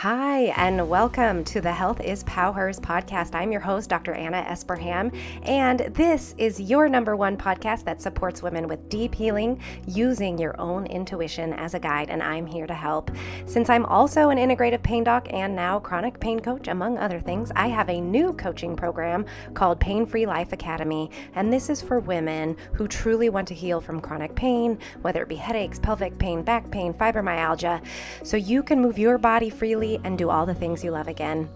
Hi, 0.00 0.44
and 0.56 0.88
welcome 0.88 1.44
to 1.44 1.60
the 1.60 1.70
Health 1.70 2.00
is 2.00 2.22
Powers 2.24 2.80
podcast. 2.80 3.34
I'm 3.34 3.52
your 3.52 3.60
host, 3.60 3.90
Dr. 3.90 4.14
Anna 4.14 4.42
Esparham, 4.48 5.14
and 5.42 5.80
this 5.94 6.34
is 6.38 6.58
your 6.58 6.88
number 6.88 7.16
one 7.16 7.36
podcast 7.36 7.84
that 7.84 8.00
supports 8.00 8.42
women 8.42 8.66
with 8.66 8.88
deep 8.88 9.14
healing 9.14 9.60
using 9.86 10.38
your 10.38 10.58
own 10.58 10.86
intuition 10.86 11.52
as 11.52 11.74
a 11.74 11.78
guide, 11.78 12.08
and 12.08 12.22
I'm 12.22 12.46
here 12.46 12.66
to 12.66 12.72
help. 12.72 13.10
Since 13.44 13.68
I'm 13.68 13.84
also 13.84 14.30
an 14.30 14.38
integrative 14.38 14.82
pain 14.82 15.04
doc 15.04 15.28
and 15.34 15.54
now 15.54 15.78
chronic 15.78 16.18
pain 16.18 16.40
coach, 16.40 16.68
among 16.68 16.96
other 16.96 17.20
things, 17.20 17.52
I 17.54 17.68
have 17.68 17.90
a 17.90 18.00
new 18.00 18.32
coaching 18.32 18.76
program 18.76 19.26
called 19.52 19.80
Pain 19.80 20.06
Free 20.06 20.24
Life 20.24 20.54
Academy, 20.54 21.10
and 21.34 21.52
this 21.52 21.68
is 21.68 21.82
for 21.82 22.00
women 22.00 22.56
who 22.72 22.88
truly 22.88 23.28
want 23.28 23.46
to 23.48 23.54
heal 23.54 23.82
from 23.82 24.00
chronic 24.00 24.34
pain, 24.34 24.78
whether 25.02 25.20
it 25.20 25.28
be 25.28 25.36
headaches, 25.36 25.78
pelvic 25.78 26.16
pain, 26.16 26.40
back 26.40 26.70
pain, 26.70 26.94
fibromyalgia, 26.94 27.84
so 28.22 28.38
you 28.38 28.62
can 28.62 28.80
move 28.80 28.98
your 28.98 29.18
body 29.18 29.50
freely 29.50 29.89
and 30.04 30.18
do 30.18 30.30
all 30.30 30.46
the 30.46 30.54
things 30.54 30.84
you 30.84 30.90
love 30.90 31.08
again. 31.08 31.48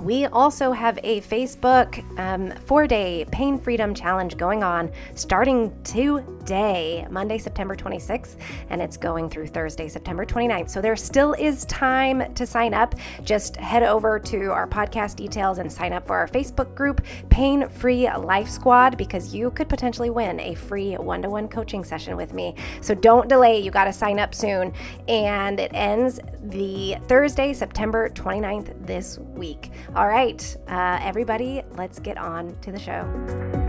We 0.00 0.26
also 0.26 0.72
have 0.72 0.98
a 1.02 1.20
Facebook 1.22 2.04
um, 2.18 2.50
four 2.66 2.86
day 2.86 3.24
pain 3.32 3.58
freedom 3.58 3.94
challenge 3.94 4.36
going 4.36 4.62
on 4.62 4.90
starting 5.14 5.74
today, 5.84 7.06
Monday, 7.10 7.38
September 7.38 7.74
26th, 7.74 8.36
and 8.68 8.82
it's 8.82 8.96
going 8.96 9.30
through 9.30 9.48
Thursday, 9.48 9.88
September 9.88 10.26
29th. 10.26 10.70
So 10.70 10.80
there 10.80 10.96
still 10.96 11.32
is 11.34 11.64
time 11.64 12.32
to 12.34 12.46
sign 12.46 12.74
up. 12.74 12.94
Just 13.24 13.56
head 13.56 13.82
over 13.82 14.18
to 14.18 14.52
our 14.52 14.68
podcast 14.68 15.16
details 15.16 15.58
and 15.58 15.72
sign 15.72 15.92
up 15.92 16.06
for 16.06 16.16
our 16.16 16.28
Facebook 16.28 16.74
group, 16.74 17.04
Pain 17.30 17.68
Free 17.68 18.10
Life 18.10 18.48
Squad, 18.48 18.98
because 18.98 19.34
you 19.34 19.50
could 19.50 19.68
potentially 19.68 20.10
win 20.10 20.38
a 20.40 20.54
free 20.54 20.94
one 20.94 21.22
to 21.22 21.30
one 21.30 21.48
coaching 21.48 21.82
session 21.82 22.16
with 22.16 22.34
me. 22.34 22.54
So 22.80 22.94
don't 22.94 23.28
delay, 23.28 23.58
you 23.58 23.70
got 23.70 23.84
to 23.84 23.92
sign 23.92 24.18
up 24.18 24.34
soon. 24.34 24.72
And 25.08 25.58
it 25.58 25.70
ends 25.74 26.20
the 26.42 26.96
Thursday, 27.08 27.52
September 27.52 28.10
29th 28.10 28.86
this 28.86 29.18
week. 29.18 29.70
All 29.94 30.08
right, 30.08 30.56
uh, 30.68 30.98
everybody, 31.00 31.62
let's 31.76 31.98
get 32.00 32.18
on 32.18 32.58
to 32.60 32.72
the 32.72 32.78
show. 32.78 33.65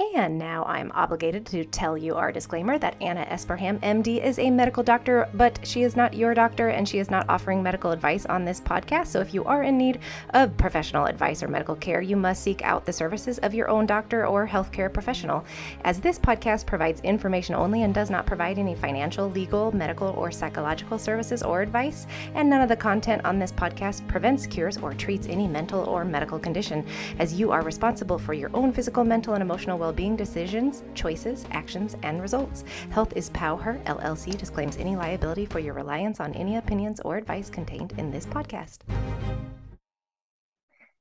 And 0.00 0.38
now 0.38 0.64
I'm 0.64 0.90
obligated 0.92 1.44
to 1.48 1.66
tell 1.66 1.98
you 1.98 2.14
our 2.14 2.32
disclaimer 2.32 2.78
that 2.78 2.96
Anna 3.02 3.26
Esparham, 3.26 3.78
MD, 3.80 4.24
is 4.24 4.38
a 4.38 4.48
medical 4.48 4.82
doctor, 4.82 5.28
but 5.34 5.60
she 5.66 5.82
is 5.82 5.96
not 5.96 6.14
your 6.14 6.32
doctor 6.32 6.68
and 6.68 6.88
she 6.88 6.98
is 6.98 7.10
not 7.10 7.28
offering 7.28 7.62
medical 7.62 7.90
advice 7.90 8.24
on 8.24 8.42
this 8.42 8.58
podcast. 8.58 9.08
So 9.08 9.20
if 9.20 9.34
you 9.34 9.44
are 9.44 9.64
in 9.64 9.76
need 9.76 9.98
of 10.30 10.56
professional 10.56 11.04
advice 11.04 11.42
or 11.42 11.48
medical 11.48 11.74
care, 11.76 12.00
you 12.00 12.16
must 12.16 12.42
seek 12.42 12.62
out 12.62 12.86
the 12.86 12.92
services 12.92 13.38
of 13.40 13.52
your 13.52 13.68
own 13.68 13.84
doctor 13.84 14.26
or 14.26 14.48
healthcare 14.48 14.90
professional. 14.90 15.44
As 15.84 16.00
this 16.00 16.18
podcast 16.18 16.64
provides 16.64 17.02
information 17.02 17.54
only 17.54 17.82
and 17.82 17.92
does 17.92 18.08
not 18.08 18.24
provide 18.24 18.58
any 18.58 18.74
financial, 18.74 19.28
legal, 19.28 19.76
medical, 19.76 20.08
or 20.16 20.30
psychological 20.30 20.98
services 20.98 21.42
or 21.42 21.60
advice, 21.60 22.06
and 22.34 22.48
none 22.48 22.62
of 22.62 22.70
the 22.70 22.76
content 22.76 23.26
on 23.26 23.38
this 23.38 23.52
podcast 23.52 24.08
prevents, 24.08 24.46
cures, 24.46 24.78
or 24.78 24.94
treats 24.94 25.26
any 25.26 25.46
mental 25.46 25.84
or 25.84 26.02
medical 26.02 26.38
condition, 26.38 26.82
as 27.18 27.34
you 27.34 27.52
are 27.52 27.60
responsible 27.60 28.18
for 28.18 28.32
your 28.32 28.50
own 28.54 28.72
physical, 28.72 29.04
mental, 29.04 29.34
and 29.34 29.42
emotional 29.42 29.81
well 29.82 29.92
being 29.92 30.14
decisions, 30.14 30.84
choices, 30.94 31.44
actions, 31.50 31.96
and 32.04 32.22
results. 32.22 32.62
Health 32.90 33.12
is 33.16 33.30
Power 33.30 33.80
LLC 33.84 34.38
disclaims 34.38 34.76
any 34.76 34.94
liability 34.94 35.44
for 35.44 35.58
your 35.58 35.74
reliance 35.74 36.20
on 36.20 36.32
any 36.34 36.56
opinions 36.56 37.00
or 37.00 37.16
advice 37.16 37.50
contained 37.50 37.92
in 37.98 38.12
this 38.12 38.24
podcast. 38.24 38.78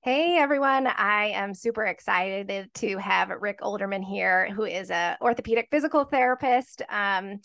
Hey 0.03 0.39
everyone, 0.39 0.87
I 0.87 1.27
am 1.27 1.53
super 1.53 1.85
excited 1.85 2.71
to 2.73 2.97
have 2.97 3.29
Rick 3.29 3.59
Olderman 3.61 4.03
here, 4.03 4.51
who 4.51 4.63
is 4.63 4.89
a 4.89 5.15
orthopedic 5.21 5.67
physical 5.69 6.05
therapist. 6.05 6.81
Um, 6.89 7.39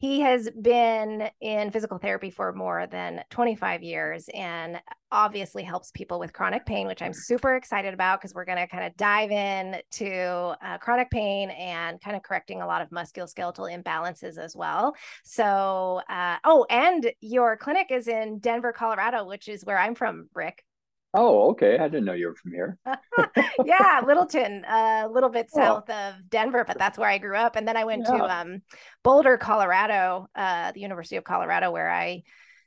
he 0.00 0.20
has 0.20 0.48
been 0.62 1.28
in 1.42 1.70
physical 1.70 1.98
therapy 1.98 2.30
for 2.30 2.54
more 2.54 2.86
than 2.86 3.22
25 3.28 3.82
years 3.82 4.30
and 4.32 4.80
obviously 5.12 5.62
helps 5.62 5.90
people 5.90 6.18
with 6.18 6.32
chronic 6.32 6.64
pain, 6.64 6.86
which 6.86 7.02
I'm 7.02 7.12
super 7.12 7.54
excited 7.54 7.92
about 7.92 8.18
because 8.18 8.34
we're 8.34 8.46
going 8.46 8.56
to 8.56 8.66
kind 8.66 8.84
of 8.84 8.96
dive 8.96 9.30
in 9.30 9.76
to 9.92 10.56
uh, 10.64 10.78
chronic 10.78 11.10
pain 11.10 11.50
and 11.50 12.00
kind 12.00 12.16
of 12.16 12.22
correcting 12.22 12.62
a 12.62 12.66
lot 12.66 12.80
of 12.80 12.88
musculoskeletal 12.88 13.70
imbalances 13.70 14.38
as 14.38 14.56
well. 14.56 14.94
So, 15.22 16.00
uh, 16.08 16.38
oh, 16.44 16.64
and 16.70 17.12
your 17.20 17.58
clinic 17.58 17.88
is 17.90 18.08
in 18.08 18.38
Denver, 18.38 18.72
Colorado, 18.72 19.26
which 19.26 19.48
is 19.48 19.66
where 19.66 19.78
I'm 19.78 19.94
from, 19.94 20.30
Rick. 20.34 20.64
Oh, 21.12 21.50
okay. 21.50 21.78
I 21.78 21.88
didn't 21.88 22.04
know 22.04 22.12
you 22.12 22.28
were 22.28 22.34
from 22.36 22.52
here. 22.52 22.78
yeah, 23.64 24.00
Littleton, 24.06 24.64
a 24.64 25.08
little 25.10 25.28
bit 25.28 25.48
oh. 25.54 25.58
south 25.58 25.84
oh. 25.88 25.92
of 25.92 26.30
Denver, 26.30 26.64
but 26.64 26.78
that's 26.78 26.98
where 26.98 27.08
I 27.08 27.18
grew 27.18 27.36
up. 27.36 27.56
And 27.56 27.66
then 27.66 27.76
I 27.76 27.84
went 27.84 28.06
yeah. 28.08 28.16
to 28.16 28.24
um, 28.24 28.62
Boulder, 29.02 29.36
Colorado, 29.36 30.28
uh, 30.34 30.72
the 30.72 30.80
University 30.80 31.16
of 31.16 31.24
Colorado, 31.24 31.70
where 31.72 31.90
I 31.90 32.22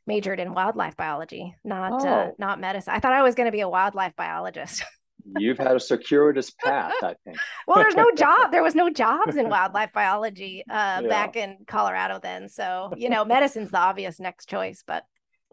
majored 0.06 0.40
in 0.40 0.54
wildlife 0.54 0.98
biology, 0.98 1.56
not 1.64 2.04
uh, 2.04 2.06
oh. 2.06 2.10
uh, 2.10 2.32
not 2.38 2.60
medicine. 2.60 2.94
I 2.94 3.00
thought 3.00 3.14
I 3.14 3.24
was 3.24 3.36
going 3.36 3.48
to 3.48 3.52
be 3.52 3.62
a 3.62 3.70
wildlife 3.70 4.16
biologist. 4.18 4.84
You've 5.38 5.58
had 5.58 5.76
a 5.76 5.80
circuitous 5.80 6.52
path, 6.52 6.92
I 7.02 7.16
think. 7.24 7.38
well, 7.66 7.78
there's 7.78 7.96
no 7.96 8.12
job. 8.12 8.52
There 8.52 8.64
was 8.64 8.76
no 8.76 8.90
jobs 8.90 9.38
in 9.38 9.48
wildlife 9.48 9.94
biology 9.94 10.66
uh, 10.70 11.00
yeah. 11.02 11.08
back 11.08 11.38
in 11.38 11.60
Colorado 11.66 12.20
then. 12.22 12.50
So, 12.50 12.92
you 12.98 13.10
know, 13.10 13.24
medicine's 13.24 13.72
the 13.72 13.78
obvious 13.78 14.20
next 14.20 14.50
choice, 14.50 14.84
but 14.86 15.04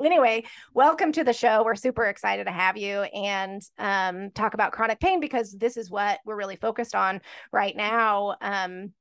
anyway, 0.06 0.44
welcome 0.74 1.12
to 1.12 1.24
the 1.24 1.32
show. 1.32 1.62
We're 1.64 1.74
super 1.74 2.06
excited 2.06 2.44
to 2.44 2.52
have 2.52 2.76
you 2.76 3.02
and 3.02 3.62
um, 3.78 4.30
talk 4.30 4.54
about 4.54 4.72
chronic 4.72 5.00
pain 5.00 5.20
because 5.20 5.52
this 5.52 5.76
is 5.76 5.90
what 5.90 6.20
we're 6.24 6.36
really 6.36 6.56
focused 6.56 6.94
on 6.94 7.20
right 7.52 7.76
now. 7.76 8.36
Um, 8.40 8.92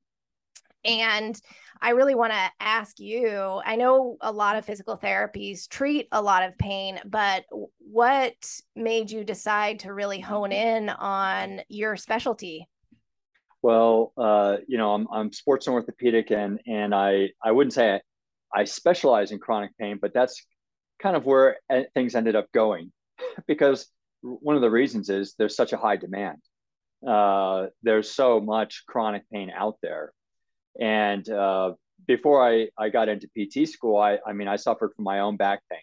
and 0.84 1.40
I 1.82 1.90
really 1.90 2.14
want 2.14 2.32
to 2.32 2.50
ask 2.60 2.98
you 2.98 3.60
I 3.64 3.76
know 3.76 4.16
a 4.20 4.32
lot 4.32 4.56
of 4.56 4.64
physical 4.64 4.98
therapies 4.98 5.68
treat 5.68 6.08
a 6.12 6.20
lot 6.20 6.42
of 6.42 6.56
pain, 6.58 7.00
but 7.04 7.44
what 7.78 8.34
made 8.76 9.10
you 9.10 9.24
decide 9.24 9.80
to 9.80 9.92
really 9.92 10.20
hone 10.20 10.52
in 10.52 10.88
on 10.88 11.60
your 11.68 11.96
specialty? 11.96 12.66
Well, 13.62 14.12
uh, 14.16 14.58
you 14.66 14.78
know, 14.78 14.94
I'm, 14.94 15.06
I'm 15.12 15.32
sports 15.32 15.66
and 15.66 15.74
orthopedic, 15.74 16.30
and 16.30 16.60
and 16.66 16.94
I 16.94 17.30
I 17.44 17.52
wouldn't 17.52 17.74
say 17.74 17.94
I, 17.94 18.60
I 18.60 18.64
specialize 18.64 19.32
in 19.32 19.38
chronic 19.38 19.76
pain, 19.76 19.98
but 20.00 20.14
that's 20.14 20.46
kind 21.02 21.16
of 21.16 21.24
where 21.24 21.58
things 21.94 22.14
ended 22.14 22.36
up 22.36 22.50
going 22.52 22.92
because 23.46 23.86
one 24.22 24.56
of 24.56 24.62
the 24.62 24.70
reasons 24.70 25.08
is 25.08 25.34
there's 25.38 25.56
such 25.56 25.72
a 25.72 25.76
high 25.76 25.96
demand. 25.96 26.38
Uh, 27.06 27.66
there's 27.82 28.10
so 28.10 28.40
much 28.40 28.84
chronic 28.86 29.22
pain 29.32 29.50
out 29.50 29.76
there. 29.82 30.12
And 30.78 31.28
uh, 31.28 31.72
before 32.06 32.46
I, 32.46 32.68
I 32.78 32.90
got 32.90 33.08
into 33.08 33.28
PT 33.28 33.68
school, 33.68 33.96
I, 33.96 34.18
I 34.26 34.32
mean, 34.32 34.48
I 34.48 34.56
suffered 34.56 34.92
from 34.94 35.04
my 35.04 35.20
own 35.20 35.36
back 35.36 35.60
pain 35.70 35.80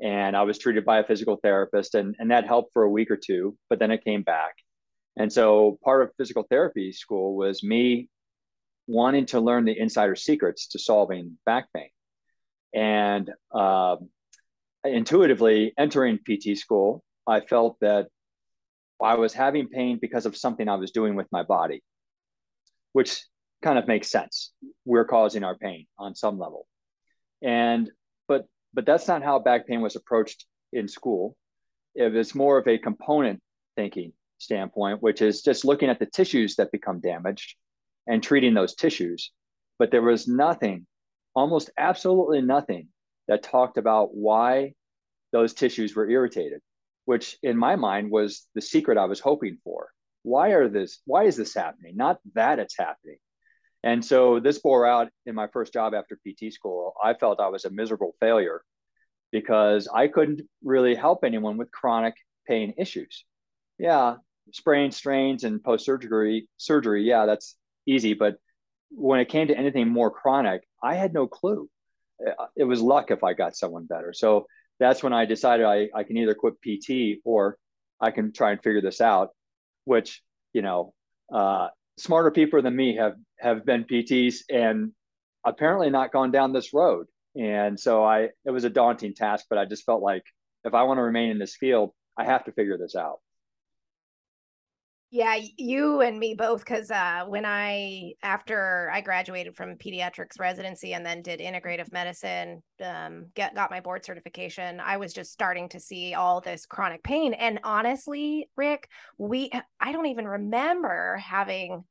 and 0.00 0.36
I 0.36 0.42
was 0.42 0.58
treated 0.58 0.84
by 0.84 0.98
a 0.98 1.04
physical 1.04 1.38
therapist 1.42 1.94
and, 1.94 2.14
and 2.18 2.30
that 2.30 2.46
helped 2.46 2.72
for 2.72 2.82
a 2.82 2.90
week 2.90 3.10
or 3.10 3.16
two, 3.16 3.56
but 3.68 3.78
then 3.78 3.90
it 3.90 4.04
came 4.04 4.22
back. 4.22 4.54
And 5.16 5.32
so 5.32 5.78
part 5.82 6.02
of 6.02 6.14
physical 6.16 6.44
therapy 6.48 6.92
school 6.92 7.34
was 7.34 7.62
me 7.62 8.08
wanting 8.86 9.26
to 9.26 9.40
learn 9.40 9.64
the 9.64 9.78
insider 9.78 10.14
secrets 10.14 10.68
to 10.68 10.78
solving 10.78 11.38
back 11.46 11.66
pain. 11.74 11.88
And 12.74 13.30
um, 13.52 14.10
intuitively 14.84 15.72
entering 15.78 16.18
PT 16.18 16.56
school, 16.56 17.02
I 17.26 17.40
felt 17.40 17.76
that 17.80 18.08
I 19.02 19.14
was 19.14 19.32
having 19.34 19.68
pain 19.68 19.98
because 20.00 20.26
of 20.26 20.36
something 20.36 20.68
I 20.68 20.76
was 20.76 20.90
doing 20.90 21.16
with 21.16 21.26
my 21.30 21.42
body, 21.42 21.82
which 22.92 23.22
kind 23.62 23.78
of 23.78 23.88
makes 23.88 24.10
sense. 24.10 24.52
We're 24.84 25.04
causing 25.04 25.44
our 25.44 25.56
pain 25.56 25.86
on 25.98 26.14
some 26.14 26.38
level. 26.38 26.66
And 27.42 27.90
but 28.28 28.46
but 28.72 28.86
that's 28.86 29.08
not 29.08 29.22
how 29.22 29.38
back 29.38 29.66
pain 29.66 29.82
was 29.82 29.96
approached 29.96 30.46
in 30.72 30.88
school. 30.88 31.36
It 31.94 32.12
was 32.12 32.34
more 32.34 32.58
of 32.58 32.68
a 32.68 32.78
component 32.78 33.40
thinking 33.76 34.12
standpoint, 34.38 35.02
which 35.02 35.22
is 35.22 35.42
just 35.42 35.64
looking 35.64 35.90
at 35.90 35.98
the 35.98 36.06
tissues 36.06 36.56
that 36.56 36.72
become 36.72 37.00
damaged 37.00 37.56
and 38.06 38.22
treating 38.22 38.54
those 38.54 38.74
tissues. 38.74 39.30
But 39.78 39.90
there 39.90 40.02
was 40.02 40.28
nothing, 40.28 40.86
almost 41.34 41.70
absolutely 41.76 42.40
nothing 42.40 42.88
that 43.28 43.42
talked 43.42 43.78
about 43.78 44.14
why 44.14 44.72
those 45.32 45.54
tissues 45.54 45.94
were 45.94 46.08
irritated, 46.08 46.60
which 47.04 47.36
in 47.42 47.56
my 47.56 47.76
mind 47.76 48.10
was 48.10 48.46
the 48.54 48.60
secret 48.60 48.98
I 48.98 49.06
was 49.06 49.20
hoping 49.20 49.58
for. 49.64 49.88
Why 50.22 50.50
are 50.50 50.68
this? 50.68 51.00
Why 51.04 51.24
is 51.24 51.36
this 51.36 51.54
happening? 51.54 51.96
Not 51.96 52.18
that 52.34 52.58
it's 52.58 52.76
happening. 52.78 53.18
And 53.82 54.04
so 54.04 54.40
this 54.40 54.58
bore 54.58 54.86
out 54.86 55.10
in 55.26 55.34
my 55.34 55.46
first 55.48 55.72
job 55.72 55.94
after 55.94 56.16
PT 56.16 56.52
school. 56.52 56.94
I 57.02 57.14
felt 57.14 57.38
I 57.38 57.48
was 57.48 57.64
a 57.64 57.70
miserable 57.70 58.16
failure 58.18 58.62
because 59.30 59.88
I 59.92 60.08
couldn't 60.08 60.42
really 60.64 60.94
help 60.94 61.20
anyone 61.22 61.56
with 61.56 61.70
chronic 61.70 62.14
pain 62.48 62.74
issues. 62.78 63.24
Yeah, 63.78 64.16
sprains, 64.52 64.96
strains, 64.96 65.44
and 65.44 65.62
post 65.62 65.84
surgery 65.84 66.48
surgery. 66.56 67.04
Yeah, 67.04 67.26
that's 67.26 67.56
easy. 67.86 68.14
But 68.14 68.36
when 68.90 69.20
it 69.20 69.28
came 69.28 69.48
to 69.48 69.56
anything 69.56 69.88
more 69.88 70.10
chronic, 70.10 70.62
I 70.82 70.94
had 70.94 71.12
no 71.12 71.26
clue 71.26 71.68
it 72.56 72.64
was 72.64 72.80
luck 72.80 73.10
if 73.10 73.22
I 73.24 73.34
got 73.34 73.56
someone 73.56 73.86
better. 73.86 74.12
So 74.12 74.46
that's 74.78 75.02
when 75.02 75.12
I 75.12 75.24
decided 75.24 75.66
I, 75.66 75.88
I 75.94 76.02
can 76.02 76.16
either 76.16 76.34
quit 76.34 76.54
PT 76.62 77.20
or 77.24 77.56
I 78.00 78.10
can 78.10 78.32
try 78.32 78.52
and 78.52 78.62
figure 78.62 78.82
this 78.82 79.00
out, 79.00 79.30
which, 79.84 80.22
you 80.52 80.62
know, 80.62 80.92
uh, 81.32 81.68
smarter 81.98 82.30
people 82.30 82.60
than 82.62 82.76
me 82.76 82.96
have 82.96 83.14
have 83.38 83.64
been 83.64 83.84
PTs 83.84 84.40
and 84.50 84.92
apparently 85.44 85.90
not 85.90 86.12
gone 86.12 86.30
down 86.30 86.52
this 86.52 86.72
road. 86.72 87.06
And 87.38 87.78
so 87.78 88.04
I 88.04 88.30
it 88.44 88.50
was 88.50 88.64
a 88.64 88.70
daunting 88.70 89.14
task, 89.14 89.46
but 89.48 89.58
I 89.58 89.64
just 89.64 89.84
felt 89.84 90.02
like 90.02 90.22
if 90.64 90.74
I 90.74 90.82
want 90.84 90.98
to 90.98 91.02
remain 91.02 91.30
in 91.30 91.38
this 91.38 91.56
field, 91.56 91.92
I 92.18 92.24
have 92.24 92.44
to 92.44 92.52
figure 92.52 92.78
this 92.78 92.96
out. 92.96 93.20
Yeah, 95.10 95.38
you 95.56 96.00
and 96.00 96.18
me 96.18 96.34
both. 96.34 96.64
Because 96.64 96.90
uh, 96.90 97.24
when 97.28 97.46
I, 97.46 98.14
after 98.22 98.90
I 98.92 99.00
graduated 99.00 99.56
from 99.56 99.76
pediatrics 99.76 100.38
residency 100.38 100.94
and 100.94 101.06
then 101.06 101.22
did 101.22 101.40
integrative 101.40 101.92
medicine, 101.92 102.62
um, 102.84 103.26
get 103.34 103.54
got 103.54 103.70
my 103.70 103.80
board 103.80 104.04
certification, 104.04 104.80
I 104.80 104.96
was 104.96 105.12
just 105.12 105.32
starting 105.32 105.68
to 105.70 105.80
see 105.80 106.14
all 106.14 106.40
this 106.40 106.66
chronic 106.66 107.02
pain. 107.04 107.34
And 107.34 107.60
honestly, 107.62 108.48
Rick, 108.56 108.88
we, 109.16 109.50
I 109.80 109.92
don't 109.92 110.06
even 110.06 110.26
remember 110.26 111.16
having 111.18 111.84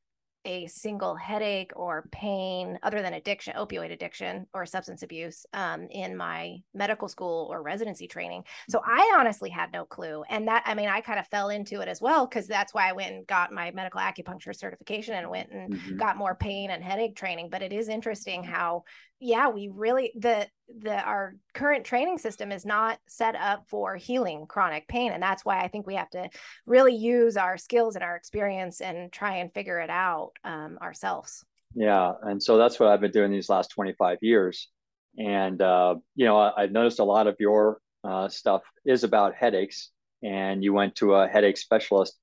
a 0.46 0.68
single 0.68 1.16
headache 1.16 1.72
or 1.76 2.08
pain 2.12 2.80
other 2.84 3.02
than 3.02 3.14
addiction, 3.14 3.54
opioid 3.56 3.92
addiction 3.92 4.46
or 4.54 4.66
substance 4.66 5.04
abuse 5.04 5.46
um, 5.54 5.88
in 5.90 6.16
my 6.16 6.58
medical 6.74 7.08
school 7.08 7.48
or 7.52 7.62
residency 7.62 8.08
training. 8.08 8.44
So 8.70 8.82
I 8.86 9.16
honestly 9.18 9.50
had 9.50 9.72
no 9.72 9.86
clue. 9.86 10.24
And 10.30 10.48
that, 10.48 10.64
I 10.66 10.74
mean, 10.74 10.90
I 10.90 11.02
kind 11.02 11.20
of 11.20 11.28
fell 11.28 11.50
into 11.50 11.82
it 11.82 11.88
as 11.88 12.02
well 12.02 12.28
because 12.28 12.48
that's 12.48 12.74
why 12.74 12.90
I 12.90 12.94
went 12.94 13.14
and 13.14 13.28
got 13.28 13.52
my 13.52 13.72
medical 13.72 14.00
acupuncture 14.00 14.56
certification 14.56 15.16
and 15.16 15.30
went 15.30 15.52
and 15.52 15.74
mm-hmm. 15.74 15.98
got 15.98 16.18
more 16.18 16.36
pain 16.36 16.70
and 16.70 16.84
headache 16.84 17.16
training. 17.16 17.50
But 17.50 17.62
it 17.62 17.74
is 17.74 17.90
interesting 17.90 18.44
how 18.44 18.84
yeah 19.20 19.50
we 19.50 19.70
really 19.74 20.12
the 20.16 20.48
the 20.82 21.00
our 21.04 21.36
current 21.54 21.86
training 21.86 22.18
system 22.18 22.52
is 22.52 22.66
not 22.66 23.00
set 23.08 23.36
up 23.36 23.66
for 23.68 23.96
healing 23.96 24.46
chronic 24.48 24.88
pain 24.88 25.12
and 25.12 25.22
that's 25.24 25.46
why 25.46 25.62
i 25.62 25.68
think 25.68 25.88
we 25.88 25.96
have 25.96 26.10
to 26.10 26.28
really 26.66 26.96
use 26.96 27.38
our 27.38 27.58
skills 27.58 27.96
and 27.96 28.04
our 28.04 28.16
experience 28.16 28.82
and 28.82 29.12
try 29.12 29.38
and 29.38 29.54
figure 29.54 29.80
it 29.80 29.90
out 29.90 30.32
um, 30.44 30.78
ourselves. 30.82 31.44
Yeah 31.74 32.14
and 32.24 32.42
so 32.42 32.58
that's 32.58 32.80
what 32.80 32.90
i've 32.90 33.02
been 33.02 33.12
doing 33.12 33.32
these 33.32 33.50
last 33.50 33.72
25 33.72 34.20
years 34.22 34.70
and 35.18 35.62
uh, 35.62 35.96
you 36.16 36.26
know 36.26 36.38
I, 36.38 36.62
have 36.62 36.72
noticed 36.72 37.00
a 37.00 37.04
lot 37.04 37.28
of 37.28 37.36
your 37.40 37.80
uh, 38.04 38.28
stuff 38.30 38.64
is 38.86 39.04
about 39.04 39.36
headaches 39.36 39.92
and 40.24 40.64
you 40.64 40.74
went 40.74 40.96
to 40.96 41.16
a 41.16 41.28
headache 41.28 41.58
specialist 41.58 42.18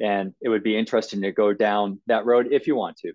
and 0.00 0.32
it 0.40 0.48
would 0.48 0.62
be 0.62 0.76
interesting 0.76 1.22
to 1.22 1.32
go 1.32 1.52
down 1.52 2.00
that 2.06 2.24
road 2.24 2.48
if 2.52 2.66
you 2.66 2.74
want 2.74 2.96
to 2.98 3.12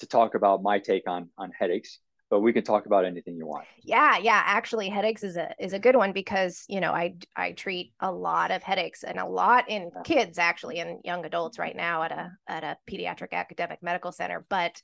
to 0.00 0.06
talk 0.06 0.34
about 0.34 0.62
my 0.62 0.78
take 0.78 1.08
on 1.08 1.30
on 1.38 1.50
headaches 1.58 2.00
but 2.30 2.40
we 2.40 2.52
can 2.52 2.64
talk 2.64 2.86
about 2.86 3.04
anything 3.04 3.36
you 3.36 3.46
want. 3.46 3.64
Yeah, 3.82 4.18
yeah. 4.18 4.42
Actually, 4.44 4.88
headaches 4.88 5.22
is 5.22 5.36
a 5.36 5.54
is 5.58 5.72
a 5.72 5.78
good 5.78 5.96
one 5.96 6.12
because 6.12 6.64
you 6.68 6.80
know 6.80 6.92
I 6.92 7.16
I 7.36 7.52
treat 7.52 7.92
a 8.00 8.10
lot 8.10 8.50
of 8.50 8.62
headaches 8.62 9.04
and 9.04 9.18
a 9.18 9.26
lot 9.26 9.68
in 9.68 9.90
kids 10.04 10.38
actually 10.38 10.80
and 10.80 11.00
young 11.04 11.24
adults 11.24 11.58
right 11.58 11.76
now 11.76 12.02
at 12.02 12.12
a 12.12 12.32
at 12.48 12.64
a 12.64 12.76
pediatric 12.90 13.32
academic 13.32 13.82
medical 13.82 14.12
center. 14.12 14.44
But 14.48 14.80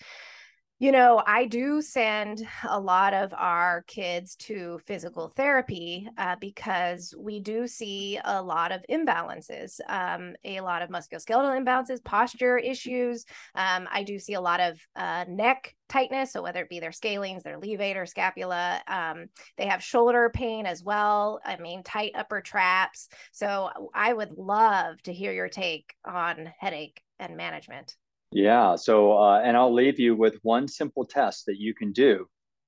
you 0.82 0.90
know, 0.90 1.23
I 1.25 1.44
do 1.44 1.81
send 1.81 2.44
a 2.69 2.81
lot 2.81 3.14
of 3.14 3.32
our 3.34 3.82
kids 3.82 4.34
to 4.40 4.81
physical 4.84 5.29
therapy 5.29 6.08
uh, 6.19 6.34
because 6.40 7.14
we 7.17 7.38
do 7.38 7.69
see 7.69 8.19
a 8.25 8.43
lot 8.43 8.73
of 8.73 8.84
imbalances, 8.90 9.79
um, 9.88 10.34
a 10.43 10.61
lot 10.61 10.82
of 10.82 10.90
musculoskeletal 10.90 11.56
imbalances, 11.56 12.02
posture 12.02 12.58
issues. 12.58 13.25
Um, 13.55 13.87
I 13.93 14.02
do 14.02 14.19
see 14.19 14.34
a 14.34 14.40
lot 14.40 14.58
of 14.58 14.81
uh, 14.96 15.25
neck 15.29 15.73
tightness. 15.88 16.32
So 16.32 16.43
whether 16.43 16.62
it 16.62 16.69
be 16.69 16.81
their 16.81 16.90
scalenes, 16.90 17.44
their 17.44 17.61
levator, 17.61 18.08
scapula, 18.08 18.82
um, 18.88 19.26
they 19.56 19.67
have 19.67 19.84
shoulder 19.84 20.32
pain 20.34 20.67
as 20.67 20.82
well. 20.82 21.38
I 21.44 21.58
mean, 21.58 21.84
tight 21.84 22.11
upper 22.17 22.40
traps. 22.40 23.08
So 23.31 23.70
I 23.94 24.12
would 24.12 24.32
love 24.37 25.00
to 25.02 25.12
hear 25.12 25.32
your 25.32 25.49
take 25.49 25.94
on 26.05 26.52
headache 26.58 27.00
and 27.20 27.37
management. 27.37 27.94
Yeah. 28.32 28.76
So, 28.76 29.12
uh, 29.19 29.40
and 29.44 29.56
I'll 29.56 29.75
leave 29.75 30.00
you 30.00 30.17
with 30.17 30.38
one 30.43 30.67
simple 30.67 31.05
test 31.05 31.46
that 31.46 31.58
you 31.58 31.75
can 31.75 31.93
do 31.93 32.26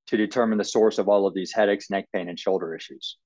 to 0.09 0.17
determine 0.17 0.59
the 0.59 0.65
source 0.65 0.99
of 0.99 1.09
all 1.09 1.27
of 1.27 1.35
these 1.35 1.53
headaches, 1.53 1.91
neck 1.91 2.07
pain, 2.13 2.29
and 2.29 2.39
shoulder 2.39 2.75
issues 2.75 3.17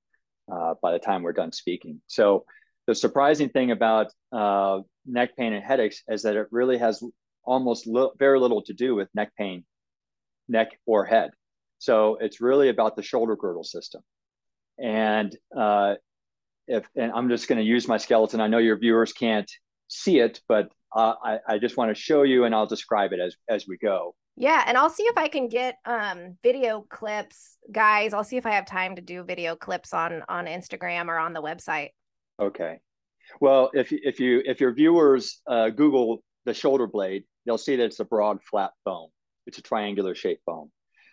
uh, 0.52 0.74
by 0.80 0.92
the 0.92 1.00
time 1.00 1.22
we're 1.22 1.32
done 1.32 1.52
speaking. 1.52 2.00
So, 2.06 2.44
the 2.86 2.94
surprising 2.94 3.50
thing 3.50 3.70
about 3.70 4.12
uh, 4.32 4.80
neck 5.04 5.36
pain 5.36 5.52
and 5.52 5.62
headaches 5.64 6.02
is 6.08 6.22
that 6.22 6.36
it 6.36 6.46
really 6.50 6.78
has 6.78 7.02
almost 7.44 7.86
li- 7.86 8.10
very 8.18 8.40
little 8.40 8.62
to 8.62 8.72
do 8.72 8.94
with 8.94 9.08
neck 9.14 9.32
pain, 9.36 9.64
neck 10.48 10.78
or 10.86 11.04
head. 11.04 11.30
So, 11.78 12.16
it's 12.20 12.40
really 12.40 12.68
about 12.68 12.94
the 12.94 13.02
shoulder 13.02 13.34
girdle 13.36 13.64
system. 13.64 14.02
And 14.78 15.36
uh, 15.56 15.96
if, 16.68 16.88
and 16.94 17.10
I'm 17.10 17.28
just 17.28 17.48
going 17.48 17.58
to 17.58 17.64
use 17.64 17.88
my 17.88 17.96
skeleton. 17.96 18.40
I 18.40 18.46
know 18.46 18.58
your 18.58 18.78
viewers 18.78 19.12
can't 19.12 19.50
see 19.88 20.20
it, 20.20 20.40
but 20.48 20.70
uh, 20.98 21.14
I, 21.22 21.38
I 21.54 21.58
just 21.58 21.76
want 21.76 21.94
to 21.94 21.94
show 21.94 22.24
you 22.24 22.44
and 22.44 22.52
I'll 22.52 22.66
describe 22.66 23.12
it 23.12 23.20
as 23.20 23.36
as 23.48 23.66
we 23.68 23.78
go. 23.78 24.16
Yeah, 24.36 24.64
and 24.66 24.76
I'll 24.76 24.90
see 24.90 25.04
if 25.04 25.16
I 25.16 25.28
can 25.28 25.48
get 25.48 25.76
um 25.84 26.36
video 26.42 26.84
clips, 26.90 27.56
guys. 27.70 28.12
I'll 28.12 28.24
see 28.24 28.36
if 28.36 28.46
I 28.46 28.50
have 28.50 28.66
time 28.66 28.96
to 28.96 29.02
do 29.02 29.22
video 29.22 29.54
clips 29.54 29.94
on 29.94 30.24
on 30.28 30.46
Instagram 30.46 31.06
or 31.06 31.16
on 31.16 31.32
the 31.32 31.42
website. 31.42 31.90
Okay. 32.40 32.80
Well, 33.40 33.70
if 33.74 33.92
if 33.92 34.18
you 34.18 34.42
if 34.44 34.60
your 34.60 34.72
viewers 34.72 35.40
uh, 35.46 35.70
Google 35.70 36.24
the 36.44 36.54
shoulder 36.54 36.88
blade, 36.88 37.24
they'll 37.46 37.58
see 37.58 37.76
that 37.76 37.84
it's 37.84 38.00
a 38.00 38.04
broad, 38.04 38.42
flat 38.42 38.72
bone. 38.84 39.08
It's 39.46 39.58
a 39.58 39.62
triangular 39.62 40.16
shaped 40.16 40.44
bone. 40.46 40.70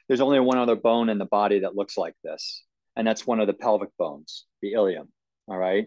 There's 0.08 0.22
only 0.22 0.40
one 0.40 0.58
other 0.58 0.76
bone 0.76 1.10
in 1.10 1.20
the 1.20 1.26
body 1.26 1.60
that 1.60 1.76
looks 1.76 1.96
like 1.96 2.16
this, 2.24 2.64
and 2.96 3.06
that's 3.06 3.28
one 3.28 3.40
of 3.40 3.46
the 3.46 3.54
pelvic 3.54 3.90
bones, 4.00 4.46
the 4.64 4.74
ilium. 4.74 5.10
All 5.48 5.58
right. 5.58 5.86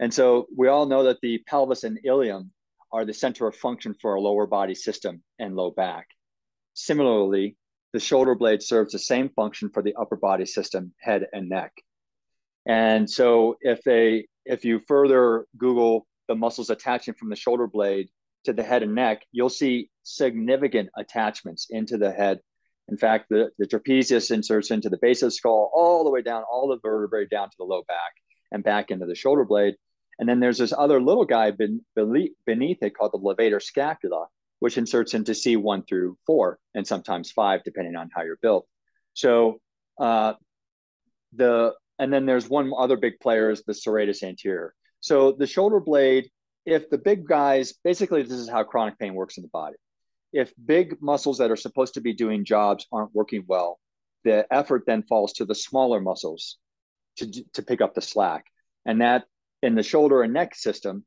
And 0.00 0.12
so 0.12 0.46
we 0.56 0.68
all 0.68 0.86
know 0.86 1.04
that 1.04 1.20
the 1.22 1.38
pelvis 1.46 1.84
and 1.84 1.98
ilium 2.04 2.52
are 2.92 3.04
the 3.04 3.14
center 3.14 3.46
of 3.46 3.54
function 3.54 3.94
for 4.00 4.12
our 4.12 4.20
lower 4.20 4.46
body 4.46 4.74
system 4.74 5.22
and 5.38 5.54
low 5.56 5.70
back. 5.70 6.08
Similarly, 6.74 7.56
the 7.92 8.00
shoulder 8.00 8.34
blade 8.34 8.62
serves 8.62 8.92
the 8.92 8.98
same 8.98 9.30
function 9.30 9.70
for 9.70 9.82
the 9.82 9.94
upper 9.94 10.16
body 10.16 10.46
system, 10.46 10.92
head 11.00 11.26
and 11.32 11.48
neck. 11.48 11.72
And 12.66 13.08
so 13.08 13.56
if 13.60 13.82
they 13.82 14.26
if 14.44 14.64
you 14.64 14.80
further 14.86 15.46
Google 15.56 16.06
the 16.28 16.34
muscles 16.34 16.70
attaching 16.70 17.14
from 17.14 17.30
the 17.30 17.36
shoulder 17.36 17.66
blade 17.66 18.08
to 18.44 18.52
the 18.52 18.62
head 18.62 18.82
and 18.82 18.94
neck, 18.94 19.22
you'll 19.32 19.48
see 19.48 19.90
significant 20.02 20.88
attachments 20.96 21.66
into 21.70 21.96
the 21.98 22.12
head. 22.12 22.40
In 22.88 22.96
fact, 22.96 23.26
the, 23.28 23.50
the 23.58 23.66
trapezius 23.66 24.30
inserts 24.30 24.70
into 24.70 24.88
the 24.88 24.98
base 25.00 25.22
of 25.22 25.28
the 25.28 25.32
skull 25.32 25.70
all 25.74 26.04
the 26.04 26.10
way 26.10 26.22
down, 26.22 26.44
all 26.50 26.68
the 26.68 26.78
vertebrae 26.82 27.26
down 27.26 27.50
to 27.50 27.56
the 27.58 27.64
low 27.64 27.82
back 27.86 28.12
and 28.52 28.64
back 28.64 28.90
into 28.90 29.06
the 29.06 29.14
shoulder 29.14 29.44
blade. 29.44 29.74
And 30.18 30.28
then 30.28 30.40
there's 30.40 30.58
this 30.58 30.72
other 30.76 31.00
little 31.00 31.24
guy 31.24 31.52
beneath 31.52 32.82
it 32.82 32.96
called 32.96 33.12
the 33.12 33.18
levator 33.18 33.62
scapula, 33.62 34.26
which 34.58 34.76
inserts 34.76 35.14
into 35.14 35.32
C1 35.32 35.86
through 35.88 36.18
4 36.26 36.58
and 36.74 36.86
sometimes 36.86 37.30
5, 37.30 37.62
depending 37.64 37.96
on 37.96 38.10
how 38.12 38.22
you're 38.22 38.38
built. 38.42 38.66
So 39.14 39.60
uh, 39.98 40.34
the 41.34 41.74
and 41.98 42.12
then 42.12 42.26
there's 42.26 42.48
one 42.48 42.70
other 42.76 42.96
big 42.96 43.18
player 43.20 43.50
is 43.50 43.62
the 43.64 43.72
serratus 43.72 44.22
anterior. 44.22 44.74
So 45.00 45.32
the 45.32 45.46
shoulder 45.46 45.80
blade, 45.80 46.30
if 46.64 46.88
the 46.90 46.98
big 46.98 47.26
guys, 47.26 47.74
basically 47.84 48.22
this 48.22 48.38
is 48.38 48.48
how 48.48 48.62
chronic 48.62 48.98
pain 48.98 49.14
works 49.14 49.36
in 49.36 49.42
the 49.42 49.48
body. 49.48 49.76
If 50.32 50.52
big 50.64 51.00
muscles 51.00 51.38
that 51.38 51.50
are 51.50 51.56
supposed 51.56 51.94
to 51.94 52.00
be 52.00 52.12
doing 52.12 52.44
jobs 52.44 52.86
aren't 52.92 53.14
working 53.14 53.44
well, 53.48 53.80
the 54.24 54.46
effort 54.52 54.84
then 54.86 55.02
falls 55.02 55.32
to 55.34 55.44
the 55.44 55.54
smaller 55.54 56.00
muscles 56.00 56.58
to, 57.16 57.44
to 57.54 57.62
pick 57.62 57.80
up 57.80 57.94
the 57.94 58.02
slack. 58.02 58.44
And 58.84 59.00
that 59.00 59.24
in 59.62 59.74
the 59.74 59.82
shoulder 59.82 60.22
and 60.22 60.32
neck 60.32 60.54
system 60.54 61.04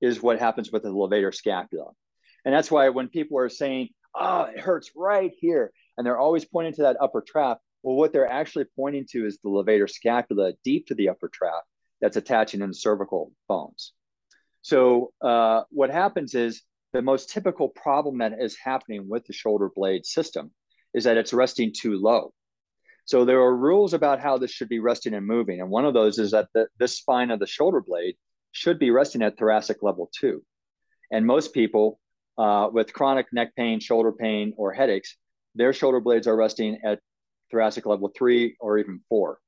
is 0.00 0.22
what 0.22 0.38
happens 0.38 0.70
with 0.72 0.82
the 0.82 0.88
levator 0.88 1.34
scapula. 1.34 1.90
And 2.44 2.54
that's 2.54 2.70
why 2.70 2.88
when 2.88 3.08
people 3.08 3.38
are 3.38 3.48
saying, 3.48 3.88
oh, 4.14 4.42
it 4.42 4.60
hurts 4.60 4.90
right 4.96 5.32
here, 5.38 5.72
and 5.96 6.06
they're 6.06 6.18
always 6.18 6.44
pointing 6.44 6.74
to 6.74 6.82
that 6.82 6.96
upper 7.00 7.22
trap, 7.22 7.58
well, 7.82 7.96
what 7.96 8.12
they're 8.12 8.30
actually 8.30 8.66
pointing 8.76 9.06
to 9.10 9.26
is 9.26 9.38
the 9.42 9.50
levator 9.50 9.88
scapula 9.88 10.52
deep 10.64 10.86
to 10.86 10.94
the 10.94 11.08
upper 11.08 11.28
trap 11.28 11.62
that's 12.00 12.16
attaching 12.16 12.60
in 12.62 12.68
the 12.68 12.74
cervical 12.74 13.32
bones. 13.48 13.92
So 14.62 15.12
uh, 15.22 15.62
what 15.70 15.90
happens 15.90 16.34
is 16.34 16.62
the 16.92 17.02
most 17.02 17.30
typical 17.30 17.68
problem 17.68 18.18
that 18.18 18.32
is 18.40 18.56
happening 18.62 19.08
with 19.08 19.24
the 19.26 19.32
shoulder 19.32 19.70
blade 19.74 20.04
system 20.04 20.50
is 20.92 21.04
that 21.04 21.16
it's 21.16 21.32
resting 21.32 21.72
too 21.72 21.98
low. 21.98 22.32
So 23.04 23.24
there 23.24 23.40
are 23.40 23.56
rules 23.56 23.94
about 23.94 24.20
how 24.20 24.38
this 24.38 24.50
should 24.50 24.68
be 24.68 24.78
resting 24.78 25.14
and 25.14 25.26
moving. 25.26 25.60
And 25.60 25.70
one 25.70 25.84
of 25.84 25.94
those 25.94 26.18
is 26.18 26.30
that 26.30 26.48
the, 26.54 26.68
this 26.78 26.96
spine 26.96 27.30
of 27.30 27.40
the 27.40 27.46
shoulder 27.46 27.80
blade 27.80 28.16
should 28.52 28.78
be 28.78 28.90
resting 28.90 29.22
at 29.22 29.38
thoracic 29.38 29.82
level 29.82 30.10
two. 30.16 30.42
And 31.10 31.26
most 31.26 31.52
people 31.52 32.00
uh, 32.38 32.68
with 32.72 32.92
chronic 32.92 33.26
neck 33.32 33.54
pain, 33.56 33.80
shoulder 33.80 34.12
pain, 34.12 34.54
or 34.56 34.72
headaches, 34.72 35.16
their 35.54 35.72
shoulder 35.72 36.00
blades 36.00 36.26
are 36.26 36.36
resting 36.36 36.78
at 36.84 37.00
thoracic 37.50 37.86
level 37.86 38.10
three 38.16 38.56
or 38.60 38.78
even 38.78 39.00
four. 39.08 39.38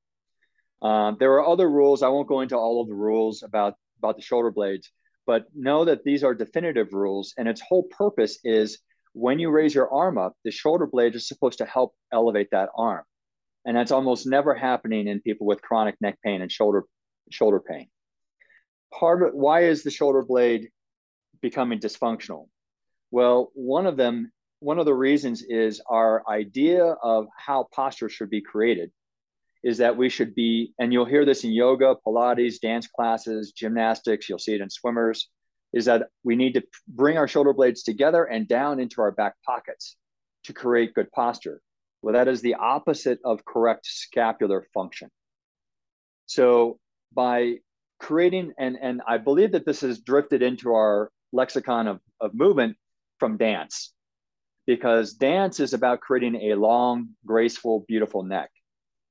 Um, 0.81 1.15
there 1.19 1.31
are 1.33 1.47
other 1.47 1.69
rules. 1.69 2.03
I 2.03 2.09
won't 2.09 2.27
go 2.27 2.41
into 2.41 2.57
all 2.57 2.81
of 2.81 2.87
the 2.87 2.93
rules 2.93 3.43
about, 3.43 3.75
about 3.99 4.17
the 4.17 4.21
shoulder 4.21 4.51
blades, 4.51 4.91
but 5.25 5.45
know 5.55 5.85
that 5.85 6.03
these 6.03 6.23
are 6.23 6.35
definitive 6.35 6.91
rules. 6.91 7.33
And 7.37 7.47
its 7.47 7.61
whole 7.61 7.83
purpose 7.83 8.39
is 8.43 8.79
when 9.13 9.39
you 9.39 9.49
raise 9.49 9.73
your 9.73 9.93
arm 9.93 10.17
up, 10.17 10.35
the 10.43 10.51
shoulder 10.51 10.85
blade 10.85 11.15
is 11.15 11.27
supposed 11.27 11.59
to 11.59 11.65
help 11.65 11.93
elevate 12.11 12.49
that 12.51 12.69
arm 12.77 13.03
and 13.65 13.75
that's 13.75 13.91
almost 13.91 14.27
never 14.27 14.53
happening 14.53 15.07
in 15.07 15.21
people 15.21 15.47
with 15.47 15.61
chronic 15.61 15.95
neck 16.01 16.17
pain 16.23 16.41
and 16.41 16.51
shoulder 16.51 16.83
shoulder 17.31 17.59
pain. 17.59 17.87
Part 18.93 19.23
of 19.23 19.33
why 19.33 19.63
is 19.63 19.83
the 19.83 19.91
shoulder 19.91 20.23
blade 20.23 20.69
becoming 21.41 21.79
dysfunctional? 21.79 22.47
Well, 23.11 23.51
one 23.53 23.85
of 23.85 23.97
them, 23.97 24.31
one 24.59 24.79
of 24.79 24.85
the 24.85 24.93
reasons 24.93 25.43
is 25.47 25.81
our 25.89 26.23
idea 26.27 26.85
of 26.85 27.27
how 27.37 27.67
posture 27.73 28.09
should 28.09 28.29
be 28.29 28.41
created 28.41 28.91
is 29.63 29.77
that 29.77 29.95
we 29.95 30.09
should 30.09 30.35
be, 30.35 30.73
and 30.77 30.91
you'll 30.91 31.05
hear 31.05 31.23
this 31.25 31.45
in 31.45 31.51
yoga, 31.51 31.95
Pilates, 32.05 32.59
dance 32.59 32.87
classes, 32.87 33.53
gymnastics, 33.53 34.27
you'll 34.27 34.37
see 34.37 34.53
it 34.53 34.61
in 34.61 34.69
swimmers, 34.69 35.29
is 35.71 35.85
that 35.85 36.09
we 36.23 36.35
need 36.35 36.53
to 36.53 36.63
bring 36.87 37.17
our 37.17 37.27
shoulder 37.27 37.53
blades 37.53 37.81
together 37.81 38.25
and 38.25 38.47
down 38.47 38.79
into 38.79 39.01
our 39.01 39.11
back 39.11 39.35
pockets 39.45 39.95
to 40.43 40.53
create 40.53 40.93
good 40.93 41.09
posture. 41.11 41.61
Well, 42.03 42.13
that 42.13 42.27
is 42.27 42.41
the 42.41 42.55
opposite 42.55 43.19
of 43.23 43.45
correct 43.45 43.85
scapular 43.85 44.67
function. 44.73 45.09
So 46.25 46.77
by 47.13 47.59
creating, 47.99 48.51
and, 48.59 48.77
and 48.79 49.01
I 49.07 49.17
believe 49.17 49.53
that 49.53 49.65
this 49.65 49.81
has 49.81 50.01
drifted 50.01 50.43
into 50.43 50.73
our 50.73 51.09
lexicon 51.31 51.87
of, 51.87 52.01
of 52.19 52.33
movement 52.33 52.75
from 53.19 53.37
dance, 53.37 53.93
because 54.67 55.13
dance 55.13 55.61
is 55.61 55.73
about 55.73 56.01
creating 56.01 56.51
a 56.51 56.55
long, 56.55 57.11
graceful, 57.25 57.85
beautiful 57.87 58.21
neck. 58.21 58.49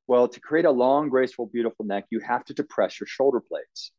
Well, 0.06 0.28
to 0.28 0.40
create 0.40 0.66
a 0.66 0.70
long, 0.70 1.08
graceful, 1.08 1.46
beautiful 1.46 1.86
neck, 1.86 2.04
you 2.10 2.20
have 2.20 2.44
to 2.44 2.54
depress 2.54 3.00
your 3.00 3.06
shoulder 3.06 3.42
blades. 3.48 3.92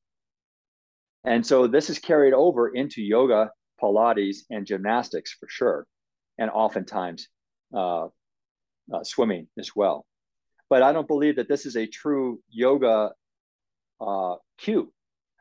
And 1.23 1.43
so 1.43 1.65
this 1.65 1.89
is 1.89 1.97
carried 1.97 2.33
over 2.33 2.69
into 2.69 3.01
yoga, 3.01 3.49
Pilates, 3.81 4.41
and 4.51 4.67
gymnastics 4.67 5.35
for 5.39 5.47
sure, 5.49 5.87
and 6.37 6.51
oftentimes 6.51 7.27
uh, 7.75 8.09
uh, 8.93 9.03
swimming 9.03 9.47
as 9.57 9.71
well. 9.75 10.05
But 10.69 10.81
I 10.81 10.91
don't 10.91 11.07
believe 11.07 11.35
that 11.35 11.47
this 11.47 11.65
is 11.65 11.75
a 11.75 11.85
true 11.85 12.39
yoga 12.49 13.11
uh, 14.01 14.35
cue. 14.57 14.91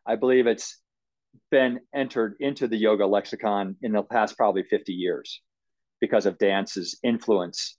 I 0.07 0.17
believe 0.17 0.47
it's 0.47 0.79
been 1.51 1.81
entered 1.95 2.37
into 2.41 2.69
the 2.69 2.77
yoga 2.77 3.07
lexicon 3.07 3.77
in 3.83 3.93
the 3.93 4.03
past 4.03 4.37
probably 4.37 4.65
50 4.65 4.93
years 4.93 5.41
because 6.01 6.27
of 6.27 6.39
dance's 6.39 6.99
influence. 7.03 7.79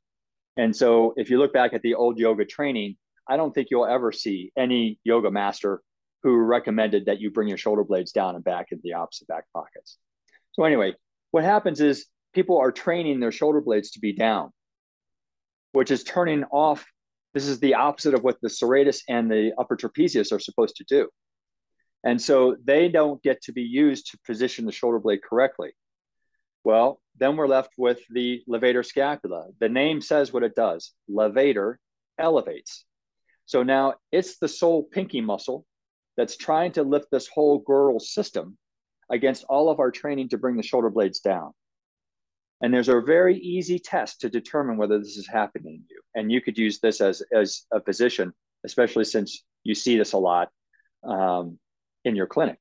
And 0.58 0.75
so 0.75 1.13
if 1.17 1.29
you 1.29 1.38
look 1.38 1.53
back 1.53 1.74
at 1.74 1.82
the 1.82 1.96
old 1.96 2.17
yoga 2.17 2.46
training, 2.46 2.96
I 3.27 3.38
don't 3.38 3.53
think 3.53 3.67
you'll 3.70 3.86
ever 3.86 4.12
see 4.12 4.51
any 4.58 5.00
yoga 5.03 5.32
master 5.32 5.82
who 6.24 6.38
recommended 6.38 7.05
that 7.05 7.20
you 7.20 7.32
bring 7.32 7.48
your 7.50 7.58
shoulder 7.58 7.84
blades 7.84 8.12
down 8.12 8.36
and 8.36 8.43
back 8.43 8.67
into 8.72 8.82
the 8.84 8.93
opposite 8.93 9.27
back 9.27 9.46
pockets. 9.53 9.98
So 10.53 10.63
anyway, 10.63 10.93
what 11.32 11.43
happens 11.43 11.82
is 11.82 12.05
people 12.34 12.58
are 12.58 12.72
training 12.72 13.20
their 13.20 13.32
shoulder 13.32 13.62
blades 13.62 13.91
to 13.91 14.00
be 14.00 14.13
down, 14.13 14.51
which 15.74 15.92
is 15.92 16.03
turning 16.03 16.46
off. 16.46 16.86
This 17.34 17.48
is 17.48 17.60
the 17.60 17.74
opposite 17.74 18.13
of 18.13 18.24
what 18.24 18.38
the 18.42 18.48
serratus 18.48 19.01
and 19.10 19.30
the 19.30 19.51
upper 19.60 19.75
trapezius 19.75 20.32
are 20.32 20.39
supposed 20.39 20.77
to 20.77 20.86
do. 20.86 21.10
And 22.03 22.22
so 22.22 22.56
they 22.63 22.89
don't 22.89 23.22
get 23.24 23.42
to 23.44 23.51
be 23.51 23.63
used 23.63 24.12
to 24.12 24.20
position 24.25 24.65
the 24.65 24.72
shoulder 24.72 25.00
blade 25.00 25.22
correctly. 25.27 25.72
Well, 26.63 27.01
then 27.18 27.36
we're 27.36 27.48
left 27.48 27.72
with 27.77 28.00
the 28.10 28.42
levator 28.50 28.86
scapula. 28.86 29.48
The 29.60 29.70
name 29.70 30.01
says 30.01 30.32
what 30.32 30.44
it 30.44 30.56
does. 30.56 30.94
Levator 31.10 31.75
elevates. 32.18 32.86
So 33.46 33.63
now 33.63 33.96
it's 34.12 34.38
the 34.38 34.48
sole 34.48 34.84
pinky 34.84 35.22
muscle 35.22 35.65
that's 36.15 36.38
trying 36.38 36.72
to 36.74 36.84
lift 36.84 37.08
this 37.12 37.27
whole 37.27 37.60
girdle 37.60 38.00
system 38.00 38.58
against 39.10 39.44
all 39.50 39.70
of 39.70 39.80
our 39.80 39.92
training 39.92 40.30
to 40.30 40.38
bring 40.38 40.56
the 40.56 40.63
shoulder 40.63 40.89
blades 40.89 41.20
down. 41.20 41.51
And 42.63 42.74
there's 42.74 42.88
a 42.88 43.01
very 43.01 43.38
easy 43.38 43.77
test 43.77 44.22
to 44.22 44.29
determine 44.29 44.77
whether 44.77 44.98
this 44.98 45.17
is 45.17 45.27
happening 45.27 45.84
to 45.86 45.93
you. 45.93 46.01
And 46.15 46.32
you 46.32 46.39
could 46.39 46.58
use 46.58 46.79
this 46.79 47.01
as, 47.01 47.22
as 47.36 47.65
a 47.74 47.82
physician, 47.82 48.34
especially 48.65 49.03
since 49.03 49.43
you 49.65 49.75
see 49.75 49.98
this 49.98 50.13
a 50.13 50.17
lot 50.17 50.50
um, 51.03 51.60
in 52.05 52.15
your 52.15 52.25
clinic. 52.25 52.58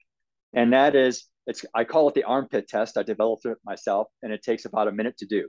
And 0.52 0.72
that 0.72 0.96
is, 0.96 1.24
it's 1.46 1.64
I 1.72 1.84
call 1.84 2.08
it 2.08 2.14
the 2.14 2.24
armpit 2.24 2.66
test. 2.66 2.98
I 2.98 3.04
developed 3.04 3.46
it 3.46 3.58
myself, 3.64 4.08
and 4.22 4.32
it 4.32 4.42
takes 4.42 4.64
about 4.64 4.88
a 4.88 4.92
minute 4.92 5.18
to 5.18 5.26
do. 5.26 5.48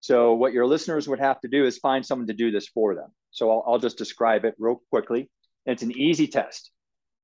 So 0.00 0.32
what 0.32 0.54
your 0.54 0.66
listeners 0.66 1.06
would 1.06 1.20
have 1.20 1.40
to 1.42 1.48
do 1.48 1.66
is 1.66 1.76
find 1.76 2.04
someone 2.04 2.26
to 2.28 2.32
do 2.32 2.50
this 2.50 2.68
for 2.68 2.94
them. 2.94 3.10
So 3.30 3.50
I'll, 3.50 3.64
I'll 3.66 3.78
just 3.78 3.98
describe 3.98 4.46
it 4.46 4.54
real 4.58 4.80
quickly. 4.90 5.30
It's 5.66 5.82
an 5.82 5.92
easy 5.92 6.26
test. 6.26 6.70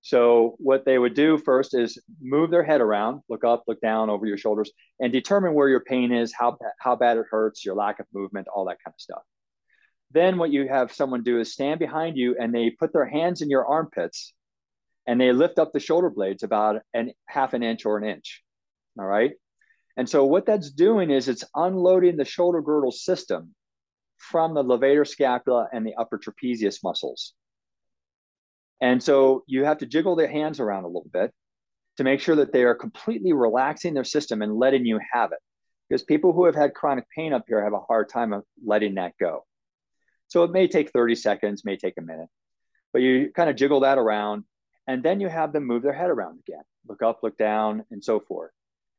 So 0.00 0.55
what 0.59 0.85
they 0.85 0.99
would 0.99 1.14
do 1.14 1.38
first 1.38 1.75
is 1.75 2.00
move 2.21 2.50
their 2.50 2.62
head 2.62 2.81
around, 2.81 3.23
look 3.28 3.45
up, 3.45 3.64
look 3.67 3.81
down 3.81 4.11
over 4.11 4.26
your 4.26 4.38
shoulders, 4.38 4.71
and 5.00 5.12
determine 5.12 5.55
where 5.55 5.69
your 5.69 5.85
pain 5.85 6.12
is, 6.12 6.33
how 6.33 6.57
how 6.81 6.97
bad 6.97 7.17
it 7.17 7.26
hurts, 7.31 7.64
your 7.64 7.75
lack 7.75 7.99
of 8.00 8.07
movement, 8.12 8.47
all 8.55 8.67
that 8.67 8.78
kind 8.85 8.95
of 8.95 9.00
stuff. 9.00 9.23
Then 10.11 10.38
what 10.38 10.50
you 10.50 10.69
have 10.69 10.93
someone 10.93 11.23
do 11.23 11.38
is 11.40 11.52
stand 11.52 11.81
behind 11.81 12.17
you 12.17 12.37
and 12.40 12.55
they 12.55 12.71
put 12.71 12.93
their 12.93 13.07
hands 13.07 13.43
in 13.43 13.50
your 13.50 13.67
armpits 13.67 14.33
and 15.07 15.21
they 15.21 15.33
lift 15.33 15.59
up 15.59 15.73
the 15.73 15.81
shoulder 15.81 16.11
blades 16.11 16.43
about 16.43 16.83
an 16.95 17.12
half 17.26 17.52
an 17.52 17.62
inch 17.62 17.85
or 17.85 17.99
an 17.99 18.05
inch. 18.05 18.43
All 18.99 19.07
right. 19.07 19.33
And 19.97 20.09
so 20.09 20.25
what 20.25 20.47
that's 20.47 20.71
doing 20.71 21.11
is 21.11 21.28
it's 21.28 21.45
unloading 21.55 22.17
the 22.17 22.25
shoulder 22.25 22.62
girdle 22.62 22.93
system 22.93 23.55
from 24.17 24.55
the 24.55 24.62
levator 24.62 25.07
scapula 25.07 25.69
and 25.73 25.87
the 25.87 25.95
upper 25.97 26.19
trapezius 26.19 26.83
muscles. 26.83 27.35
And 28.80 29.02
so 29.02 29.44
you 29.47 29.64
have 29.64 29.78
to 29.78 29.87
jiggle 29.87 30.16
their 30.16 30.30
hands 30.30 30.61
around 30.61 30.85
a 30.85 30.88
little 30.88 31.11
bit 31.12 31.32
to 31.97 32.04
make 32.04 32.20
sure 32.20 32.37
that 32.37 32.52
they 32.52 32.62
are 32.62 32.75
completely 32.75 33.32
relaxing 33.32 33.94
their 33.94 34.04
system 34.04 34.40
and 34.42 34.56
letting 34.56 34.87
you 34.87 35.00
have 35.12 35.32
it. 35.32 35.38
Because 35.88 36.02
people 36.04 36.32
who 36.32 36.44
have 36.44 36.54
had 36.54 36.75
chronic 36.75 37.04
pain 37.14 37.32
up 37.32 37.44
here 37.49 37.62
have 37.62 37.73
a 37.73 37.80
hard 37.80 38.08
time 38.08 38.32
of 38.32 38.44
letting 38.64 38.94
that 38.94 39.14
go. 39.18 39.44
So 40.28 40.44
it 40.44 40.52
may 40.52 40.68
take 40.68 40.90
30 40.90 41.14
seconds, 41.14 41.64
may 41.64 41.76
take 41.76 41.94
a 41.99 42.02
minute, 42.02 42.28
but 42.92 43.02
you 43.02 43.32
kind 43.35 43.49
of 43.50 43.56
jiggle 43.56 43.80
that 43.80 43.99
around 43.99 44.44
and 44.87 45.02
then 45.02 45.20
you 45.20 45.28
have 45.28 45.52
them 45.52 45.64
move 45.64 45.82
their 45.82 45.92
head 45.92 46.11
around 46.11 46.40
again, 46.47 46.62
look 46.88 47.02
up, 47.02 47.20
look 47.23 47.37
down, 47.37 47.85
and 47.90 48.02
so 48.02 48.20
forth. 48.20 48.50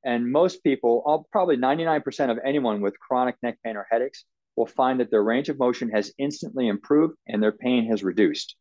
And 0.06 0.32
most 0.32 0.64
people, 0.64 1.02
all, 1.06 1.28
probably 1.32 1.58
99% 1.58 2.30
of 2.32 2.40
anyone 2.46 2.80
with 2.80 3.00
chronic 3.00 3.36
neck 3.42 3.58
pain 3.66 3.76
or 3.76 3.88
headaches, 3.90 4.24
will 4.56 4.68
find 4.68 5.00
that 5.00 5.10
their 5.10 5.24
range 5.24 5.50
of 5.50 5.58
motion 5.58 5.90
has 5.90 6.14
instantly 6.18 6.68
improved 6.68 7.16
and 7.28 7.42
their 7.42 7.52
pain 7.52 7.88
has 7.88 8.04
reduced. 8.04 8.56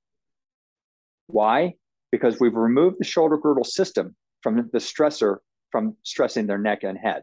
Why? 1.29 1.75
Because 2.11 2.41
we've 2.41 2.55
removed 2.55 2.97
the 2.99 3.05
shoulder 3.05 3.39
girdle 3.39 3.65
system 3.65 4.17
from 4.43 4.57
the 4.73 4.79
stressor 4.79 5.39
from 5.71 5.97
stressing 6.03 6.47
their 6.47 6.59
neck 6.59 6.83
and 6.83 6.99
head. 6.99 7.23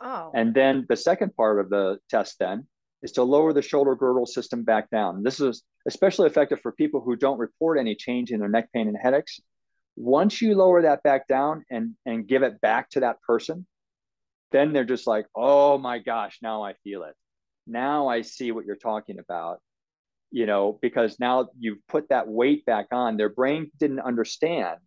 Oh. 0.00 0.30
And 0.34 0.54
then 0.54 0.86
the 0.88 0.96
second 0.96 1.34
part 1.36 1.60
of 1.60 1.70
the 1.70 1.98
test 2.08 2.36
then 2.38 2.66
is 3.02 3.12
to 3.12 3.22
lower 3.22 3.52
the 3.52 3.62
shoulder 3.62 3.94
girdle 3.94 4.26
system 4.26 4.62
back 4.64 4.90
down. 4.90 5.22
This 5.22 5.40
is 5.40 5.62
especially 5.86 6.26
effective 6.26 6.60
for 6.60 6.72
people 6.72 7.00
who 7.00 7.16
don't 7.16 7.38
report 7.38 7.78
any 7.78 7.94
change 7.94 8.30
in 8.30 8.40
their 8.40 8.48
neck 8.48 8.68
pain 8.72 8.88
and 8.88 8.96
headaches. 8.96 9.40
Once 9.96 10.40
you 10.40 10.54
lower 10.54 10.82
that 10.82 11.02
back 11.02 11.28
down 11.28 11.64
and, 11.70 11.94
and 12.06 12.26
give 12.26 12.42
it 12.42 12.60
back 12.60 12.90
to 12.90 13.00
that 13.00 13.20
person, 13.22 13.66
then 14.52 14.72
they're 14.72 14.84
just 14.84 15.06
like, 15.06 15.26
oh 15.34 15.78
my 15.78 15.98
gosh, 15.98 16.38
now 16.42 16.62
I 16.62 16.74
feel 16.84 17.02
it. 17.02 17.14
Now 17.66 18.08
I 18.08 18.22
see 18.22 18.52
what 18.52 18.64
you're 18.64 18.76
talking 18.76 19.18
about 19.18 19.60
you 20.34 20.46
know, 20.46 20.80
because 20.82 21.20
now 21.20 21.46
you've 21.60 21.78
put 21.86 22.08
that 22.08 22.26
weight 22.26 22.66
back 22.66 22.88
on. 22.90 23.16
Their 23.16 23.28
brain 23.28 23.70
didn't 23.78 24.00
understand 24.00 24.78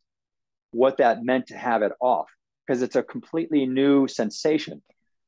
what 0.72 0.98
that 0.98 1.24
meant 1.24 1.48
to 1.48 1.58
have 1.58 1.84
it 1.84 1.94
off 2.02 2.28
because 2.68 2.82
it's 2.82 2.98
a 2.98 3.02
completely 3.02 3.66
new 3.66 4.10
sensation. 4.10 4.84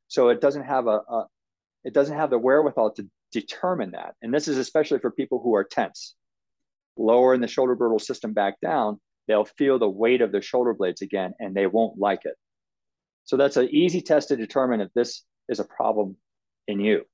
So 0.09 0.27
it 0.27 0.41
doesn't 0.41 0.65
have 0.65 0.88
a, 0.88 0.99
a 1.09 1.27
it 1.85 1.93
doesn't 1.93 2.17
have 2.17 2.31
the 2.31 2.38
wherewithal 2.38 2.91
to 2.95 3.07
determine 3.31 3.91
that. 3.91 4.15
And 4.21 4.33
this 4.33 4.49
is 4.49 4.57
especially 4.57 4.99
for 4.99 5.09
people 5.09 5.39
who 5.41 5.55
are 5.55 5.63
tense. 5.63 6.15
Lowering 6.97 7.39
the 7.39 7.47
shoulder 7.47 7.77
girdle 7.77 7.97
system 7.97 8.33
back 8.33 8.59
down, 8.59 8.99
they'll 9.29 9.45
feel 9.45 9.79
the 9.79 9.88
weight 9.88 10.19
of 10.19 10.33
their 10.33 10.41
shoulder 10.41 10.73
blades 10.73 11.01
again 11.01 11.33
and 11.39 11.55
they 11.55 11.65
won't 11.65 11.97
like 11.97 12.25
it. 12.25 12.35
So 13.23 13.38
that's 13.38 13.55
an 13.55 13.69
easy 13.71 14.01
test 14.01 14.27
to 14.27 14.35
determine 14.35 14.81
if 14.81 14.91
this 14.93 15.23
is 15.47 15.61
a 15.61 15.63
problem 15.63 16.17
in 16.67 16.81
you 16.81 17.05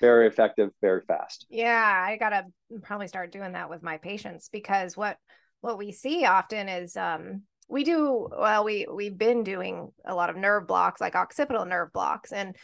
very 0.00 0.26
effective 0.26 0.70
very 0.80 1.02
fast. 1.02 1.46
Yeah 1.50 2.04
i 2.06 2.16
gotta 2.16 2.44
probably 2.82 3.08
start 3.08 3.32
doing 3.32 3.52
that 3.52 3.70
with 3.70 3.82
my 3.82 3.98
patients 3.98 4.48
because 4.50 4.96
what 4.96 5.16
what 5.60 5.78
we 5.78 5.92
see 5.92 6.24
often 6.24 6.68
is 6.68 6.96
um 6.96 7.42
we 7.68 7.84
do 7.84 8.28
well 8.36 8.64
we 8.64 8.86
we've 8.92 9.16
been 9.16 9.44
doing 9.44 9.92
a 10.04 10.14
lot 10.14 10.30
of 10.30 10.36
nerve 10.36 10.66
blocks 10.66 11.00
like 11.00 11.14
occipital 11.14 11.64
nerve 11.64 11.92
blocks 11.92 12.32
and 12.32 12.56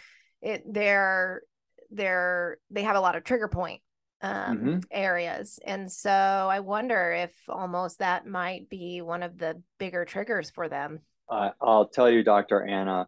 it 0.43 0.63
they're 0.67 1.43
they're 1.91 2.59
they 2.71 2.83
have 2.83 2.97
a 2.97 3.01
lot 3.01 3.17
of 3.17 3.25
trigger 3.25 3.49
point 3.49 3.81
um 4.23 4.59
mm-hmm. 4.59 4.79
areas. 4.91 5.59
And 5.65 5.91
so 5.93 6.11
i 6.11 6.61
wonder 6.61 7.13
if 7.13 7.33
almost 7.49 7.99
that 7.99 8.27
might 8.27 8.69
be 8.69 9.03
one 9.03 9.23
of 9.23 9.39
the 9.39 9.63
bigger 9.79 10.05
triggers 10.05 10.51
for 10.51 10.69
them. 10.69 11.01
Uh, 11.29 11.51
i'll 11.61 11.89
tell 11.89 12.09
you 12.11 12.23
dr 12.23 12.65
anna 12.65 13.07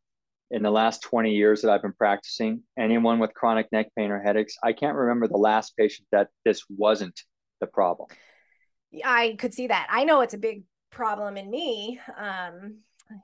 in 0.51 0.63
the 0.63 0.71
last 0.71 1.03
20 1.03 1.35
years 1.35 1.63
that 1.63 1.71
I've 1.71 1.83
been 1.83 1.93
practicing, 1.93 2.63
anyone 2.79 3.19
with 3.19 3.35
chronic 3.35 3.71
neck 3.73 3.89
pain 3.97 4.11
or 4.11 4.21
headaches, 4.21 4.57
I 4.63 4.73
can't 4.73 4.97
remember 4.97 5.29
the 5.29 5.37
last 5.37 5.77
patient 5.77 6.09
that 6.13 6.29
this 6.45 6.63
wasn't 6.69 7.21
the 7.61 7.67
problem. 7.67 8.09
I 9.05 9.37
could 9.39 9.53
see 9.53 9.67
that. 9.67 9.87
I 9.91 10.05
know 10.05 10.23
it's 10.23 10.35
a 10.35 10.39
big 10.39 10.63
problem 10.91 11.37
in 11.37 11.51
me. 11.51 12.01
Um, 12.17 12.79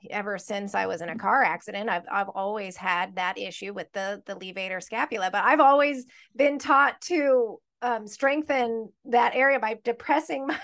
ever 0.09 0.37
since 0.37 0.75
I 0.75 0.85
was 0.85 1.01
in 1.01 1.09
a 1.09 1.17
car 1.17 1.43
accident, 1.43 1.89
I've 1.89 2.05
I've 2.11 2.29
always 2.29 2.75
had 2.75 3.15
that 3.15 3.37
issue 3.37 3.73
with 3.73 3.91
the 3.93 4.21
the 4.25 4.35
levator 4.35 4.81
scapula, 4.81 5.29
but 5.31 5.43
I've 5.43 5.59
always 5.59 6.05
been 6.35 6.59
taught 6.59 7.01
to 7.01 7.59
um, 7.81 8.07
strengthen 8.07 8.89
that 9.05 9.35
area 9.35 9.59
by 9.59 9.79
depressing 9.83 10.47
my 10.47 10.59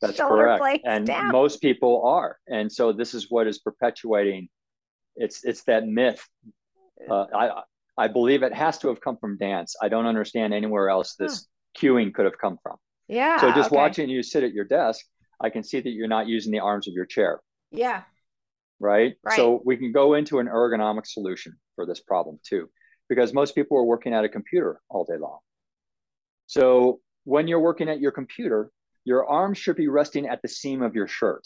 That's 0.00 0.16
shoulder 0.16 0.42
correct. 0.42 0.60
blades 0.60 0.82
and 0.84 1.06
down. 1.06 1.30
most 1.32 1.60
people 1.60 2.02
are, 2.04 2.38
and 2.48 2.70
so 2.70 2.92
this 2.92 3.14
is 3.14 3.30
what 3.30 3.46
is 3.46 3.58
perpetuating 3.60 4.48
It's 5.16 5.44
it's 5.44 5.64
that 5.64 5.86
myth. 5.86 6.26
Uh, 7.08 7.26
I 7.34 7.62
I 7.96 8.08
believe 8.08 8.42
it 8.42 8.52
has 8.52 8.78
to 8.78 8.88
have 8.88 9.00
come 9.00 9.16
from 9.16 9.38
dance. 9.38 9.74
I 9.80 9.88
don't 9.88 10.06
understand 10.06 10.52
anywhere 10.52 10.88
else 10.88 11.14
this 11.14 11.46
huh. 11.76 11.80
cueing 11.80 12.12
could 12.12 12.24
have 12.24 12.38
come 12.38 12.58
from. 12.62 12.76
Yeah. 13.08 13.40
So 13.40 13.52
just 13.52 13.68
okay. 13.68 13.76
watching 13.76 14.08
you 14.08 14.22
sit 14.22 14.42
at 14.42 14.52
your 14.52 14.64
desk, 14.64 15.04
I 15.40 15.50
can 15.50 15.62
see 15.62 15.80
that 15.80 15.90
you're 15.90 16.08
not 16.08 16.26
using 16.26 16.52
the 16.52 16.60
arms 16.60 16.88
of 16.88 16.94
your 16.94 17.06
chair. 17.06 17.40
Yeah. 17.70 18.02
Right? 18.78 19.14
right. 19.24 19.36
So 19.36 19.62
we 19.64 19.76
can 19.76 19.92
go 19.92 20.14
into 20.14 20.38
an 20.38 20.46
ergonomic 20.46 21.06
solution 21.06 21.56
for 21.74 21.86
this 21.86 22.00
problem 22.00 22.38
too, 22.46 22.68
because 23.08 23.32
most 23.32 23.54
people 23.54 23.78
are 23.78 23.84
working 23.84 24.12
at 24.12 24.24
a 24.24 24.28
computer 24.28 24.80
all 24.90 25.04
day 25.04 25.16
long. 25.18 25.38
So 26.46 27.00
when 27.24 27.48
you're 27.48 27.60
working 27.60 27.88
at 27.88 28.00
your 28.00 28.12
computer, 28.12 28.70
your 29.04 29.26
arms 29.26 29.56
should 29.56 29.76
be 29.76 29.88
resting 29.88 30.26
at 30.26 30.42
the 30.42 30.48
seam 30.48 30.82
of 30.82 30.94
your 30.94 31.08
shirt. 31.08 31.42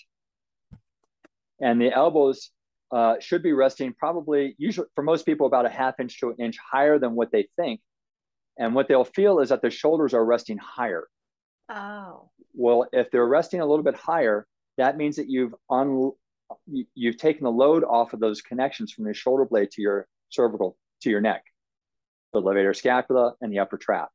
And 1.60 1.80
the 1.80 1.92
elbows 1.92 2.50
uh, 2.92 3.16
should 3.20 3.42
be 3.42 3.52
resting 3.52 3.92
probably, 3.92 4.54
usually 4.58 4.88
for 4.94 5.02
most 5.02 5.24
people, 5.24 5.46
about 5.46 5.66
a 5.66 5.70
half 5.70 6.00
inch 6.00 6.18
to 6.20 6.30
an 6.30 6.36
inch 6.38 6.58
higher 6.58 6.98
than 6.98 7.14
what 7.14 7.30
they 7.32 7.48
think. 7.56 7.80
And 8.58 8.74
what 8.74 8.88
they'll 8.88 9.04
feel 9.04 9.40
is 9.40 9.48
that 9.48 9.62
their 9.62 9.70
shoulders 9.70 10.12
are 10.12 10.24
resting 10.24 10.58
higher. 10.58 11.06
Oh. 11.68 12.30
Well, 12.52 12.88
if 12.92 13.10
they're 13.10 13.26
resting 13.26 13.60
a 13.60 13.66
little 13.66 13.84
bit 13.84 13.94
higher, 13.94 14.46
that 14.76 14.96
means 14.96 15.16
that 15.16 15.28
you've 15.28 15.54
un- 15.70 16.12
you've 16.66 17.16
taken 17.16 17.44
the 17.44 17.50
load 17.50 17.84
off 17.84 18.12
of 18.12 18.20
those 18.20 18.42
connections 18.42 18.92
from 18.92 19.04
your 19.04 19.14
shoulder 19.14 19.44
blade 19.44 19.70
to 19.70 19.82
your 19.82 20.08
cervical 20.30 20.76
to 21.02 21.10
your 21.10 21.20
neck, 21.20 21.44
the 22.32 22.42
levator 22.42 22.76
scapula 22.76 23.34
and 23.40 23.52
the 23.52 23.60
upper 23.60 23.78
trap. 23.78 24.10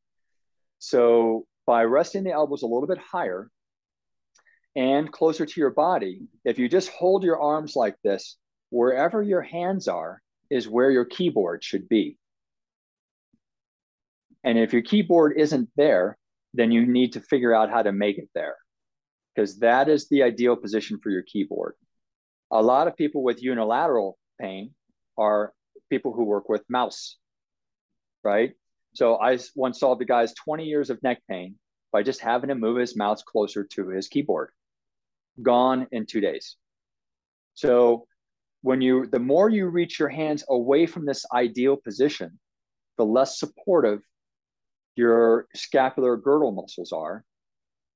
So 0.79 1.47
by 1.65 1.83
resting 1.83 2.23
the 2.23 2.31
elbows 2.31 2.61
a 2.61 2.67
little 2.67 2.87
bit 2.87 2.97
higher 2.97 3.49
and 4.75 5.11
closer 5.11 5.45
to 5.45 5.59
your 5.59 5.71
body, 5.71 6.27
if 6.43 6.59
you 6.59 6.67
just 6.67 6.89
hold 6.89 7.23
your 7.23 7.39
arms 7.39 7.75
like 7.75 7.95
this, 8.03 8.37
wherever 8.75 9.23
your 9.23 9.41
hands 9.41 9.87
are 9.87 10.21
is 10.49 10.67
where 10.67 10.91
your 10.91 11.05
keyboard 11.05 11.63
should 11.63 11.87
be. 11.87 12.17
And 14.43 14.59
if 14.59 14.73
your 14.73 14.81
keyboard 14.81 15.37
isn't 15.37 15.69
there, 15.77 16.17
then 16.53 16.71
you 16.71 16.85
need 16.85 17.13
to 17.13 17.21
figure 17.21 17.55
out 17.55 17.69
how 17.69 17.81
to 17.83 17.93
make 17.93 18.17
it 18.17 18.29
there 18.35 18.57
because 19.33 19.59
that 19.59 19.87
is 19.87 20.09
the 20.09 20.23
ideal 20.23 20.57
position 20.57 20.99
for 21.01 21.09
your 21.09 21.23
keyboard. 21.23 21.75
A 22.51 22.61
lot 22.61 22.87
of 22.89 22.97
people 22.97 23.23
with 23.23 23.41
unilateral 23.41 24.17
pain 24.41 24.71
are 25.17 25.53
people 25.89 26.11
who 26.11 26.25
work 26.25 26.49
with 26.49 26.63
mouse, 26.69 27.17
right? 28.23 28.51
So 28.93 29.15
I 29.15 29.39
once 29.55 29.79
saw 29.79 29.95
the 29.95 30.05
guy's 30.05 30.33
20 30.33 30.65
years 30.65 30.89
of 30.89 31.01
neck 31.01 31.21
pain 31.29 31.55
by 31.93 32.03
just 32.03 32.19
having 32.19 32.49
him 32.49 32.59
move 32.59 32.77
his 32.77 32.97
mouse 32.97 33.23
closer 33.23 33.63
to 33.63 33.87
his 33.87 34.09
keyboard. 34.09 34.49
Gone 35.41 35.87
in 35.93 36.05
two 36.05 36.19
days. 36.19 36.57
So 37.53 38.07
when 38.65 38.81
you 38.81 39.05
the 39.05 39.19
more 39.19 39.47
you 39.47 39.67
reach 39.67 39.99
your 39.99 40.09
hands 40.09 40.43
away 40.49 40.87
from 40.87 41.05
this 41.05 41.23
ideal 41.31 41.77
position, 41.77 42.39
the 42.97 43.05
less 43.05 43.39
supportive 43.39 44.01
your 44.95 45.47
scapular 45.53 46.17
girdle 46.17 46.51
muscles 46.51 46.91
are. 46.91 47.23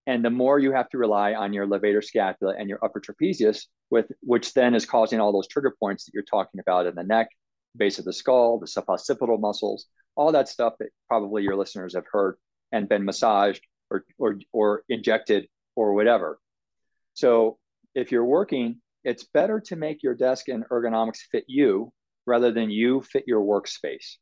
And 0.05 0.23
the 0.23 0.29
more 0.29 0.59
you 0.59 0.71
have 0.71 0.87
to 0.89 0.99
rely 0.99 1.33
on 1.33 1.53
your 1.53 1.65
levator 1.65 2.03
scapula 2.03 2.53
and 2.55 2.69
your 2.69 2.77
upper 2.85 3.01
trapezius, 3.01 3.65
with 3.89 4.11
which 4.21 4.53
then 4.53 4.75
is 4.75 4.85
causing 4.85 5.19
all 5.19 5.33
those 5.33 5.47
trigger 5.47 5.75
points 5.79 6.05
that 6.05 6.13
you're 6.13 6.23
talking 6.23 6.59
about 6.59 6.85
in 6.85 6.93
the 6.93 7.03
neck, 7.03 7.29
base 7.75 7.97
of 7.97 8.05
the 8.05 8.13
skull, 8.13 8.59
the 8.59 8.67
suboccipital 8.67 9.39
muscles, 9.39 9.87
all 10.15 10.31
that 10.31 10.49
stuff 10.49 10.73
that 10.79 10.89
probably 11.07 11.41
your 11.41 11.55
listeners 11.55 11.95
have 11.95 12.05
heard 12.11 12.35
and 12.71 12.87
been 12.87 13.05
massaged 13.05 13.63
or 13.89 14.05
or 14.19 14.39
or 14.51 14.83
injected 14.87 15.47
or 15.75 15.93
whatever. 15.95 16.37
So 17.15 17.57
if 17.95 18.11
you're 18.11 18.31
working, 18.39 18.81
it's 19.09 19.23
better 19.23 19.59
to 19.59 19.75
make 19.75 20.03
your 20.03 20.13
desk 20.13 20.49
and 20.49 20.63
ergonomics 20.69 21.21
fit 21.31 21.45
you 21.47 21.91
rather 22.27 22.51
than 22.51 22.69
you 22.69 23.01
fit 23.01 23.23
your 23.25 23.41
workspace. 23.41 24.17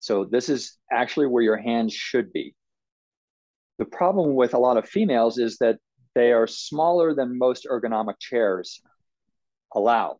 So 0.00 0.24
this 0.24 0.48
is 0.48 0.78
actually 0.90 1.26
where 1.26 1.42
your 1.42 1.58
hands 1.58 1.92
should 1.92 2.32
be. 2.32 2.54
The 3.78 3.84
problem 3.84 4.34
with 4.34 4.54
a 4.54 4.58
lot 4.58 4.78
of 4.78 4.88
females 4.88 5.36
is 5.36 5.58
that 5.58 5.76
they 6.14 6.32
are 6.32 6.46
smaller 6.46 7.14
than 7.14 7.38
most 7.38 7.66
ergonomic 7.70 8.18
chairs 8.18 8.80
allow. 9.74 10.16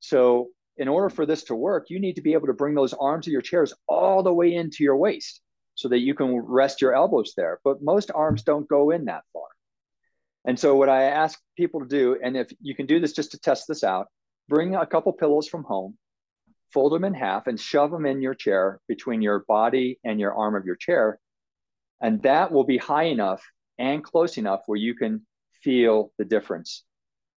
So 0.00 0.48
in 0.76 0.88
order 0.88 1.08
for 1.08 1.24
this 1.24 1.44
to 1.44 1.54
work, 1.54 1.86
you 1.88 2.00
need 2.00 2.16
to 2.16 2.22
be 2.22 2.34
able 2.34 2.48
to 2.48 2.52
bring 2.52 2.74
those 2.74 2.92
arms 2.92 3.26
of 3.26 3.32
your 3.32 3.40
chairs 3.40 3.72
all 3.88 4.22
the 4.22 4.34
way 4.34 4.54
into 4.54 4.84
your 4.84 4.98
waist 4.98 5.40
so 5.76 5.88
that 5.88 6.00
you 6.00 6.14
can 6.14 6.36
rest 6.36 6.82
your 6.82 6.94
elbows 6.94 7.32
there. 7.38 7.58
But 7.64 7.82
most 7.82 8.10
arms 8.14 8.42
don't 8.42 8.68
go 8.68 8.90
in 8.90 9.06
that. 9.06 9.22
And 10.44 10.58
so 10.58 10.76
what 10.76 10.88
I 10.88 11.04
ask 11.04 11.40
people 11.56 11.80
to 11.80 11.86
do, 11.86 12.18
and 12.22 12.36
if 12.36 12.52
you 12.60 12.74
can 12.74 12.86
do 12.86 13.00
this 13.00 13.12
just 13.12 13.30
to 13.30 13.38
test 13.38 13.66
this 13.66 13.82
out, 13.82 14.08
bring 14.48 14.74
a 14.74 14.86
couple 14.86 15.12
pillows 15.12 15.48
from 15.48 15.64
home, 15.64 15.96
fold 16.72 16.92
them 16.92 17.04
in 17.04 17.14
half 17.14 17.46
and 17.46 17.58
shove 17.58 17.90
them 17.90 18.04
in 18.04 18.20
your 18.20 18.34
chair 18.34 18.80
between 18.86 19.22
your 19.22 19.44
body 19.48 19.98
and 20.04 20.20
your 20.20 20.34
arm 20.34 20.54
of 20.54 20.66
your 20.66 20.76
chair. 20.76 21.18
And 22.00 22.22
that 22.22 22.52
will 22.52 22.64
be 22.64 22.76
high 22.76 23.04
enough 23.04 23.42
and 23.78 24.04
close 24.04 24.36
enough 24.36 24.60
where 24.66 24.78
you 24.78 24.94
can 24.94 25.26
feel 25.62 26.12
the 26.18 26.24
difference 26.26 26.84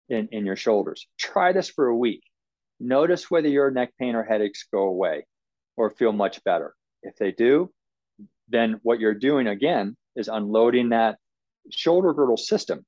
in, 0.09 0.29
in 0.33 0.47
your 0.47 0.57
shoulders. 0.57 1.07
Try 1.19 1.53
this 1.53 1.69
for 1.69 1.87
a 1.87 1.97
week. 1.97 2.23
Notice 2.81 3.31
whether 3.31 3.49
your 3.49 3.71
neck 3.71 3.93
pain 3.99 4.15
or 4.15 4.23
headaches 4.23 4.67
go 4.73 4.85
away 4.85 5.27
or 5.77 5.91
feel 5.91 6.13
much 6.13 6.43
better. 6.45 6.75
If 7.03 7.17
they 7.17 7.33
do, 7.33 7.71
then 8.49 8.81
what 8.83 8.99
you're 8.99 9.15
doing 9.15 9.47
again 9.47 9.97
is 10.17 10.29
unloading 10.29 10.91
that 10.91 11.19
shoulder 11.71 12.13
girdle 12.15 12.37
system 12.37 12.85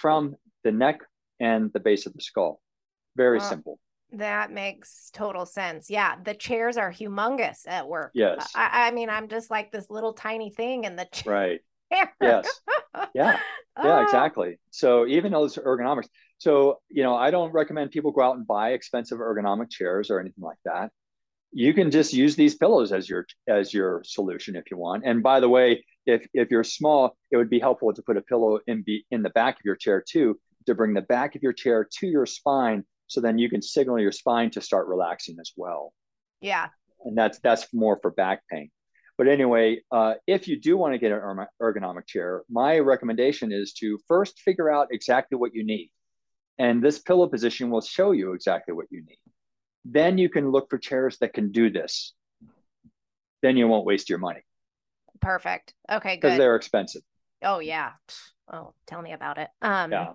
from 0.00 0.36
the 0.64 0.72
neck 0.72 1.00
and 1.40 1.72
the 1.72 1.80
base 1.80 2.06
of 2.06 2.14
the 2.14 2.22
skull. 2.22 2.60
Very 3.16 3.40
simple. 3.40 3.78
That 4.12 4.50
makes 4.50 5.10
total 5.12 5.44
sense. 5.44 5.90
Yeah, 5.90 6.16
the 6.24 6.34
chairs 6.34 6.76
are 6.76 6.90
humongous 6.90 7.66
at 7.66 7.86
work. 7.86 8.12
Yes. 8.14 8.52
I, 8.54 8.88
I 8.88 8.90
mean, 8.92 9.10
I'm 9.10 9.28
just 9.28 9.50
like 9.50 9.70
this 9.70 9.90
little 9.90 10.14
tiny 10.14 10.50
thing 10.50 10.84
in 10.84 10.96
the 10.96 11.04
chair. 11.12 11.32
Right. 11.32 11.60
yes. 12.20 12.48
Yeah. 13.14 13.38
Yeah, 13.84 13.98
oh. 13.98 14.02
exactly. 14.02 14.58
So 14.70 15.06
even 15.06 15.30
those 15.30 15.56
ergonomics. 15.56 16.08
So, 16.38 16.80
you 16.88 17.02
know, 17.04 17.14
I 17.14 17.30
don't 17.30 17.52
recommend 17.52 17.92
people 17.92 18.10
go 18.10 18.22
out 18.22 18.36
and 18.36 18.46
buy 18.46 18.70
expensive 18.70 19.18
ergonomic 19.18 19.70
chairs 19.70 20.10
or 20.10 20.18
anything 20.18 20.42
like 20.42 20.58
that. 20.64 20.90
You 21.52 21.72
can 21.74 21.90
just 21.90 22.12
use 22.12 22.34
these 22.34 22.56
pillows 22.56 22.92
as 22.92 23.08
your 23.08 23.26
as 23.46 23.72
your 23.72 24.02
solution 24.04 24.56
if 24.56 24.64
you 24.70 24.78
want. 24.78 25.04
And 25.06 25.22
by 25.22 25.38
the 25.38 25.48
way, 25.48 25.84
if 26.08 26.26
if 26.34 26.50
you're 26.50 26.64
small, 26.64 27.16
it 27.30 27.36
would 27.36 27.50
be 27.50 27.60
helpful 27.60 27.92
to 27.92 28.02
put 28.02 28.16
a 28.16 28.22
pillow 28.22 28.58
in 28.66 28.82
be 28.82 29.04
in 29.10 29.22
the 29.22 29.30
back 29.30 29.54
of 29.54 29.64
your 29.64 29.76
chair 29.76 30.02
too 30.06 30.38
to 30.66 30.74
bring 30.74 30.94
the 30.94 31.02
back 31.02 31.34
of 31.34 31.42
your 31.42 31.52
chair 31.52 31.86
to 31.98 32.06
your 32.06 32.26
spine 32.26 32.84
so 33.06 33.20
then 33.20 33.38
you 33.38 33.48
can 33.48 33.62
signal 33.62 33.98
your 33.98 34.12
spine 34.12 34.50
to 34.50 34.60
start 34.60 34.86
relaxing 34.86 35.36
as 35.40 35.52
well. 35.56 35.92
Yeah. 36.40 36.68
And 37.04 37.16
that's 37.16 37.38
that's 37.40 37.72
more 37.72 37.98
for 38.02 38.10
back 38.10 38.42
pain. 38.50 38.70
But 39.16 39.28
anyway, 39.28 39.80
uh, 39.90 40.14
if 40.26 40.46
you 40.46 40.60
do 40.60 40.76
want 40.76 40.94
to 40.94 40.98
get 40.98 41.10
an 41.10 41.46
ergonomic 41.60 42.06
chair, 42.06 42.44
my 42.48 42.78
recommendation 42.78 43.50
is 43.50 43.72
to 43.74 43.98
first 44.06 44.38
figure 44.40 44.70
out 44.70 44.88
exactly 44.92 45.36
what 45.36 45.54
you 45.54 45.64
need. 45.64 45.90
And 46.58 46.82
this 46.82 46.98
pillow 47.00 47.26
position 47.28 47.70
will 47.70 47.80
show 47.80 48.12
you 48.12 48.32
exactly 48.32 48.74
what 48.74 48.86
you 48.90 49.00
need. 49.04 49.18
Then 49.84 50.18
you 50.18 50.28
can 50.28 50.50
look 50.50 50.70
for 50.70 50.78
chairs 50.78 51.18
that 51.18 51.32
can 51.32 51.50
do 51.50 51.70
this. 51.70 52.14
Then 53.42 53.56
you 53.56 53.66
won't 53.66 53.86
waste 53.86 54.08
your 54.08 54.18
money. 54.18 54.42
Perfect. 55.20 55.74
Okay, 55.90 56.16
good. 56.16 56.22
Because 56.22 56.38
they're 56.38 56.56
expensive. 56.56 57.02
Oh 57.42 57.58
yeah. 57.58 57.92
Oh, 58.52 58.74
tell 58.86 59.02
me 59.02 59.12
about 59.12 59.38
it. 59.38 59.48
Um 59.62 59.92
yeah. 59.92 60.12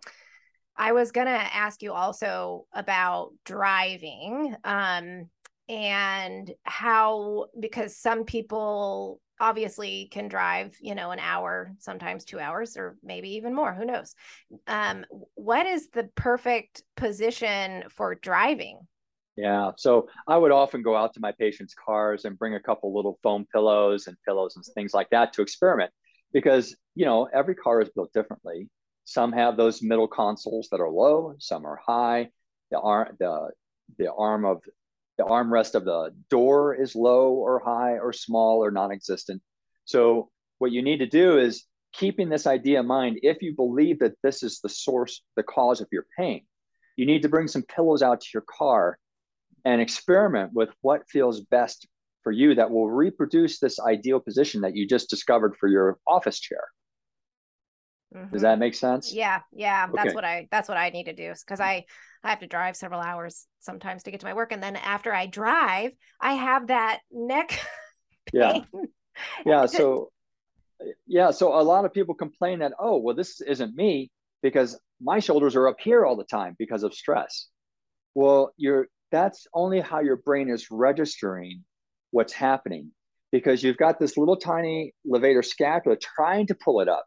I 0.75 0.93
was 0.93 1.11
going 1.11 1.27
to 1.27 1.31
ask 1.31 1.81
you 1.83 1.93
also 1.93 2.65
about 2.73 3.31
driving 3.45 4.55
um, 4.63 5.29
and 5.69 6.51
how, 6.63 7.45
because 7.59 7.95
some 7.95 8.23
people 8.23 9.21
obviously 9.39 10.09
can 10.11 10.27
drive, 10.27 10.75
you 10.81 10.95
know, 10.95 11.11
an 11.11 11.19
hour, 11.19 11.71
sometimes 11.79 12.25
two 12.25 12.39
hours, 12.39 12.75
or 12.77 12.97
maybe 13.03 13.35
even 13.35 13.53
more. 13.53 13.73
Who 13.73 13.85
knows? 13.85 14.15
Um, 14.67 15.05
what 15.35 15.65
is 15.67 15.89
the 15.89 16.09
perfect 16.15 16.83
position 16.95 17.83
for 17.89 18.15
driving? 18.15 18.79
Yeah. 19.35 19.71
So 19.77 20.09
I 20.27 20.37
would 20.37 20.51
often 20.51 20.83
go 20.83 20.95
out 20.95 21.13
to 21.13 21.19
my 21.19 21.31
patients' 21.31 21.73
cars 21.73 22.25
and 22.25 22.37
bring 22.37 22.53
a 22.53 22.59
couple 22.59 22.95
little 22.95 23.17
foam 23.23 23.45
pillows 23.51 24.07
and 24.07 24.15
pillows 24.25 24.55
and 24.55 24.65
things 24.75 24.93
like 24.93 25.09
that 25.09 25.33
to 25.33 25.41
experiment 25.41 25.91
because, 26.33 26.75
you 26.95 27.05
know, 27.05 27.27
every 27.33 27.55
car 27.55 27.81
is 27.81 27.89
built 27.89 28.13
differently. 28.13 28.69
Some 29.05 29.31
have 29.31 29.57
those 29.57 29.81
middle 29.81 30.07
consoles 30.07 30.69
that 30.71 30.79
are 30.79 30.89
low, 30.89 31.35
some 31.39 31.65
are 31.65 31.79
high. 31.85 32.29
The 32.71 32.79
arm, 32.79 33.15
the, 33.19 33.49
the 33.97 34.13
arm 34.13 34.45
of 34.45 34.61
the 35.17 35.23
armrest 35.25 35.75
of 35.75 35.85
the 35.85 36.11
door 36.29 36.75
is 36.75 36.95
low 36.95 37.33
or 37.33 37.61
high 37.63 37.93
or 37.93 38.13
small 38.13 38.63
or 38.63 38.71
non-existent. 38.71 39.41
So 39.85 40.29
what 40.59 40.71
you 40.71 40.81
need 40.81 40.97
to 40.99 41.05
do 41.05 41.37
is 41.37 41.65
keeping 41.91 42.29
this 42.29 42.47
idea 42.47 42.79
in 42.79 42.87
mind. 42.87 43.19
If 43.21 43.41
you 43.41 43.55
believe 43.55 43.99
that 43.99 44.13
this 44.23 44.41
is 44.41 44.59
the 44.59 44.69
source, 44.69 45.21
the 45.35 45.43
cause 45.43 45.81
of 45.81 45.87
your 45.91 46.05
pain, 46.17 46.45
you 46.95 47.05
need 47.05 47.23
to 47.23 47.29
bring 47.29 47.47
some 47.47 47.63
pillows 47.63 48.01
out 48.01 48.21
to 48.21 48.27
your 48.33 48.43
car 48.47 48.97
and 49.65 49.81
experiment 49.81 50.51
with 50.53 50.69
what 50.81 51.07
feels 51.09 51.41
best 51.41 51.87
for 52.23 52.31
you 52.31 52.55
that 52.55 52.71
will 52.71 52.89
reproduce 52.89 53.59
this 53.59 53.79
ideal 53.79 54.19
position 54.19 54.61
that 54.61 54.75
you 54.75 54.87
just 54.87 55.09
discovered 55.09 55.55
for 55.59 55.67
your 55.67 55.97
office 56.07 56.39
chair. 56.39 56.63
Mm-hmm. 58.15 58.31
Does 58.31 58.43
that 58.43 58.59
make 58.59 58.75
sense? 58.75 59.13
Yeah, 59.13 59.41
yeah. 59.51 59.87
Okay. 59.89 59.93
That's 59.95 60.15
what 60.15 60.23
I 60.23 60.47
that's 60.51 60.69
what 60.69 60.77
I 60.77 60.89
need 60.89 61.05
to 61.05 61.13
do 61.13 61.33
because 61.33 61.59
I 61.59 61.85
I 62.23 62.29
have 62.29 62.39
to 62.39 62.47
drive 62.47 62.75
several 62.75 63.01
hours 63.01 63.47
sometimes 63.59 64.03
to 64.03 64.11
get 64.11 64.21
to 64.21 64.25
my 64.25 64.33
work. 64.33 64.51
And 64.51 64.63
then 64.63 64.75
after 64.75 65.13
I 65.13 65.25
drive, 65.25 65.91
I 66.21 66.33
have 66.33 66.67
that 66.67 66.99
neck. 67.11 67.59
yeah. 68.33 68.59
Yeah. 69.45 69.65
So, 69.67 70.11
yeah. 71.05 71.31
So 71.31 71.53
a 71.59 71.61
lot 71.61 71.85
of 71.85 71.93
people 71.93 72.15
complain 72.15 72.59
that, 72.59 72.73
oh, 72.79 72.97
well, 72.97 73.15
this 73.15 73.41
isn't 73.41 73.75
me 73.75 74.09
because 74.41 74.79
my 75.01 75.19
shoulders 75.19 75.55
are 75.55 75.67
up 75.67 75.77
here 75.79 76.05
all 76.05 76.15
the 76.15 76.23
time 76.23 76.55
because 76.57 76.83
of 76.83 76.93
stress. 76.93 77.47
Well, 78.15 78.53
you're, 78.57 78.87
that's 79.13 79.45
only 79.53 79.79
how 79.79 79.99
your 79.99 80.17
brain 80.17 80.49
is 80.49 80.71
registering 80.71 81.63
what's 82.09 82.33
happening 82.33 82.89
because 83.31 83.61
you've 83.61 83.77
got 83.77 83.99
this 83.99 84.17
little 84.17 84.35
tiny 84.35 84.91
levator 85.07 85.45
scapula 85.45 85.95
trying 85.95 86.47
to 86.47 86.55
pull 86.55 86.81
it 86.81 86.89
up. 86.89 87.05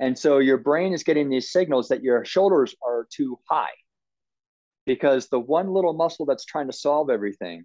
And 0.00 0.18
so 0.18 0.38
your 0.38 0.58
brain 0.58 0.92
is 0.92 1.04
getting 1.04 1.28
these 1.28 1.52
signals 1.52 1.88
that 1.88 2.02
your 2.02 2.24
shoulders 2.24 2.74
are 2.84 3.06
too 3.14 3.38
high 3.48 3.70
because 4.84 5.28
the 5.28 5.38
one 5.38 5.72
little 5.72 5.92
muscle 5.92 6.26
that's 6.26 6.44
trying 6.44 6.66
to 6.66 6.72
solve 6.72 7.10
everything 7.10 7.64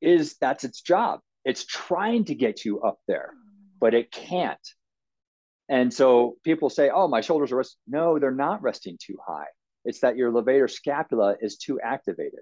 is 0.00 0.36
that's 0.40 0.64
its 0.64 0.80
job. 0.80 1.20
It's 1.44 1.66
trying 1.66 2.24
to 2.26 2.34
get 2.34 2.64
you 2.64 2.80
up 2.80 2.98
there, 3.06 3.34
but 3.78 3.92
it 3.92 4.10
can't. 4.10 4.58
And 5.68 5.92
so 5.92 6.36
people 6.44 6.70
say, 6.70 6.88
oh, 6.88 7.08
my 7.08 7.20
shoulders 7.20 7.52
are 7.52 7.56
resting. 7.56 7.80
No, 7.86 8.18
they're 8.18 8.30
not 8.30 8.62
resting 8.62 8.96
too 8.98 9.18
high. 9.26 9.48
It's 9.84 10.00
that 10.00 10.16
your 10.16 10.32
levator 10.32 10.70
scapula 10.70 11.36
is 11.40 11.56
too 11.56 11.80
activated. 11.80 12.40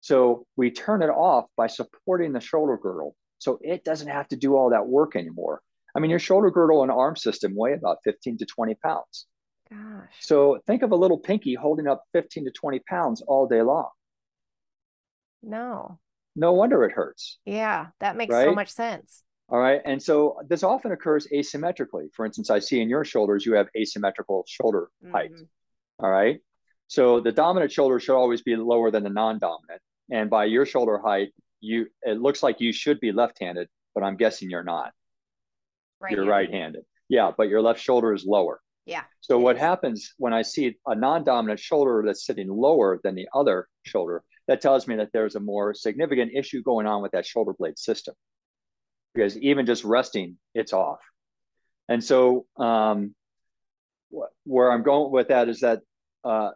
So 0.00 0.46
we 0.56 0.70
turn 0.70 1.02
it 1.02 1.08
off 1.08 1.46
by 1.56 1.66
supporting 1.66 2.32
the 2.32 2.40
shoulder 2.40 2.78
girdle. 2.80 3.16
So 3.38 3.58
it 3.62 3.84
doesn't 3.84 4.08
have 4.08 4.28
to 4.28 4.36
do 4.36 4.56
all 4.56 4.70
that 4.70 4.86
work 4.86 5.16
anymore. 5.16 5.60
I 5.94 6.00
mean, 6.00 6.10
your 6.10 6.18
shoulder 6.18 6.50
girdle 6.50 6.82
and 6.82 6.92
arm 6.92 7.16
system 7.16 7.54
weigh 7.56 7.72
about 7.72 7.98
15 8.04 8.38
to 8.38 8.46
20 8.46 8.74
pounds. 8.76 9.26
Gosh. 9.70 10.12
So 10.20 10.60
think 10.66 10.82
of 10.82 10.92
a 10.92 10.96
little 10.96 11.18
pinky 11.18 11.54
holding 11.54 11.86
up 11.86 12.04
15 12.12 12.44
to 12.44 12.50
20 12.50 12.80
pounds 12.88 13.22
all 13.22 13.46
day 13.46 13.62
long. 13.62 13.88
No. 15.42 15.98
No 16.36 16.52
wonder 16.52 16.84
it 16.84 16.92
hurts. 16.92 17.38
Yeah, 17.44 17.86
that 18.00 18.16
makes 18.16 18.32
right? 18.32 18.44
so 18.44 18.54
much 18.54 18.70
sense. 18.70 19.22
All 19.48 19.58
right. 19.58 19.80
And 19.84 20.02
so 20.02 20.38
this 20.48 20.62
often 20.62 20.92
occurs 20.92 21.26
asymmetrically. 21.34 22.12
For 22.12 22.26
instance, 22.26 22.50
I 22.50 22.58
see 22.58 22.80
in 22.80 22.88
your 22.88 23.04
shoulders, 23.04 23.46
you 23.46 23.54
have 23.54 23.68
asymmetrical 23.76 24.44
shoulder 24.46 24.90
mm-hmm. 25.02 25.14
height. 25.14 25.32
All 26.00 26.10
right. 26.10 26.40
So 26.86 27.20
the 27.20 27.32
dominant 27.32 27.72
shoulder 27.72 28.00
should 28.00 28.16
always 28.16 28.42
be 28.42 28.56
lower 28.56 28.90
than 28.90 29.02
the 29.02 29.10
non 29.10 29.38
dominant. 29.38 29.82
And 30.10 30.30
by 30.30 30.46
your 30.46 30.64
shoulder 30.64 30.98
height, 30.98 31.32
you 31.60 31.86
it 32.02 32.20
looks 32.20 32.42
like 32.42 32.60
you 32.60 32.72
should 32.72 33.00
be 33.00 33.12
left 33.12 33.38
handed, 33.40 33.68
but 33.94 34.02
I'm 34.02 34.16
guessing 34.16 34.50
you're 34.50 34.64
not. 34.64 34.92
Right 36.00 36.12
you're 36.12 36.24
right 36.24 36.50
handed. 36.50 36.84
Yeah, 37.08 37.32
but 37.36 37.48
your 37.48 37.60
left 37.60 37.80
shoulder 37.80 38.14
is 38.14 38.24
lower. 38.24 38.60
Yeah. 38.86 39.02
So 39.20 39.38
what 39.38 39.56
is. 39.56 39.60
happens 39.60 40.14
when 40.16 40.32
I 40.32 40.42
see 40.42 40.76
a 40.86 40.94
non-dominant 40.94 41.60
shoulder 41.60 42.02
that's 42.06 42.24
sitting 42.24 42.48
lower 42.48 43.00
than 43.02 43.14
the 43.14 43.28
other 43.34 43.68
shoulder, 43.82 44.22
that 44.46 44.60
tells 44.60 44.86
me 44.86 44.96
that 44.96 45.10
there's 45.12 45.34
a 45.34 45.40
more 45.40 45.74
significant 45.74 46.32
issue 46.34 46.62
going 46.62 46.86
on 46.86 47.02
with 47.02 47.12
that 47.12 47.26
shoulder 47.26 47.52
blade 47.58 47.78
system. 47.78 48.14
Because 49.14 49.36
even 49.38 49.66
just 49.66 49.84
resting, 49.84 50.36
it's 50.54 50.72
off. 50.72 51.00
And 51.88 52.02
so 52.02 52.46
um, 52.56 53.14
where 54.44 54.72
I'm 54.72 54.82
going 54.82 55.12
with 55.12 55.28
that 55.28 55.48
is 55.48 55.60
that 55.60 55.80
uh, 56.24 56.50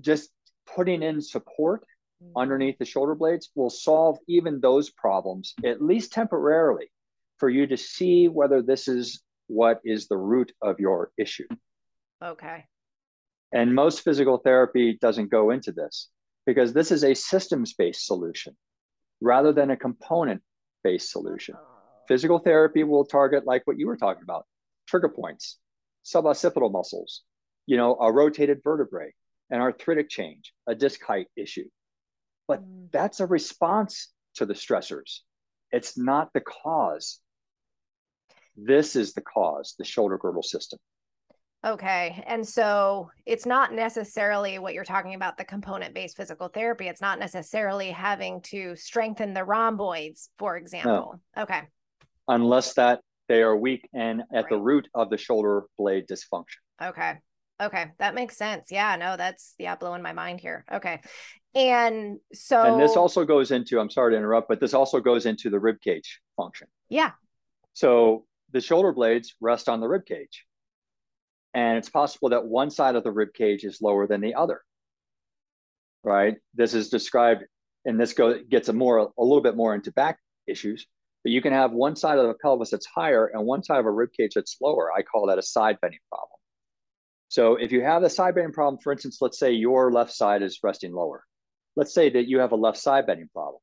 just 0.00 0.30
putting 0.74 1.02
in 1.02 1.20
support 1.20 1.84
mm-hmm. 2.22 2.36
underneath 2.36 2.78
the 2.78 2.84
shoulder 2.84 3.14
blades 3.14 3.50
will 3.54 3.70
solve 3.70 4.18
even 4.28 4.60
those 4.60 4.90
problems, 4.90 5.54
at 5.64 5.82
least 5.82 6.12
temporarily, 6.12 6.90
for 7.38 7.48
you 7.48 7.66
to 7.66 7.76
see 7.76 8.28
whether 8.28 8.62
this 8.62 8.88
is 8.88 9.22
what 9.46 9.80
is 9.84 10.08
the 10.08 10.16
root 10.16 10.52
of 10.62 10.80
your 10.80 11.10
issue. 11.18 11.46
Okay. 12.22 12.64
And 13.52 13.74
most 13.74 14.02
physical 14.02 14.38
therapy 14.38 14.98
doesn't 15.00 15.30
go 15.30 15.50
into 15.50 15.72
this 15.72 16.08
because 16.46 16.72
this 16.72 16.90
is 16.90 17.04
a 17.04 17.14
systems 17.14 17.74
based 17.74 18.06
solution 18.06 18.56
rather 19.20 19.52
than 19.52 19.70
a 19.70 19.76
component 19.76 20.42
based 20.82 21.10
solution. 21.10 21.54
Oh. 21.58 21.64
Physical 22.08 22.38
therapy 22.38 22.84
will 22.84 23.04
target, 23.04 23.46
like 23.46 23.62
what 23.66 23.78
you 23.78 23.86
were 23.86 23.96
talking 23.96 24.22
about, 24.22 24.44
trigger 24.86 25.08
points, 25.08 25.58
suboccipital 26.04 26.70
muscles, 26.70 27.22
you 27.66 27.76
know, 27.76 27.96
a 27.96 28.12
rotated 28.12 28.60
vertebrae, 28.62 29.12
an 29.50 29.60
arthritic 29.60 30.08
change, 30.08 30.52
a 30.66 30.74
disc 30.74 31.02
height 31.02 31.28
issue. 31.36 31.68
But 32.46 32.62
mm. 32.62 32.90
that's 32.92 33.20
a 33.20 33.26
response 33.26 34.12
to 34.34 34.46
the 34.46 34.54
stressors. 34.54 35.20
It's 35.72 35.96
not 35.96 36.32
the 36.34 36.40
cause. 36.40 37.20
This 38.56 38.96
is 38.96 39.14
the 39.14 39.22
cause, 39.22 39.74
the 39.78 39.84
shoulder 39.84 40.18
girdle 40.18 40.42
system. 40.42 40.78
Okay. 41.64 42.22
And 42.26 42.46
so 42.46 43.10
it's 43.24 43.46
not 43.46 43.72
necessarily 43.72 44.58
what 44.58 44.74
you're 44.74 44.84
talking 44.84 45.14
about 45.14 45.38
the 45.38 45.44
component 45.44 45.94
based 45.94 46.16
physical 46.16 46.48
therapy. 46.48 46.88
It's 46.88 47.00
not 47.00 47.18
necessarily 47.18 47.90
having 47.90 48.42
to 48.42 48.76
strengthen 48.76 49.32
the 49.32 49.44
rhomboids, 49.44 50.28
for 50.38 50.58
example. 50.58 51.18
No. 51.36 51.42
Okay. 51.42 51.62
Unless 52.28 52.74
that 52.74 53.00
they 53.34 53.42
are 53.42 53.56
weak 53.56 53.88
and 53.92 54.20
at 54.32 54.44
right. 54.44 54.48
the 54.48 54.56
root 54.56 54.86
of 54.94 55.10
the 55.10 55.18
shoulder 55.18 55.64
blade 55.76 56.06
dysfunction. 56.06 56.60
Okay. 56.80 57.14
Okay. 57.60 57.86
That 57.98 58.14
makes 58.14 58.36
sense. 58.36 58.70
Yeah. 58.70 58.94
No, 58.94 59.16
that's 59.16 59.54
yeah, 59.58 59.74
blowing 59.74 60.02
my 60.02 60.12
mind 60.12 60.40
here. 60.40 60.64
Okay. 60.72 61.00
And 61.52 62.18
so 62.32 62.62
And 62.62 62.80
this 62.80 62.96
also 62.96 63.24
goes 63.24 63.50
into, 63.50 63.80
I'm 63.80 63.90
sorry 63.90 64.12
to 64.12 64.16
interrupt, 64.16 64.48
but 64.48 64.60
this 64.60 64.72
also 64.72 65.00
goes 65.00 65.26
into 65.26 65.50
the 65.50 65.58
rib 65.58 65.80
cage 65.80 66.20
function. 66.36 66.68
Yeah. 66.88 67.10
So 67.72 68.24
the 68.52 68.60
shoulder 68.60 68.92
blades 68.92 69.34
rest 69.40 69.68
on 69.68 69.80
the 69.80 69.88
rib 69.88 70.06
cage. 70.06 70.44
And 71.54 71.76
it's 71.76 71.90
possible 71.90 72.28
that 72.28 72.44
one 72.44 72.70
side 72.70 72.94
of 72.94 73.02
the 73.02 73.12
rib 73.12 73.30
cage 73.34 73.64
is 73.64 73.82
lower 73.82 74.06
than 74.06 74.20
the 74.20 74.34
other. 74.34 74.60
Right? 76.04 76.36
This 76.54 76.74
is 76.74 76.88
described, 76.88 77.44
and 77.84 77.98
this 77.98 78.12
go, 78.12 78.38
gets 78.48 78.68
a 78.68 78.72
more 78.72 78.98
a 78.98 79.22
little 79.22 79.40
bit 79.40 79.56
more 79.56 79.74
into 79.74 79.90
back 79.90 80.18
issues. 80.46 80.86
But 81.24 81.32
you 81.32 81.42
can 81.42 81.52
have 81.52 81.72
one 81.72 81.96
side 81.96 82.18
of 82.18 82.26
the 82.26 82.34
pelvis 82.34 82.70
that's 82.70 82.86
higher 82.86 83.26
and 83.26 83.44
one 83.44 83.64
side 83.64 83.80
of 83.80 83.86
a 83.86 83.90
rib 83.90 84.10
cage 84.16 84.32
that's 84.34 84.58
lower. 84.60 84.92
I 84.92 85.02
call 85.02 85.26
that 85.26 85.38
a 85.38 85.42
side 85.42 85.78
bending 85.80 86.00
problem. 86.08 86.38
So 87.28 87.56
if 87.56 87.72
you 87.72 87.82
have 87.82 88.04
a 88.04 88.10
side 88.10 88.34
bending 88.34 88.52
problem, 88.52 88.80
for 88.82 88.92
instance, 88.92 89.18
let's 89.20 89.38
say 89.38 89.52
your 89.52 89.90
left 89.90 90.12
side 90.12 90.42
is 90.42 90.60
resting 90.62 90.92
lower. 90.92 91.24
Let's 91.74 91.94
say 91.94 92.10
that 92.10 92.28
you 92.28 92.38
have 92.38 92.52
a 92.52 92.56
left 92.56 92.78
side 92.78 93.06
bending 93.06 93.28
problem. 93.32 93.60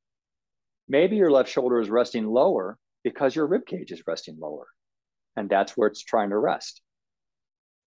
Maybe 0.90 1.16
your 1.16 1.32
left 1.32 1.50
shoulder 1.50 1.80
is 1.80 1.90
resting 1.90 2.26
lower 2.26 2.78
because 3.04 3.36
your 3.36 3.48
rib 3.48 3.66
cage 3.66 3.92
is 3.92 4.04
resting 4.06 4.38
lower 4.40 4.68
and 5.36 5.50
that's 5.50 5.74
where 5.78 5.88
it's 5.88 6.04
trying 6.04 6.30
to 6.30 6.38
rest. 6.38 6.82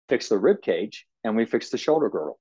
Fix 0.09 0.29
the 0.29 0.39
rib 0.39 0.63
cage, 0.63 1.07
and 1.25 1.37
we 1.37 1.45
fix 1.45 1.71
the 1.71 1.79
shoulder 1.79 2.09
girdle. 2.09 2.39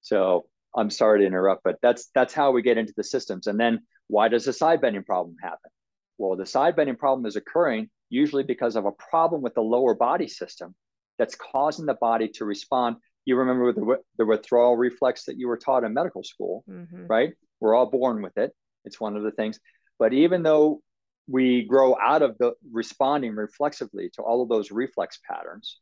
So 0.00 0.46
I'm 0.76 0.90
sorry 0.90 1.20
to 1.20 1.26
interrupt, 1.26 1.62
but 1.64 1.76
that's 1.82 2.10
that's 2.14 2.34
how 2.34 2.50
we 2.50 2.62
get 2.62 2.78
into 2.78 2.94
the 2.96 3.04
systems. 3.04 3.46
And 3.46 3.58
then 3.58 3.80
why 4.08 4.28
does 4.28 4.44
the 4.44 4.52
side 4.52 4.80
bending 4.80 5.04
problem 5.04 5.36
happen? 5.42 5.70
Well, 6.18 6.36
the 6.36 6.46
side 6.46 6.76
bending 6.76 6.96
problem 6.96 7.26
is 7.26 7.36
occurring 7.36 7.90
usually 8.10 8.42
because 8.42 8.74
of 8.74 8.86
a 8.86 8.92
problem 8.92 9.42
with 9.42 9.54
the 9.54 9.60
lower 9.60 9.94
body 9.94 10.28
system 10.28 10.74
that's 11.18 11.34
causing 11.34 11.86
the 11.86 11.94
body 11.94 12.28
to 12.28 12.44
respond. 12.44 12.96
You 13.24 13.36
remember 13.36 13.72
the, 13.72 13.96
the 14.16 14.26
withdrawal 14.26 14.76
reflex 14.76 15.24
that 15.24 15.38
you 15.38 15.48
were 15.48 15.58
taught 15.58 15.84
in 15.84 15.92
medical 15.92 16.24
school, 16.24 16.64
mm-hmm. 16.68 17.06
right? 17.06 17.34
We're 17.60 17.74
all 17.74 17.90
born 17.90 18.22
with 18.22 18.36
it. 18.38 18.52
It's 18.84 19.00
one 19.00 19.16
of 19.16 19.22
the 19.22 19.30
things. 19.30 19.60
But 19.98 20.12
even 20.12 20.42
though 20.42 20.80
we 21.26 21.64
grow 21.64 21.96
out 22.00 22.22
of 22.22 22.38
the 22.38 22.52
responding 22.72 23.34
reflexively 23.34 24.10
to 24.14 24.22
all 24.22 24.42
of 24.42 24.48
those 24.48 24.70
reflex 24.70 25.18
patterns, 25.28 25.78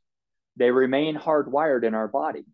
they 0.57 0.71
remain 0.71 1.17
hardwired 1.17 1.85
in 1.85 1.95
our 1.95 2.09
body. 2.09 2.45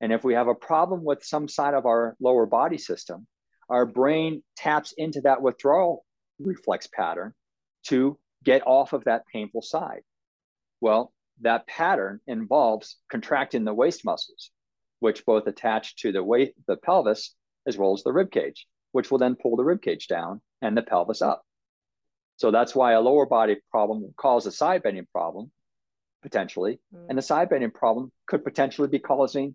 And 0.00 0.12
if 0.12 0.24
we 0.24 0.34
have 0.34 0.48
a 0.48 0.54
problem 0.54 1.04
with 1.04 1.24
some 1.24 1.48
side 1.48 1.74
of 1.74 1.86
our 1.86 2.16
lower 2.20 2.44
body 2.44 2.78
system, 2.78 3.26
our 3.70 3.86
brain 3.86 4.42
taps 4.56 4.92
into 4.96 5.20
that 5.22 5.40
withdrawal 5.40 6.04
reflex 6.38 6.86
pattern 6.86 7.32
to 7.84 8.18
get 8.44 8.66
off 8.66 8.92
of 8.92 9.04
that 9.04 9.24
painful 9.32 9.62
side. 9.62 10.02
Well, 10.80 11.12
that 11.42 11.66
pattern 11.66 12.20
involves 12.26 12.98
contracting 13.10 13.64
the 13.64 13.74
waist 13.74 14.04
muscles, 14.04 14.50
which 14.98 15.24
both 15.24 15.46
attach 15.46 15.96
to 15.96 16.12
the 16.12 16.22
weight, 16.22 16.54
the 16.66 16.76
pelvis, 16.76 17.34
as 17.66 17.78
well 17.78 17.92
as 17.92 18.02
the 18.02 18.12
rib 18.12 18.30
cage, 18.30 18.66
which 18.92 19.10
will 19.10 19.18
then 19.18 19.36
pull 19.36 19.56
the 19.56 19.64
rib 19.64 19.80
cage 19.80 20.08
down 20.08 20.40
and 20.60 20.76
the 20.76 20.82
pelvis 20.82 21.22
up. 21.22 21.42
So 22.36 22.50
that's 22.50 22.74
why 22.74 22.92
a 22.92 23.00
lower 23.00 23.26
body 23.26 23.56
problem 23.70 24.02
will 24.02 24.14
cause 24.16 24.46
a 24.46 24.52
side 24.52 24.82
bending 24.82 25.06
problem, 25.12 25.50
potentially. 26.22 26.80
Mm. 26.94 27.06
And 27.10 27.18
the 27.18 27.22
side 27.22 27.50
bending 27.50 27.70
problem 27.70 28.10
could 28.26 28.44
potentially 28.44 28.88
be 28.88 28.98
causing 28.98 29.54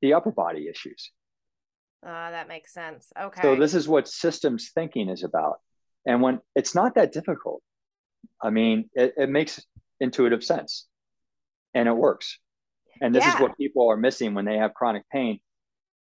the 0.00 0.14
upper 0.14 0.30
body 0.30 0.68
issues. 0.68 1.10
Uh, 2.04 2.30
that 2.30 2.48
makes 2.48 2.72
sense. 2.72 3.12
Okay. 3.18 3.42
So 3.42 3.56
this 3.56 3.74
is 3.74 3.88
what 3.88 4.08
systems 4.08 4.70
thinking 4.74 5.08
is 5.08 5.24
about. 5.24 5.56
And 6.06 6.20
when 6.20 6.40
it's 6.54 6.74
not 6.74 6.96
that 6.96 7.12
difficult, 7.12 7.62
I 8.42 8.50
mean, 8.50 8.90
it, 8.94 9.14
it 9.16 9.30
makes 9.30 9.64
intuitive 10.00 10.44
sense 10.44 10.86
and 11.72 11.88
it 11.88 11.96
works. 11.96 12.38
And 13.00 13.14
this 13.14 13.24
yeah. 13.24 13.34
is 13.34 13.40
what 13.40 13.56
people 13.56 13.88
are 13.90 13.96
missing 13.96 14.34
when 14.34 14.44
they 14.44 14.58
have 14.58 14.74
chronic 14.74 15.04
pain. 15.10 15.40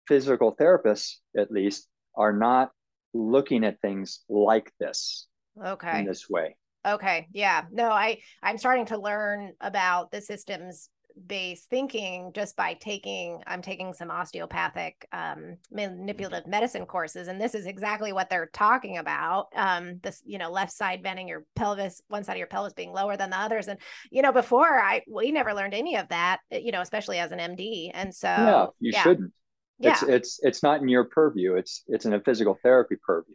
Physical 0.06 0.54
therapists, 0.54 1.14
at 1.36 1.50
least, 1.50 1.88
are 2.14 2.32
not 2.32 2.70
looking 3.16 3.64
at 3.64 3.80
things 3.80 4.20
like 4.28 4.70
this 4.78 5.26
okay 5.64 6.00
in 6.00 6.04
this 6.04 6.28
way 6.28 6.56
okay 6.86 7.26
yeah 7.32 7.62
no 7.72 7.88
i 7.88 8.18
i'm 8.42 8.58
starting 8.58 8.84
to 8.86 8.98
learn 8.98 9.52
about 9.60 10.10
the 10.10 10.20
systems 10.20 10.90
based 11.26 11.68
thinking 11.70 12.30
just 12.34 12.56
by 12.56 12.74
taking 12.74 13.42
i'm 13.46 13.62
taking 13.62 13.92
some 13.92 14.10
osteopathic 14.10 15.06
um, 15.12 15.56
manipulative 15.70 16.46
medicine 16.46 16.84
courses 16.84 17.28
and 17.28 17.40
this 17.40 17.54
is 17.54 17.66
exactly 17.66 18.12
what 18.12 18.28
they're 18.28 18.50
talking 18.52 18.98
about 18.98 19.46
um, 19.56 19.98
this 20.02 20.22
you 20.24 20.38
know 20.38 20.50
left 20.50 20.72
side 20.72 21.02
bending 21.02 21.28
your 21.28 21.44
pelvis 21.54 22.02
one 22.08 22.24
side 22.24 22.32
of 22.32 22.38
your 22.38 22.46
pelvis 22.46 22.72
being 22.72 22.92
lower 22.92 23.16
than 23.16 23.30
the 23.30 23.38
others. 23.38 23.68
And 23.68 23.78
you 24.10 24.22
know 24.22 24.32
before 24.32 24.80
i 24.80 25.02
we 25.08 25.32
never 25.32 25.54
learned 25.54 25.74
any 25.74 25.96
of 25.96 26.08
that 26.08 26.40
you 26.50 26.72
know 26.72 26.80
especially 26.80 27.18
as 27.18 27.32
an 27.32 27.38
md 27.38 27.90
and 27.94 28.14
so 28.14 28.28
yeah 28.28 28.66
you 28.80 28.92
yeah. 28.92 29.02
shouldn't. 29.02 29.32
Yeah. 29.78 29.92
it's 29.92 30.02
it's 30.02 30.40
it's 30.42 30.62
not 30.62 30.80
in 30.80 30.88
your 30.88 31.04
purview. 31.04 31.54
It's 31.56 31.82
it's 31.86 32.06
in 32.06 32.14
a 32.14 32.20
physical 32.20 32.58
therapy 32.62 32.96
purview 33.04 33.34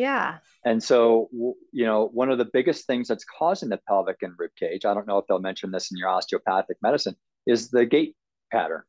yeah. 0.00 0.38
And 0.64 0.82
so, 0.82 1.28
you 1.72 1.84
know, 1.84 2.08
one 2.12 2.30
of 2.30 2.38
the 2.38 2.48
biggest 2.52 2.86
things 2.86 3.08
that's 3.08 3.24
causing 3.24 3.68
the 3.68 3.80
pelvic 3.86 4.16
and 4.22 4.32
rib 4.38 4.50
cage, 4.58 4.84
I 4.84 4.94
don't 4.94 5.06
know 5.06 5.18
if 5.18 5.26
they'll 5.26 5.38
mention 5.38 5.70
this 5.70 5.90
in 5.90 5.98
your 5.98 6.08
osteopathic 6.08 6.78
medicine, 6.82 7.16
is 7.46 7.70
the 7.70 7.84
gait 7.84 8.16
pattern. 8.50 8.82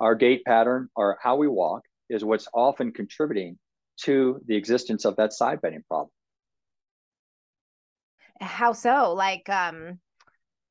Our 0.00 0.14
gait 0.14 0.44
pattern, 0.44 0.88
or 0.96 1.18
how 1.22 1.36
we 1.36 1.48
walk, 1.48 1.82
is 2.08 2.24
what's 2.24 2.48
often 2.54 2.92
contributing 2.92 3.58
to 4.02 4.40
the 4.46 4.56
existence 4.56 5.04
of 5.04 5.16
that 5.16 5.32
side 5.32 5.60
bending 5.60 5.84
problem. 5.88 6.10
How 8.40 8.72
so? 8.72 9.14
Like, 9.14 9.48
um, 9.48 9.98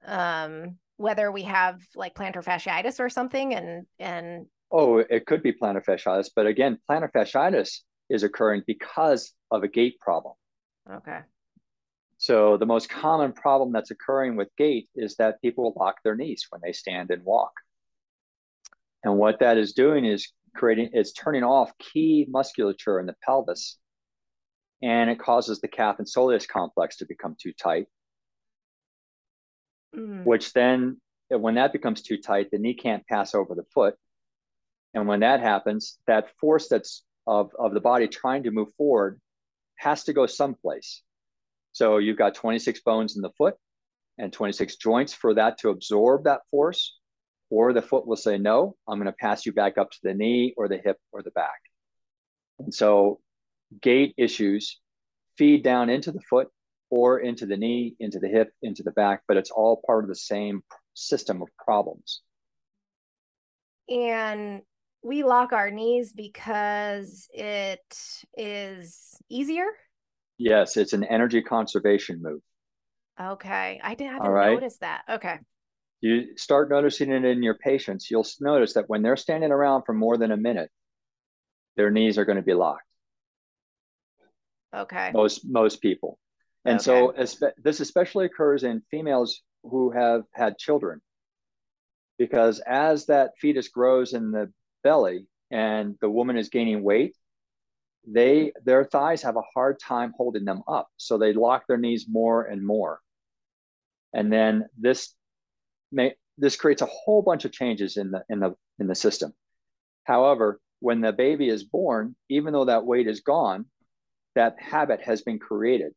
um, 0.05 0.77
whether 0.97 1.31
we 1.31 1.43
have 1.43 1.81
like 1.95 2.15
plantar 2.15 2.43
fasciitis 2.43 2.99
or 2.99 3.09
something, 3.09 3.53
and 3.55 3.85
and 3.99 4.45
oh, 4.71 4.97
it 4.97 5.25
could 5.25 5.41
be 5.41 5.51
plantar 5.51 5.83
fasciitis, 5.83 6.29
but 6.35 6.45
again, 6.45 6.77
plantar 6.89 7.11
fasciitis 7.11 7.79
is 8.09 8.23
occurring 8.23 8.63
because 8.67 9.33
of 9.51 9.63
a 9.63 9.67
gait 9.67 9.99
problem. 9.99 10.35
Okay. 10.91 11.19
So 12.17 12.57
the 12.57 12.65
most 12.65 12.89
common 12.89 13.33
problem 13.33 13.71
that's 13.71 13.91
occurring 13.91 14.35
with 14.35 14.49
gait 14.57 14.89
is 14.95 15.15
that 15.17 15.41
people 15.41 15.73
lock 15.77 15.97
their 16.03 16.15
knees 16.15 16.45
when 16.49 16.61
they 16.63 16.71
stand 16.71 17.11
and 17.11 17.23
walk. 17.23 17.51
And 19.03 19.17
what 19.17 19.39
that 19.39 19.57
is 19.57 19.73
doing 19.73 20.05
is 20.05 20.31
creating, 20.55 20.91
it's 20.93 21.13
turning 21.13 21.43
off 21.43 21.71
key 21.77 22.25
musculature 22.29 22.99
in 22.99 23.05
the 23.05 23.15
pelvis. 23.23 23.77
And 24.81 25.09
it 25.09 25.19
causes 25.19 25.61
the 25.61 25.67
calf 25.67 25.99
and 25.99 26.07
soleus 26.07 26.47
complex 26.47 26.97
to 26.97 27.05
become 27.05 27.35
too 27.39 27.53
tight, 27.53 27.87
mm. 29.95 30.23
which 30.25 30.53
then, 30.53 30.99
when 31.29 31.55
that 31.55 31.71
becomes 31.71 32.01
too 32.01 32.17
tight, 32.17 32.51
the 32.51 32.59
knee 32.59 32.73
can't 32.75 33.07
pass 33.07 33.33
over 33.33 33.55
the 33.55 33.63
foot. 33.73 33.95
And 34.93 35.07
when 35.07 35.21
that 35.21 35.39
happens, 35.39 35.97
that 36.07 36.29
force 36.39 36.67
that's 36.67 37.03
of, 37.27 37.51
of 37.57 37.73
the 37.73 37.79
body 37.79 38.07
trying 38.07 38.43
to 38.43 38.51
move 38.51 38.69
forward 38.77 39.19
has 39.77 40.03
to 40.05 40.13
go 40.13 40.25
someplace. 40.25 41.01
So 41.73 41.97
you've 41.97 42.17
got 42.17 42.35
26 42.35 42.81
bones 42.81 43.15
in 43.15 43.21
the 43.21 43.31
foot 43.37 43.55
and 44.17 44.31
26 44.31 44.77
joints 44.77 45.13
for 45.13 45.33
that 45.33 45.57
to 45.59 45.69
absorb 45.69 46.23
that 46.23 46.41
force. 46.51 46.97
Or 47.49 47.73
the 47.73 47.81
foot 47.81 48.07
will 48.07 48.15
say, 48.15 48.37
no, 48.37 48.75
I'm 48.87 48.97
going 48.97 49.05
to 49.05 49.17
pass 49.19 49.45
you 49.45 49.53
back 49.53 49.77
up 49.77 49.91
to 49.91 49.97
the 50.01 50.13
knee 50.13 50.53
or 50.57 50.67
the 50.67 50.77
hip 50.77 50.97
or 51.11 51.21
the 51.21 51.31
back. 51.31 51.59
And 52.59 52.73
so 52.73 53.19
gait 53.81 54.13
issues 54.17 54.79
feed 55.37 55.63
down 55.63 55.89
into 55.89 56.11
the 56.11 56.21
foot 56.21 56.47
or 56.89 57.19
into 57.19 57.45
the 57.45 57.57
knee, 57.57 57.95
into 57.99 58.19
the 58.19 58.27
hip, 58.27 58.51
into 58.61 58.83
the 58.83 58.91
back, 58.91 59.21
but 59.27 59.37
it's 59.37 59.51
all 59.51 59.81
part 59.85 60.03
of 60.03 60.07
the 60.07 60.15
same 60.15 60.63
system 60.93 61.41
of 61.41 61.49
problems. 61.57 62.21
And 63.89 64.61
we 65.05 65.23
lock 65.23 65.53
our 65.53 65.69
knees 65.69 66.11
because 66.11 67.29
it 67.31 67.79
is 68.35 69.15
easier. 69.29 69.67
Yes, 70.39 70.77
it's 70.77 70.93
an 70.93 71.03
energy 71.03 71.43
conservation 71.43 72.21
move. 72.23 72.41
Okay, 73.21 73.79
I 73.83 73.93
didn't 73.93 74.13
haven't 74.13 74.31
right. 74.31 74.53
noticed 74.53 74.81
that. 74.81 75.03
Okay. 75.07 75.37
You 76.01 76.35
start 76.37 76.69
noticing 76.69 77.11
it 77.11 77.23
in 77.23 77.43
your 77.43 77.53
patients. 77.53 78.09
You'll 78.09 78.25
notice 78.41 78.73
that 78.73 78.89
when 78.89 79.03
they're 79.03 79.15
standing 79.15 79.51
around 79.51 79.83
for 79.85 79.93
more 79.93 80.17
than 80.17 80.31
a 80.31 80.37
minute, 80.37 80.71
their 81.77 81.91
knees 81.91 82.17
are 82.17 82.25
going 82.25 82.37
to 82.37 82.41
be 82.41 82.55
locked. 82.55 82.81
Okay. 84.75 85.11
Most 85.13 85.45
most 85.45 85.81
people, 85.81 86.17
and 86.65 86.75
okay. 86.75 86.83
so 86.83 87.13
this 87.63 87.79
especially 87.79 88.25
occurs 88.25 88.63
in 88.63 88.81
females 88.89 89.41
who 89.63 89.91
have 89.91 90.23
had 90.33 90.57
children, 90.57 90.99
because 92.17 92.59
as 92.59 93.05
that 93.05 93.31
fetus 93.39 93.67
grows 93.67 94.13
in 94.13 94.31
the 94.31 94.51
belly 94.85 95.25
and 95.49 95.97
the 95.99 96.09
woman 96.09 96.37
is 96.37 96.49
gaining 96.49 96.83
weight, 96.83 97.15
they 98.07 98.53
their 98.63 98.85
thighs 98.85 99.23
have 99.23 99.35
a 99.35 99.49
hard 99.53 99.79
time 99.79 100.13
holding 100.15 100.45
them 100.45 100.61
up. 100.67 100.87
So 100.97 101.17
they 101.17 101.33
lock 101.33 101.65
their 101.67 101.77
knees 101.77 102.05
more 102.07 102.43
and 102.43 102.65
more. 102.65 103.01
And 104.13 104.31
then 104.31 104.65
this 104.77 105.13
may 105.91 106.13
this 106.37 106.55
creates 106.55 106.83
a 106.83 106.93
whole 106.97 107.23
bunch 107.23 107.45
of 107.45 107.51
changes 107.51 107.97
in 107.97 108.11
the 108.11 108.23
in 108.29 108.39
the 108.39 108.55
in 108.79 108.87
the 108.87 108.95
system. 108.95 109.33
However, 110.03 110.61
when 110.81 111.01
the 111.01 111.11
baby 111.11 111.49
is 111.49 111.63
born, 111.63 112.15
even 112.29 112.53
though 112.53 112.65
that 112.65 112.85
weight 112.85 113.07
is 113.07 113.21
gone, 113.21 113.65
that 114.35 114.55
habit 114.59 115.01
has 115.01 115.23
been 115.23 115.39
created. 115.39 115.93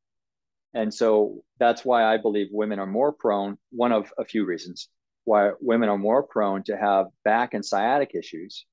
And 0.73 0.93
so 0.93 1.43
that's 1.59 1.85
why 1.85 2.05
I 2.05 2.17
believe 2.17 2.49
women 2.51 2.79
are 2.79 2.87
more 2.87 3.13
prone, 3.13 3.59
one 3.71 3.93
of 3.93 4.11
a 4.17 4.25
few 4.25 4.47
reasons 4.47 4.89
why 5.29 5.51
women 5.61 5.91
are 5.91 5.99
more 5.99 6.23
prone 6.23 6.63
to 6.63 6.75
have 6.75 7.07
back 7.23 7.53
and 7.53 7.63
sciatic 7.63 8.13
issues 8.15 8.65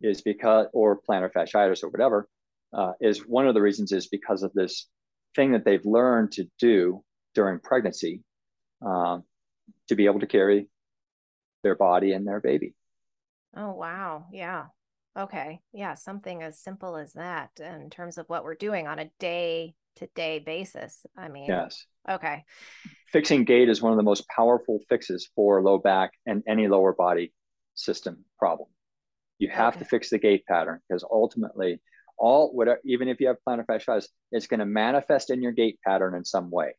is 0.00 0.22
because, 0.22 0.66
or 0.72 1.00
plantar 1.00 1.30
fasciitis 1.32 1.82
or 1.82 1.88
whatever, 1.88 2.28
uh, 2.72 2.92
is 3.00 3.20
one 3.26 3.46
of 3.46 3.54
the 3.54 3.62
reasons 3.62 3.92
is 3.92 4.08
because 4.08 4.42
of 4.42 4.52
this 4.52 4.88
thing 5.34 5.52
that 5.52 5.64
they've 5.64 5.84
learned 5.84 6.32
to 6.32 6.44
do 6.58 7.02
during 7.34 7.58
pregnancy 7.60 8.22
um, 8.84 9.24
to 9.88 9.94
be 9.94 10.06
able 10.06 10.20
to 10.20 10.26
carry 10.26 10.68
their 11.62 11.74
body 11.74 12.12
and 12.12 12.26
their 12.26 12.40
baby. 12.40 12.74
Oh, 13.56 13.72
wow. 13.72 14.26
Yeah. 14.32 14.66
Okay. 15.16 15.60
Yeah. 15.72 15.94
Something 15.94 16.42
as 16.42 16.58
simple 16.58 16.96
as 16.96 17.12
that 17.14 17.50
in 17.58 17.90
terms 17.90 18.18
of 18.18 18.28
what 18.28 18.44
we're 18.44 18.54
doing 18.54 18.86
on 18.86 18.98
a 18.98 19.10
day 19.18 19.74
to 19.96 20.08
day 20.14 20.40
basis. 20.40 21.06
I 21.16 21.28
mean, 21.28 21.46
yes. 21.46 21.86
Okay. 22.08 22.44
Fixing 23.12 23.44
gait 23.44 23.68
is 23.68 23.80
one 23.80 23.92
of 23.92 23.96
the 23.96 24.02
most 24.02 24.28
powerful 24.28 24.80
fixes 24.88 25.30
for 25.34 25.62
low 25.62 25.78
back 25.78 26.12
and 26.26 26.42
any 26.48 26.66
lower 26.66 26.92
body 26.92 27.32
system 27.74 28.24
problem. 28.38 28.68
You 29.38 29.48
have 29.48 29.74
okay. 29.74 29.80
to 29.80 29.88
fix 29.88 30.10
the 30.10 30.18
gait 30.18 30.44
pattern 30.46 30.80
because 30.88 31.04
ultimately, 31.10 31.80
all 32.18 32.52
whatever, 32.52 32.80
even 32.84 33.08
if 33.08 33.20
you 33.20 33.26
have 33.28 33.36
plantar 33.46 33.66
fasciitis, 33.66 34.06
it's 34.30 34.46
going 34.46 34.60
to 34.60 34.66
manifest 34.66 35.30
in 35.30 35.42
your 35.42 35.52
gait 35.52 35.78
pattern 35.84 36.14
in 36.14 36.24
some 36.24 36.50
way, 36.50 36.74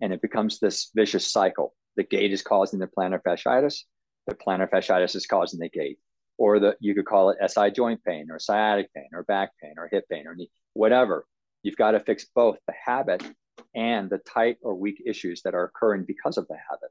and 0.00 0.12
it 0.12 0.22
becomes 0.22 0.58
this 0.58 0.90
vicious 0.94 1.30
cycle. 1.30 1.74
The 1.96 2.04
gait 2.04 2.32
is 2.32 2.42
causing 2.42 2.78
the 2.78 2.86
plantar 2.86 3.20
fasciitis. 3.26 3.80
The 4.26 4.34
plantar 4.34 4.70
fasciitis 4.70 5.16
is 5.16 5.26
causing 5.26 5.60
the 5.60 5.68
gait, 5.68 5.98
or 6.38 6.60
the 6.60 6.76
you 6.80 6.94
could 6.94 7.06
call 7.06 7.30
it 7.30 7.50
SI 7.50 7.70
joint 7.70 8.02
pain, 8.04 8.28
or 8.30 8.38
sciatic 8.38 8.92
pain, 8.94 9.08
or 9.12 9.24
back 9.24 9.50
pain, 9.62 9.74
or 9.76 9.88
hip 9.90 10.04
pain, 10.10 10.26
or 10.26 10.34
knee, 10.34 10.50
whatever. 10.74 11.26
You've 11.62 11.76
got 11.76 11.92
to 11.92 12.00
fix 12.00 12.26
both 12.34 12.58
the 12.68 12.74
habit 12.84 13.24
and 13.74 14.08
the 14.08 14.18
tight 14.18 14.58
or 14.62 14.74
weak 14.74 15.02
issues 15.04 15.42
that 15.42 15.54
are 15.54 15.64
occurring 15.64 16.04
because 16.06 16.38
of 16.38 16.46
the 16.48 16.56
habit. 16.70 16.90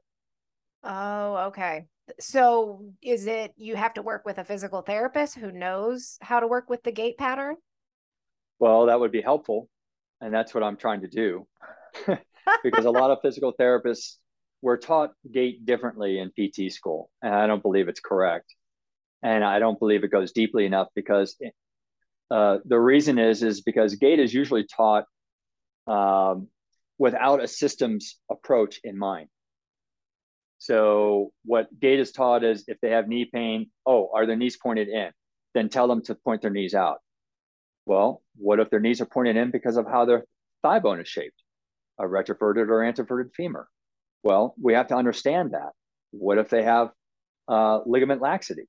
Oh, 0.86 1.36
okay 1.48 1.86
so 2.18 2.84
is 3.02 3.26
it 3.26 3.52
you 3.56 3.76
have 3.76 3.94
to 3.94 4.02
work 4.02 4.24
with 4.24 4.38
a 4.38 4.44
physical 4.44 4.82
therapist 4.82 5.36
who 5.36 5.50
knows 5.50 6.18
how 6.20 6.40
to 6.40 6.46
work 6.46 6.70
with 6.70 6.82
the 6.82 6.92
gait 6.92 7.18
pattern? 7.18 7.56
Well, 8.58 8.86
that 8.86 9.00
would 9.00 9.12
be 9.12 9.20
helpful. 9.20 9.68
And 10.20 10.32
that's 10.32 10.54
what 10.54 10.62
I'm 10.62 10.76
trying 10.76 11.02
to 11.02 11.08
do. 11.08 11.46
because 12.62 12.84
a 12.84 12.90
lot 12.90 13.10
of 13.10 13.18
physical 13.22 13.52
therapists 13.58 14.16
were 14.62 14.78
taught 14.78 15.10
gait 15.30 15.66
differently 15.66 16.18
in 16.18 16.30
PT 16.30 16.72
school. 16.72 17.10
And 17.22 17.34
I 17.34 17.46
don't 17.46 17.62
believe 17.62 17.88
it's 17.88 18.00
correct. 18.00 18.54
And 19.22 19.44
I 19.44 19.58
don't 19.58 19.78
believe 19.78 20.04
it 20.04 20.10
goes 20.10 20.32
deeply 20.32 20.64
enough 20.64 20.88
because 20.94 21.36
uh, 22.30 22.58
the 22.64 22.78
reason 22.78 23.18
is 23.18 23.42
is 23.42 23.60
because 23.60 23.96
gait 23.96 24.20
is 24.20 24.32
usually 24.32 24.64
taught 24.64 25.04
um, 25.86 26.48
without 26.98 27.42
a 27.42 27.48
systems 27.48 28.18
approach 28.30 28.80
in 28.84 28.96
mind. 28.96 29.28
So 30.58 31.32
what 31.44 31.68
gait 31.78 32.00
is 32.00 32.12
taught 32.12 32.44
is 32.44 32.64
if 32.68 32.80
they 32.80 32.90
have 32.90 33.08
knee 33.08 33.28
pain, 33.32 33.70
oh, 33.84 34.10
are 34.14 34.26
their 34.26 34.36
knees 34.36 34.56
pointed 34.56 34.88
in? 34.88 35.10
Then 35.54 35.68
tell 35.68 35.88
them 35.88 36.02
to 36.04 36.14
point 36.14 36.42
their 36.42 36.50
knees 36.50 36.74
out. 36.74 36.98
Well, 37.84 38.22
what 38.36 38.58
if 38.58 38.70
their 38.70 38.80
knees 38.80 39.00
are 39.00 39.06
pointed 39.06 39.36
in 39.36 39.50
because 39.50 39.76
of 39.76 39.86
how 39.86 40.04
their 40.04 40.24
thigh 40.62 40.80
bone 40.80 41.00
is 41.00 41.08
shaped, 41.08 41.40
a 41.98 42.04
retroverted 42.04 42.68
or 42.68 42.82
anteverted 42.82 43.32
femur? 43.34 43.68
Well, 44.22 44.54
we 44.60 44.74
have 44.74 44.88
to 44.88 44.96
understand 44.96 45.52
that. 45.52 45.70
What 46.10 46.38
if 46.38 46.48
they 46.48 46.62
have 46.62 46.90
uh, 47.48 47.80
ligament 47.86 48.20
laxity? 48.20 48.68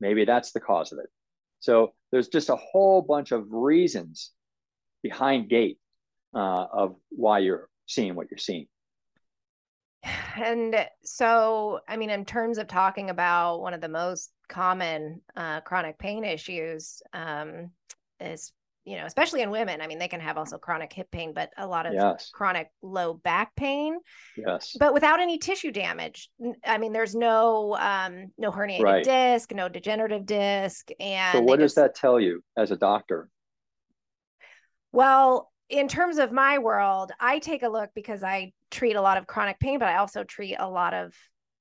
Maybe 0.00 0.24
that's 0.24 0.52
the 0.52 0.60
cause 0.60 0.92
of 0.92 0.98
it. 0.98 1.08
So 1.60 1.92
there's 2.10 2.28
just 2.28 2.50
a 2.50 2.56
whole 2.56 3.02
bunch 3.02 3.32
of 3.32 3.46
reasons 3.50 4.32
behind 5.02 5.48
gait 5.48 5.78
uh, 6.34 6.66
of 6.72 6.96
why 7.10 7.40
you're 7.40 7.68
seeing 7.86 8.14
what 8.14 8.28
you're 8.30 8.38
seeing 8.38 8.66
and 10.36 10.86
so 11.02 11.80
i 11.88 11.96
mean 11.96 12.10
in 12.10 12.24
terms 12.24 12.58
of 12.58 12.66
talking 12.66 13.10
about 13.10 13.60
one 13.60 13.74
of 13.74 13.80
the 13.80 13.88
most 13.88 14.32
common 14.48 15.20
uh, 15.36 15.60
chronic 15.60 15.98
pain 15.98 16.24
issues 16.24 17.02
um, 17.12 17.70
is 18.20 18.52
you 18.88 18.96
know, 18.96 19.04
especially 19.04 19.42
in 19.42 19.50
women. 19.50 19.82
I 19.82 19.86
mean, 19.86 19.98
they 19.98 20.08
can 20.08 20.20
have 20.20 20.38
also 20.38 20.56
chronic 20.56 20.90
hip 20.94 21.10
pain, 21.10 21.34
but 21.34 21.50
a 21.58 21.66
lot 21.66 21.84
of 21.84 21.92
yes. 21.92 22.30
chronic 22.32 22.70
low 22.80 23.12
back 23.12 23.54
pain. 23.54 23.98
Yes. 24.34 24.74
But 24.80 24.94
without 24.94 25.20
any 25.20 25.36
tissue 25.36 25.70
damage. 25.70 26.30
I 26.64 26.78
mean, 26.78 26.94
there's 26.94 27.14
no 27.14 27.76
um 27.78 28.32
no 28.38 28.50
herniated 28.50 28.82
right. 28.82 29.04
disc, 29.04 29.52
no 29.52 29.68
degenerative 29.68 30.24
disc. 30.24 30.88
And 30.98 31.36
so 31.36 31.42
what 31.42 31.58
does 31.58 31.74
that 31.74 31.94
tell 31.94 32.18
you 32.18 32.42
as 32.56 32.70
a 32.70 32.76
doctor? 32.76 33.28
Well, 34.90 35.52
in 35.68 35.88
terms 35.88 36.18
of 36.18 36.32
my 36.32 36.58
world, 36.58 37.12
I 37.20 37.38
take 37.38 37.62
a 37.62 37.68
look 37.68 37.90
because 37.94 38.22
I 38.22 38.52
treat 38.70 38.94
a 38.94 39.02
lot 39.02 39.18
of 39.18 39.26
chronic 39.26 39.58
pain, 39.60 39.78
but 39.78 39.88
I 39.88 39.96
also 39.96 40.24
treat 40.24 40.56
a 40.58 40.68
lot 40.68 40.94
of 40.94 41.14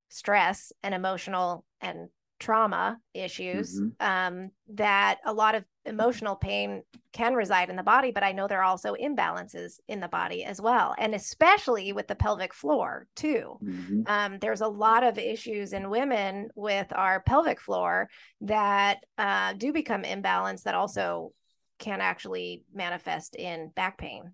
stress 0.09 0.71
and 0.83 0.93
emotional 0.93 1.65
and 1.81 2.09
trauma 2.39 2.99
issues 3.13 3.79
mm-hmm. 3.79 4.05
um, 4.05 4.51
that 4.73 5.17
a 5.25 5.33
lot 5.33 5.55
of 5.55 5.63
emotional 5.85 6.35
pain 6.35 6.83
can 7.13 7.33
reside 7.33 7.69
in 7.69 7.75
the 7.75 7.83
body 7.83 8.11
but 8.11 8.23
i 8.23 8.31
know 8.31 8.45
there 8.45 8.59
are 8.59 8.65
also 8.65 8.93
imbalances 8.93 9.79
in 9.87 9.99
the 9.99 10.07
body 10.07 10.43
as 10.43 10.61
well 10.61 10.93
and 10.99 11.15
especially 11.15 11.93
with 11.93 12.07
the 12.07 12.15
pelvic 12.15 12.53
floor 12.53 13.07
too 13.15 13.57
mm-hmm. 13.63 14.01
um, 14.05 14.37
there's 14.39 14.61
a 14.61 14.67
lot 14.67 15.03
of 15.03 15.17
issues 15.17 15.73
in 15.73 15.89
women 15.89 16.49
with 16.55 16.87
our 16.93 17.21
pelvic 17.21 17.59
floor 17.59 18.09
that 18.41 18.97
uh, 19.17 19.53
do 19.53 19.71
become 19.71 20.03
imbalanced 20.03 20.63
that 20.63 20.75
also 20.75 21.31
can 21.79 22.01
actually 22.01 22.63
manifest 22.73 23.35
in 23.35 23.69
back 23.75 23.97
pain 23.97 24.33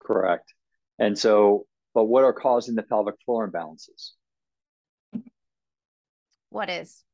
correct 0.00 0.54
and 0.98 1.18
so 1.18 1.66
but 1.94 2.04
what 2.04 2.24
are 2.24 2.32
causing 2.32 2.74
the 2.74 2.82
pelvic 2.82 3.16
floor 3.24 3.50
imbalances 3.50 4.10
what 6.50 6.68
is 6.68 7.04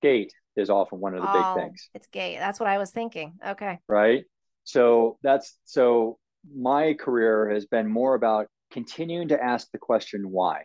gait 0.00 0.32
is 0.56 0.70
often 0.70 1.00
one 1.00 1.14
of 1.14 1.22
the 1.22 1.28
oh, 1.30 1.54
big 1.54 1.64
things. 1.64 1.88
It's 1.94 2.06
gait. 2.08 2.38
That's 2.38 2.60
what 2.60 2.68
I 2.68 2.78
was 2.78 2.90
thinking. 2.90 3.34
Okay. 3.46 3.78
Right. 3.88 4.24
So 4.64 5.18
that's 5.22 5.58
so 5.64 6.18
my 6.54 6.94
career 6.94 7.50
has 7.50 7.66
been 7.66 7.88
more 7.88 8.14
about 8.14 8.48
continuing 8.70 9.28
to 9.28 9.42
ask 9.42 9.70
the 9.70 9.78
question 9.78 10.30
why. 10.30 10.64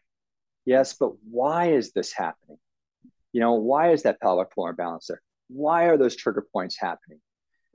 Yes, 0.66 0.96
but 1.00 1.12
why 1.30 1.72
is 1.72 1.94
this 1.94 2.12
happening? 2.12 2.58
You 3.32 3.42
know, 3.42 3.54
why 3.54 3.92
is 3.92 4.04
that 4.04 4.20
pelvic 4.20 4.54
floor 4.54 4.72
imbalance 4.72 5.08
there? 5.08 5.22
Why 5.48 5.86
are 5.86 5.98
those 5.98 6.16
trigger 6.16 6.46
points 6.52 6.78
happening? 6.78 7.20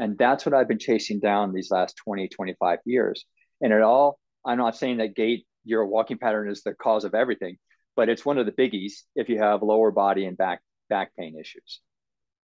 And 0.02 0.18
that's 0.18 0.44
what 0.44 0.52
I've 0.52 0.66
been 0.66 0.80
chasing 0.80 1.20
down 1.20 1.52
these 1.52 1.70
last 1.70 1.96
20, 2.04 2.26
25 2.26 2.80
years. 2.84 3.24
And 3.60 3.72
it 3.72 3.82
all, 3.82 4.18
I'm 4.44 4.58
not 4.58 4.76
saying 4.76 4.96
that 4.96 5.14
gait, 5.14 5.46
your 5.64 5.86
walking 5.86 6.18
pattern 6.18 6.50
is 6.50 6.64
the 6.64 6.74
cause 6.74 7.04
of 7.04 7.14
everything, 7.14 7.56
but 7.94 8.08
it's 8.08 8.24
one 8.24 8.36
of 8.36 8.44
the 8.44 8.50
biggies 8.50 8.94
if 9.14 9.28
you 9.28 9.38
have 9.38 9.62
lower 9.62 9.92
body 9.92 10.24
and 10.24 10.36
back 10.36 10.60
back 10.88 11.12
pain 11.16 11.38
issues. 11.38 11.80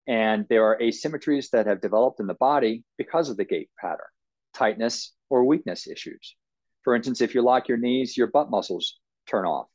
And 0.07 0.47
there 0.49 0.67
are 0.67 0.79
asymmetries 0.79 1.51
that 1.51 1.67
have 1.67 1.81
developed 1.81 2.21
in 2.21 2.29
the 2.29 2.35
body 2.35 2.85
because 2.97 3.29
of 3.29 3.37
the 3.37 3.45
gait 3.45 3.71
pattern, 3.77 4.07
tightness 4.55 5.13
or 5.29 5.45
weakness 5.45 5.89
issues. 5.89 6.37
For 6.85 6.95
instance, 6.95 7.21
if 7.21 7.35
you 7.35 7.43
lock 7.43 7.67
your 7.67 7.77
knees, 7.77 8.17
your 8.17 8.29
butt 8.29 8.51
muscles 8.51 9.01
turn 9.29 9.47
off. 9.47 9.67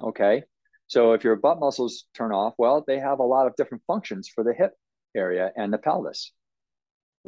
Okay. 0.00 0.44
So 0.86 1.14
if 1.14 1.24
your 1.24 1.34
butt 1.34 1.58
muscles 1.58 2.04
turn 2.14 2.30
off, 2.30 2.54
well, 2.56 2.84
they 2.86 3.00
have 3.00 3.18
a 3.18 3.24
lot 3.24 3.48
of 3.48 3.56
different 3.56 3.82
functions 3.88 4.28
for 4.32 4.44
the 4.44 4.54
hip 4.54 4.74
area 5.16 5.50
and 5.56 5.72
the 5.72 5.78
pelvis. 5.78 6.32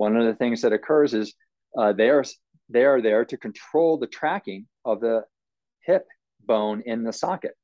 One 0.00 0.16
of 0.16 0.24
the 0.24 0.34
things 0.34 0.62
that 0.62 0.72
occurs 0.72 1.12
is 1.12 1.34
uh, 1.76 1.92
they 1.92 2.08
are 2.08 2.24
they 2.70 2.86
are 2.86 3.02
there 3.02 3.26
to 3.26 3.36
control 3.36 3.98
the 3.98 4.06
tracking 4.06 4.66
of 4.82 5.02
the 5.02 5.24
hip 5.84 6.06
bone 6.42 6.82
in 6.86 7.04
the 7.04 7.12
socket. 7.12 7.54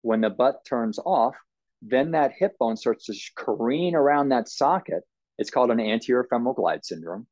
When 0.00 0.22
the 0.22 0.30
butt 0.30 0.64
turns 0.64 0.98
off, 0.98 1.36
then 1.82 2.12
that 2.12 2.32
hip 2.32 2.56
bone 2.58 2.78
starts 2.78 3.04
to 3.04 3.14
careen 3.36 3.94
around 3.94 4.30
that 4.30 4.48
socket. 4.48 5.02
It's 5.36 5.50
called 5.50 5.70
an 5.70 5.78
anterior 5.78 6.24
femoral 6.30 6.54
glide 6.54 6.82
syndrome. 6.82 7.26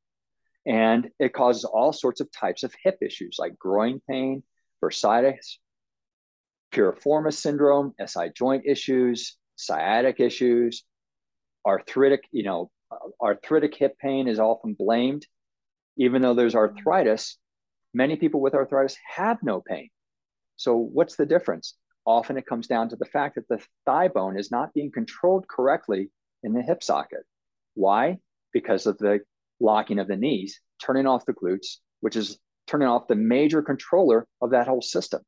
And 0.66 1.08
it 1.18 1.32
causes 1.32 1.64
all 1.64 1.94
sorts 1.94 2.20
of 2.20 2.30
types 2.30 2.64
of 2.64 2.74
hip 2.82 2.98
issues 3.00 3.36
like 3.38 3.58
groin 3.58 4.02
pain, 4.06 4.42
bursitis, 4.82 5.56
piriformis 6.70 7.38
syndrome, 7.38 7.94
SI 8.06 8.28
joint 8.36 8.64
issues, 8.66 9.38
sciatic 9.56 10.20
issues, 10.20 10.84
arthritic, 11.66 12.24
you 12.30 12.42
know, 12.42 12.70
arthritic 13.20 13.74
hip 13.74 13.98
pain 13.98 14.28
is 14.28 14.38
often 14.38 14.74
blamed. 14.74 15.26
Even 15.96 16.22
though 16.22 16.34
there's 16.34 16.54
mm-hmm. 16.54 16.76
arthritis, 16.76 17.38
many 17.92 18.16
people 18.16 18.40
with 18.40 18.54
arthritis 18.54 18.96
have 19.16 19.38
no 19.42 19.60
pain. 19.60 19.90
So 20.56 20.76
what's 20.76 21.16
the 21.16 21.26
difference? 21.26 21.74
often 22.06 22.36
it 22.36 22.46
comes 22.46 22.66
down 22.66 22.88
to 22.90 22.96
the 22.96 23.04
fact 23.04 23.34
that 23.36 23.48
the 23.48 23.64
thigh 23.86 24.08
bone 24.08 24.38
is 24.38 24.50
not 24.50 24.74
being 24.74 24.90
controlled 24.90 25.48
correctly 25.48 26.10
in 26.42 26.52
the 26.52 26.62
hip 26.62 26.82
socket. 26.82 27.24
Why? 27.74 28.18
Because 28.52 28.86
of 28.86 28.98
the 28.98 29.20
locking 29.60 29.98
of 29.98 30.08
the 30.08 30.16
knees, 30.16 30.60
turning 30.80 31.06
off 31.06 31.26
the 31.26 31.32
glutes, 31.32 31.78
which 32.00 32.16
is 32.16 32.38
turning 32.66 32.88
off 32.88 33.08
the 33.08 33.14
major 33.14 33.62
controller 33.62 34.26
of 34.42 34.50
that 34.50 34.68
whole 34.68 34.82
system. 34.82 35.22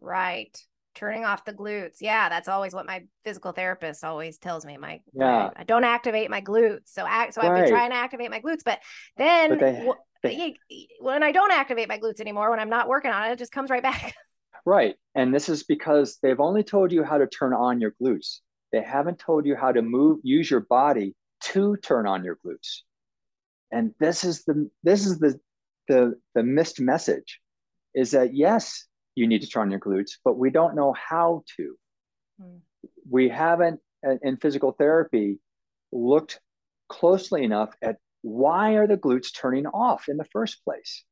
Right. 0.00 0.56
Turning 0.98 1.24
off 1.24 1.44
the 1.44 1.52
glutes. 1.52 1.98
Yeah, 2.00 2.28
that's 2.28 2.48
always 2.48 2.74
what 2.74 2.84
my 2.84 3.04
physical 3.24 3.52
therapist 3.52 4.04
always 4.04 4.36
tells 4.36 4.66
me. 4.66 4.76
My 4.76 5.00
yeah, 5.14 5.50
I, 5.54 5.62
don't 5.62 5.84
activate 5.84 6.28
my 6.28 6.40
glutes. 6.40 6.86
So 6.86 7.06
act 7.06 7.34
so 7.34 7.40
I've 7.40 7.54
been 7.54 7.70
trying 7.70 7.90
to 7.90 7.96
activate 7.96 8.32
my 8.32 8.40
glutes, 8.40 8.64
but 8.64 8.80
then 9.16 9.58
but 9.60 9.98
they, 10.24 10.56
they, 10.68 10.88
when 10.98 11.22
I 11.22 11.30
don't 11.30 11.52
activate 11.52 11.88
my 11.88 12.00
glutes 12.00 12.20
anymore, 12.20 12.50
when 12.50 12.58
I'm 12.58 12.68
not 12.68 12.88
working 12.88 13.12
on 13.12 13.28
it, 13.28 13.32
it 13.34 13.38
just 13.38 13.52
comes 13.52 13.70
right 13.70 13.82
back. 13.82 14.14
Right. 14.66 14.96
And 15.14 15.34
this 15.34 15.48
is 15.48 15.62
because 15.62 16.18
they've 16.22 16.40
only 16.40 16.62
told 16.62 16.92
you 16.92 17.02
how 17.02 17.16
to 17.16 17.26
turn 17.26 17.54
on 17.54 17.80
your 17.80 17.94
glutes. 18.02 18.40
They 18.70 18.82
haven't 18.82 19.18
told 19.18 19.46
you 19.46 19.56
how 19.56 19.72
to 19.72 19.80
move, 19.80 20.18
use 20.22 20.50
your 20.50 20.60
body 20.60 21.14
to 21.44 21.76
turn 21.78 22.06
on 22.06 22.22
your 22.22 22.36
glutes. 22.44 22.80
And 23.72 23.94
this 23.98 24.24
is 24.24 24.44
the 24.44 24.68
this 24.82 25.06
is 25.06 25.20
the 25.20 25.40
the 25.86 26.20
the 26.34 26.42
missed 26.42 26.80
message 26.80 27.40
is 27.94 28.10
that 28.10 28.34
yes, 28.34 28.86
you 29.18 29.26
need 29.26 29.42
to 29.42 29.48
turn 29.48 29.62
on 29.62 29.70
your 29.70 29.80
glutes, 29.80 30.12
but 30.24 30.38
we 30.38 30.50
don't 30.50 30.76
know 30.76 30.94
how 30.94 31.42
to. 31.56 31.76
Mm. 32.40 32.60
We 33.10 33.28
haven't 33.28 33.80
in 34.22 34.36
physical 34.36 34.72
therapy 34.72 35.38
looked 35.92 36.40
closely 36.88 37.42
enough 37.42 37.74
at 37.82 37.96
why 38.22 38.74
are 38.74 38.86
the 38.86 38.96
glutes 38.96 39.34
turning 39.34 39.66
off 39.66 40.08
in 40.08 40.16
the 40.16 40.26
first 40.32 40.62
place? 40.64 41.04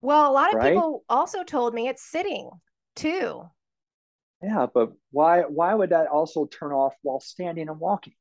Well, 0.00 0.30
a 0.30 0.32
lot 0.32 0.50
of 0.50 0.56
right? 0.56 0.74
people 0.74 1.04
also 1.08 1.42
told 1.42 1.74
me 1.74 1.88
it's 1.88 2.04
sitting 2.04 2.50
too. 2.94 3.42
Yeah, 4.42 4.66
but 4.72 4.92
why 5.10 5.40
why 5.40 5.74
would 5.74 5.90
that 5.90 6.06
also 6.06 6.46
turn 6.46 6.72
off 6.72 6.94
while 7.02 7.20
standing 7.20 7.68
and 7.68 7.80
walking? 7.80 8.14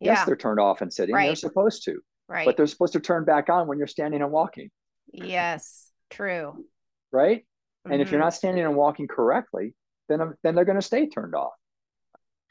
Yeah. 0.00 0.14
Yes, 0.14 0.26
they're 0.26 0.36
turned 0.36 0.58
off 0.58 0.80
and 0.80 0.92
sitting. 0.92 1.14
Right. 1.14 1.26
They're 1.26 1.36
supposed 1.36 1.84
to. 1.84 2.00
Right. 2.28 2.46
But 2.46 2.56
they're 2.56 2.66
supposed 2.66 2.94
to 2.94 3.00
turn 3.00 3.24
back 3.24 3.48
on 3.50 3.68
when 3.68 3.78
you're 3.78 3.86
standing 3.86 4.22
and 4.22 4.32
walking. 4.32 4.70
Yes, 5.12 5.90
true. 6.10 6.64
Right? 7.12 7.44
Mm-hmm. 7.84 7.92
And 7.92 8.02
if 8.02 8.10
you're 8.10 8.18
mm-hmm. 8.18 8.26
not 8.26 8.34
standing 8.34 8.64
and 8.64 8.76
walking 8.76 9.08
correctly, 9.08 9.74
then 10.08 10.34
then 10.42 10.54
they're 10.54 10.64
going 10.64 10.80
to 10.80 10.82
stay 10.82 11.08
turned 11.08 11.34
off. 11.34 11.52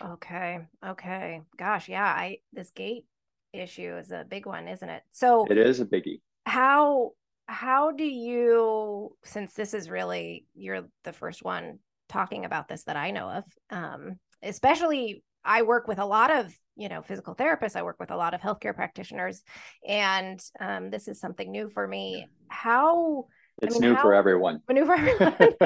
Okay. 0.04 0.60
Okay. 0.86 1.42
Gosh, 1.58 1.90
yeah, 1.90 2.06
I 2.06 2.38
this 2.52 2.72
gait 2.72 3.06
issue 3.54 3.98
is 3.98 4.12
a 4.12 4.26
big 4.28 4.46
one, 4.46 4.68
isn't 4.68 4.90
it? 4.90 5.04
So 5.12 5.46
It 5.50 5.58
is 5.58 5.80
a 5.80 5.86
biggie. 5.86 6.22
How 6.46 7.12
how 7.48 7.92
do 7.92 8.06
you 8.06 9.16
since 9.24 9.54
this 9.54 9.74
is 9.74 9.90
really 9.90 10.46
you're 10.54 10.88
the 11.04 11.14
first 11.14 11.44
one 11.44 11.80
talking 12.08 12.46
about 12.46 12.68
this 12.68 12.84
that 12.84 12.96
i 12.96 13.12
know 13.12 13.30
of 13.30 13.44
um, 13.70 14.18
especially 14.42 15.24
i 15.44 15.62
work 15.62 15.88
with 15.88 16.00
a 16.00 16.06
lot 16.06 16.32
of 16.32 16.54
you 16.76 16.88
know 16.88 17.02
physical 17.02 17.36
therapists 17.36 17.76
i 17.76 17.84
work 17.84 17.98
with 18.00 18.12
a 18.12 18.16
lot 18.16 18.34
of 18.34 18.42
healthcare 18.42 18.74
practitioners 18.74 19.44
and 19.88 20.40
um, 20.60 20.90
this 20.90 21.08
is 21.08 21.20
something 21.20 21.52
new 21.52 21.70
for 21.70 21.88
me 21.88 22.28
how 22.48 23.26
it's 23.62 23.76
I 23.76 23.80
mean, 23.80 23.90
new 23.90 23.96
how, 23.96 24.02
for 24.02 24.14
everyone. 24.14 24.62
New 24.70 24.86
for 24.86 24.96
everyone. 24.96 25.36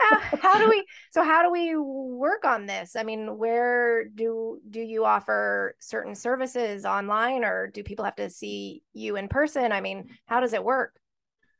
How, 0.00 0.20
how 0.42 0.58
do 0.58 0.68
we 0.68 0.84
so 1.10 1.22
how 1.22 1.42
do 1.42 1.50
we 1.50 1.76
work 1.76 2.44
on 2.44 2.66
this? 2.66 2.96
I 2.96 3.02
mean 3.02 3.38
where 3.38 4.06
do 4.06 4.60
do 4.70 4.80
you 4.80 5.04
offer 5.04 5.74
certain 5.80 6.14
services 6.14 6.84
online 6.84 7.44
or 7.44 7.68
do 7.68 7.82
people 7.82 8.04
have 8.04 8.16
to 8.16 8.28
see 8.30 8.82
you 8.92 9.16
in 9.16 9.28
person? 9.28 9.72
I 9.72 9.80
mean 9.80 10.08
how 10.26 10.40
does 10.40 10.52
it 10.52 10.62
work? 10.62 10.94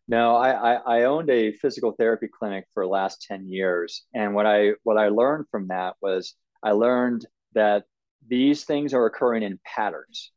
No, 0.07 0.37
I, 0.37 0.75
I, 0.75 0.99
I 0.99 1.03
owned 1.05 1.31
a 1.31 1.53
physical 1.53 1.93
therapy 1.93 2.29
clinic 2.29 2.67
for 2.75 2.85
the 2.85 2.91
last 2.91 3.23
10 3.23 3.49
years. 3.49 4.05
And 4.13 4.35
what 4.35 4.47
I 4.47 4.73
what 4.83 4.99
I 4.99 5.09
learned 5.09 5.47
from 5.51 5.69
that 5.69 5.95
was 6.03 6.35
I 6.63 6.73
learned 6.73 7.27
that 7.55 7.85
these 8.27 8.65
things 8.65 8.93
are 8.93 9.07
occurring 9.07 9.43
in 9.43 9.59
patterns. 9.65 10.33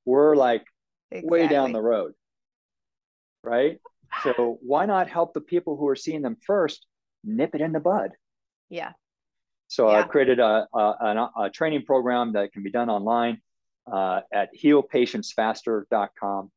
We're 0.06 0.36
like 0.36 0.64
exactly. 1.12 1.30
way 1.30 1.48
down 1.48 1.74
the 1.74 1.82
road 1.82 2.14
right? 3.44 3.80
So 4.24 4.60
why 4.62 4.86
not 4.86 5.10
help 5.10 5.34
the 5.34 5.42
people 5.42 5.76
who 5.76 5.88
are 5.88 5.96
seeing 5.96 6.22
them 6.22 6.38
first 6.46 6.86
nip 7.24 7.56
it 7.56 7.62
in 7.62 7.72
the 7.72 7.80
bud? 7.80 8.12
Yeah. 8.70 8.92
So 9.68 9.90
yeah. 9.90 10.00
I 10.00 10.04
created 10.04 10.40
a, 10.40 10.68
a, 10.74 11.30
a, 11.38 11.50
training 11.50 11.84
program 11.86 12.34
that 12.34 12.54
can 12.54 12.64
be 12.64 12.72
done 12.72 12.90
online 12.90 13.42
uh, 13.92 14.22
at 14.32 14.50
healpatientsfaster.com. 14.62 16.52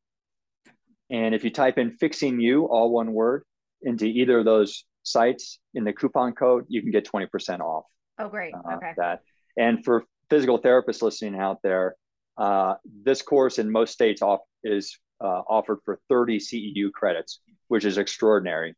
And 1.09 1.33
if 1.35 1.43
you 1.43 1.49
type 1.49 1.77
in 1.77 1.91
fixing 1.91 2.39
you, 2.39 2.65
all 2.65 2.91
one 2.91 3.13
word, 3.13 3.43
into 3.81 4.05
either 4.05 4.39
of 4.39 4.45
those 4.45 4.83
sites 5.03 5.59
in 5.73 5.83
the 5.83 5.93
coupon 5.93 6.33
code, 6.33 6.65
you 6.67 6.81
can 6.81 6.91
get 6.91 7.07
20% 7.07 7.59
off. 7.61 7.85
Oh, 8.19 8.29
great. 8.29 8.53
Uh, 8.53 8.75
okay. 8.75 8.93
That. 8.97 9.21
And 9.57 9.83
for 9.83 10.03
physical 10.29 10.61
therapists 10.61 11.01
listening 11.01 11.39
out 11.39 11.59
there, 11.63 11.95
uh, 12.37 12.75
this 13.03 13.21
course 13.21 13.57
in 13.57 13.71
most 13.71 13.93
states 13.93 14.21
off 14.21 14.41
is 14.63 14.99
uh, 15.21 15.41
offered 15.47 15.79
for 15.85 15.99
30 16.09 16.39
CEU 16.39 16.91
credits, 16.91 17.39
which 17.67 17.85
is 17.85 17.97
extraordinary. 17.97 18.75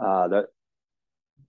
Uh, 0.00 0.28
that 0.28 0.46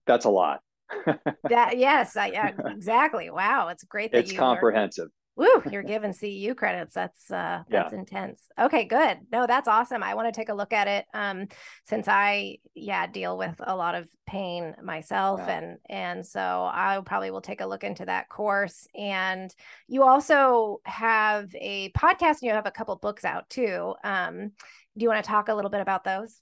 that's 0.06 0.24
a 0.24 0.30
lot. 0.30 0.60
that 1.48 1.76
yes, 1.76 2.16
I, 2.16 2.28
yeah, 2.28 2.52
exactly. 2.66 3.30
Wow, 3.30 3.68
it's 3.68 3.84
great 3.84 4.12
that 4.12 4.26
you 4.26 4.30
it's 4.30 4.38
comprehensive. 4.38 5.08
Woo, 5.38 5.62
you're 5.70 5.82
giving 5.84 6.10
CEU 6.10 6.56
credits. 6.56 6.94
That's 6.94 7.30
uh 7.30 7.62
that's 7.68 7.92
yeah. 7.92 7.98
intense. 7.98 8.42
Okay, 8.60 8.84
good. 8.84 9.18
No, 9.30 9.46
that's 9.46 9.68
awesome. 9.68 10.02
I 10.02 10.14
want 10.14 10.32
to 10.32 10.38
take 10.38 10.48
a 10.48 10.54
look 10.54 10.72
at 10.72 10.88
it. 10.88 11.06
Um, 11.14 11.46
since 11.84 12.08
I 12.08 12.58
yeah 12.74 13.06
deal 13.06 13.38
with 13.38 13.54
a 13.60 13.74
lot 13.74 13.94
of 13.94 14.08
pain 14.26 14.74
myself, 14.82 15.40
yeah. 15.46 15.58
and 15.58 15.78
and 15.88 16.26
so 16.26 16.40
I 16.40 17.00
probably 17.06 17.30
will 17.30 17.40
take 17.40 17.60
a 17.60 17.66
look 17.66 17.84
into 17.84 18.04
that 18.06 18.28
course. 18.28 18.88
And 18.96 19.54
you 19.86 20.02
also 20.02 20.80
have 20.84 21.54
a 21.54 21.92
podcast 21.92 22.40
and 22.40 22.42
you 22.42 22.50
have 22.50 22.66
a 22.66 22.72
couple 22.72 22.96
books 22.96 23.24
out 23.24 23.48
too. 23.48 23.94
Um, 24.02 24.50
do 24.96 25.04
you 25.04 25.08
want 25.08 25.24
to 25.24 25.28
talk 25.28 25.48
a 25.48 25.54
little 25.54 25.70
bit 25.70 25.80
about 25.80 26.02
those? 26.02 26.40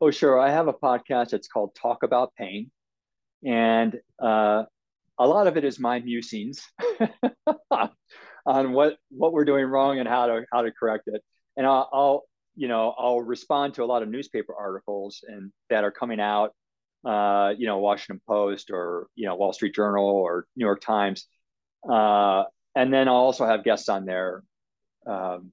Oh, 0.00 0.10
sure. 0.10 0.40
I 0.40 0.50
have 0.50 0.66
a 0.66 0.72
podcast. 0.72 1.34
It's 1.34 1.46
called 1.46 1.74
Talk 1.74 2.04
About 2.04 2.34
Pain. 2.34 2.70
And 3.44 4.00
uh, 4.18 4.64
a 5.18 5.26
lot 5.26 5.46
of 5.46 5.58
it 5.58 5.64
is 5.64 5.78
my 5.78 6.00
musings 6.00 6.66
on 8.46 8.72
what 8.72 8.96
what 9.10 9.32
we're 9.32 9.44
doing 9.44 9.66
wrong 9.66 9.98
and 9.98 10.08
how 10.08 10.26
to 10.26 10.44
how 10.52 10.62
to 10.62 10.70
correct 10.70 11.08
it. 11.08 11.22
And 11.56 11.66
I'll, 11.66 11.88
I'll 11.92 12.22
you 12.54 12.68
know 12.68 12.94
I'll 12.96 13.20
respond 13.20 13.74
to 13.74 13.84
a 13.84 13.86
lot 13.86 14.02
of 14.02 14.08
newspaper 14.08 14.54
articles 14.54 15.24
and 15.26 15.52
that 15.68 15.84
are 15.84 15.90
coming 15.90 16.20
out, 16.20 16.54
uh, 17.04 17.52
you 17.56 17.66
know, 17.66 17.78
Washington 17.78 18.20
Post 18.26 18.70
or 18.70 19.08
you 19.14 19.26
know 19.26 19.36
Wall 19.36 19.52
Street 19.52 19.74
Journal 19.74 20.08
or 20.08 20.46
New 20.56 20.64
York 20.64 20.80
Times, 20.80 21.26
uh, 21.88 22.44
and 22.74 22.92
then 22.92 23.08
I'll 23.08 23.14
also 23.14 23.46
have 23.46 23.64
guests 23.64 23.88
on 23.88 24.04
there 24.04 24.42
um, 25.06 25.52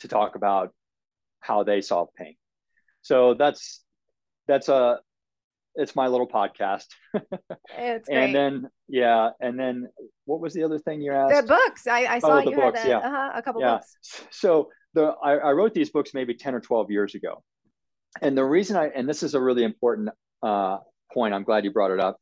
to 0.00 0.08
talk 0.08 0.36
about 0.36 0.72
how 1.40 1.62
they 1.62 1.80
solve 1.80 2.08
pain. 2.16 2.36
So 3.02 3.34
that's 3.34 3.82
that's 4.46 4.68
a 4.68 5.00
it's 5.80 5.96
my 5.96 6.06
little 6.06 6.28
podcast. 6.28 6.86
it's 7.14 7.28
great. 8.08 8.08
And 8.08 8.34
then 8.34 8.68
yeah, 8.88 9.30
and 9.40 9.58
then 9.58 9.88
what 10.26 10.40
was 10.40 10.52
the 10.54 10.62
other 10.62 10.78
thing 10.78 11.00
you 11.00 11.12
asked? 11.12 11.46
The 11.46 11.46
books. 11.46 11.86
I, 11.86 12.06
I 12.06 12.18
saw 12.18 12.36
oh, 12.36 12.38
you 12.40 12.56
books, 12.56 12.80
had 12.80 12.86
a, 12.86 12.90
yeah. 12.90 12.98
uh-huh, 12.98 13.30
a 13.34 13.42
couple 13.42 13.60
yeah. 13.62 13.72
books. 13.72 13.96
So 14.30 14.68
the 14.94 15.14
I, 15.22 15.36
I, 15.36 15.52
wrote 15.52 15.74
these 15.74 15.90
books 15.90 16.12
maybe 16.14 16.34
10 16.34 16.54
or 16.54 16.60
12 16.60 16.90
years 16.90 17.14
ago. 17.14 17.42
And 18.20 18.36
the 18.36 18.44
reason 18.44 18.76
I 18.76 18.88
and 18.88 19.08
this 19.08 19.22
is 19.22 19.34
a 19.34 19.40
really 19.40 19.64
important 19.64 20.10
uh, 20.42 20.78
point, 21.12 21.34
I'm 21.34 21.44
glad 21.44 21.64
you 21.64 21.72
brought 21.72 21.90
it 21.90 22.00
up. 22.00 22.18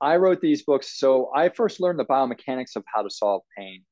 I 0.00 0.16
wrote 0.16 0.40
these 0.40 0.62
books. 0.62 0.98
So 0.98 1.30
I 1.34 1.48
first 1.48 1.80
learned 1.80 1.98
the 1.98 2.04
biomechanics 2.04 2.76
of 2.76 2.84
how 2.92 3.02
to 3.02 3.10
solve 3.10 3.42
pain 3.56 3.82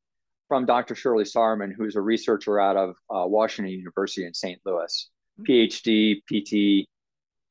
from 0.49 0.67
Dr. 0.67 0.95
Shirley 0.95 1.25
Sahrmann, 1.25 1.73
who's 1.77 1.97
a 1.97 2.01
researcher 2.01 2.61
out 2.61 2.77
of 2.77 2.91
uh, 3.11 3.27
Washington 3.27 3.73
University 3.73 4.27
in 4.27 4.35
St. 4.35 4.61
Louis, 4.67 5.11
mm-hmm. 5.41 5.51
PhD, 5.51 6.21
PT, 6.29 6.89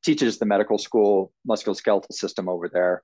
teaches 0.04 0.38
the 0.38 0.46
medical 0.46 0.78
school 0.78 1.32
musculoskeletal 1.48 2.12
system 2.12 2.48
over 2.48 2.68
there. 2.68 3.02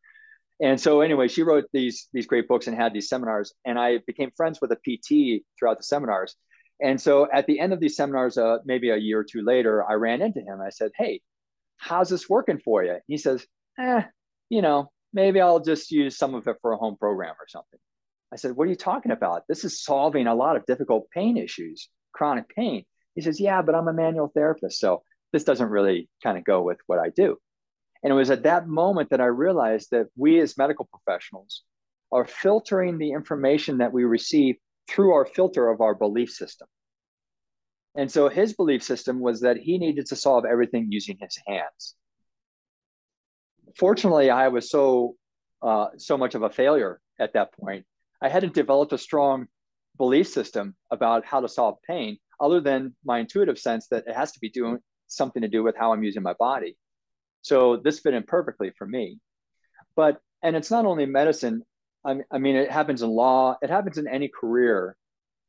And 0.63 0.79
so 0.79 1.01
anyway, 1.01 1.29
she 1.29 1.43
wrote 1.43 1.65
these 1.73 2.09
these 2.13 2.27
great 2.27 2.47
books 2.47 2.67
and 2.67 2.77
had 2.77 2.93
these 2.93 3.09
seminars, 3.09 3.55
and 3.65 3.79
I 3.79 3.99
became 4.07 4.31
friends 4.37 4.61
with 4.61 4.73
a 4.73 4.77
PT 4.77 5.43
throughout 5.59 5.79
the 5.79 5.85
seminars. 5.85 6.37
And 6.83 7.01
so 7.01 7.29
at 7.33 7.47
the 7.47 7.61
end 7.61 7.73
of 7.73 7.81
these 7.81 7.97
seminars, 7.97 8.37
uh, 8.39 8.59
maybe 8.65 8.91
a 8.91 8.97
year 8.97 9.21
or 9.21 9.25
two 9.25 9.43
later, 9.43 9.89
I 9.89 9.95
ran 9.95 10.23
into 10.23 10.41
him. 10.41 10.61
I 10.61 10.71
said, 10.71 10.91
"Hey, 10.97 11.23
how's 11.79 12.11
this 12.11 12.29
working 12.29 12.59
for 12.59 12.85
you?" 12.85 12.99
He 13.07 13.17
says, 13.17 13.47
"Eh, 13.79 14.03
you 14.51 14.63
know, 14.63 14.91
maybe 15.13 15.41
I'll 15.41 15.61
just 15.61 15.91
use 15.91 16.19
some 16.19 16.35
of 16.35 16.47
it 16.47 16.57
for 16.61 16.73
a 16.73 16.77
home 16.77 16.97
program 16.97 17.35
or 17.41 17.49
something." 17.49 17.81
I 18.33 18.37
said, 18.37 18.55
"What 18.57 18.67
are 18.67 18.71
you 18.71 18.77
talking 18.77 19.13
about? 19.13 19.45
This 19.49 19.65
is 19.65 19.83
solving 19.83 20.27
a 20.27 20.35
lot 20.35 20.57
of 20.57 20.67
difficult 20.67 21.11
pain 21.11 21.39
issues, 21.39 21.89
chronic 22.13 22.49
pain." 22.55 22.85
He 23.15 23.23
says, 23.23 23.41
"Yeah, 23.41 23.63
but 23.63 23.75
I'm 23.75 23.89
a 23.89 23.95
manual 23.95 24.29
therapist, 24.29 24.79
so 24.79 25.03
this 25.33 25.45
doesn't 25.45 25.71
really 25.71 26.09
kind 26.23 26.39
of 26.39 26.45
go 26.45 26.63
with 26.63 26.79
what 26.87 26.99
I 26.99 27.11
do. 27.11 27.37
And 28.03 28.13
it 28.13 28.17
was 28.17 28.31
at 28.31 28.45
that 28.45 28.67
moment 28.67 29.11
that 29.11 29.21
I 29.21 29.27
realized 29.27 29.89
that 29.91 30.07
we 30.17 30.41
as 30.41 30.57
medical 30.57 30.89
professionals 30.91 31.63
are 32.13 32.25
filtering 32.25 32.99
the 32.99 33.13
information 33.13 33.79
that 33.79 33.93
we 33.93 34.05
receive 34.05 34.57
through 34.89 35.13
our 35.13 35.27
filter 35.27 35.69
of 35.69 35.81
our 35.81 35.95
belief 35.95 36.31
system. 36.31 36.67
And 37.97 38.11
so 38.11 38.29
his 38.29 38.55
belief 38.55 38.83
system 38.83 39.21
was 39.21 39.41
that 39.41 39.57
he 39.57 39.79
needed 39.79 40.07
to 40.07 40.17
solve 40.17 40.45
everything 40.45 40.89
using 40.91 41.19
his 41.21 41.39
hands. 41.47 41.95
Fortunately, 43.77 44.31
I 44.31 44.49
was 44.49 44.71
so 44.71 45.17
uh, 45.63 45.89
so 45.99 46.17
much 46.17 46.35
of 46.35 46.43
a 46.43 46.51
failure 46.51 47.01
at 47.19 47.35
that 47.35 47.53
point. 47.53 47.85
I 48.23 48.29
hadn't 48.29 48.55
developed 48.55 48.93
a 48.93 48.99
strong 48.99 49.47
belief 49.99 50.29
system 50.29 50.75
about 50.91 51.25
how 51.25 51.41
to 51.41 51.49
solve 51.49 51.77
pain, 51.87 52.17
other 52.41 52.61
than 52.61 52.95
my 53.05 53.19
intuitive 53.19 53.59
sense 53.59 53.87
that 53.89 54.05
it 54.07 54.17
has 54.17 54.33
to 54.33 54.41
be 54.41 54.49
doing 54.49 54.79
something 55.11 55.43
to 55.43 55.49
do 55.49 55.63
with 55.63 55.77
how 55.77 55.93
I'm 55.93 56.03
using 56.03 56.23
my 56.23 56.35
body. 56.35 56.77
So 57.43 57.77
this 57.77 58.01
fit 58.01 58.15
in 58.15 58.23
perfectly 58.23 58.73
for 58.77 58.87
me. 58.87 59.19
But, 59.97 60.21
and 60.43 60.57
it's 60.57 60.71
not 60.71 60.87
only 60.87 61.07
medicine, 61.07 61.63
I, 62.05 62.21
I 62.31 62.39
mean, 62.39 62.57
it 62.57 62.71
happens 62.71 63.03
in 63.03 63.11
law, 63.11 63.57
it 63.63 63.71
happens 63.71 63.99
in 63.99 64.09
any 64.09 64.29
career. 64.29 64.97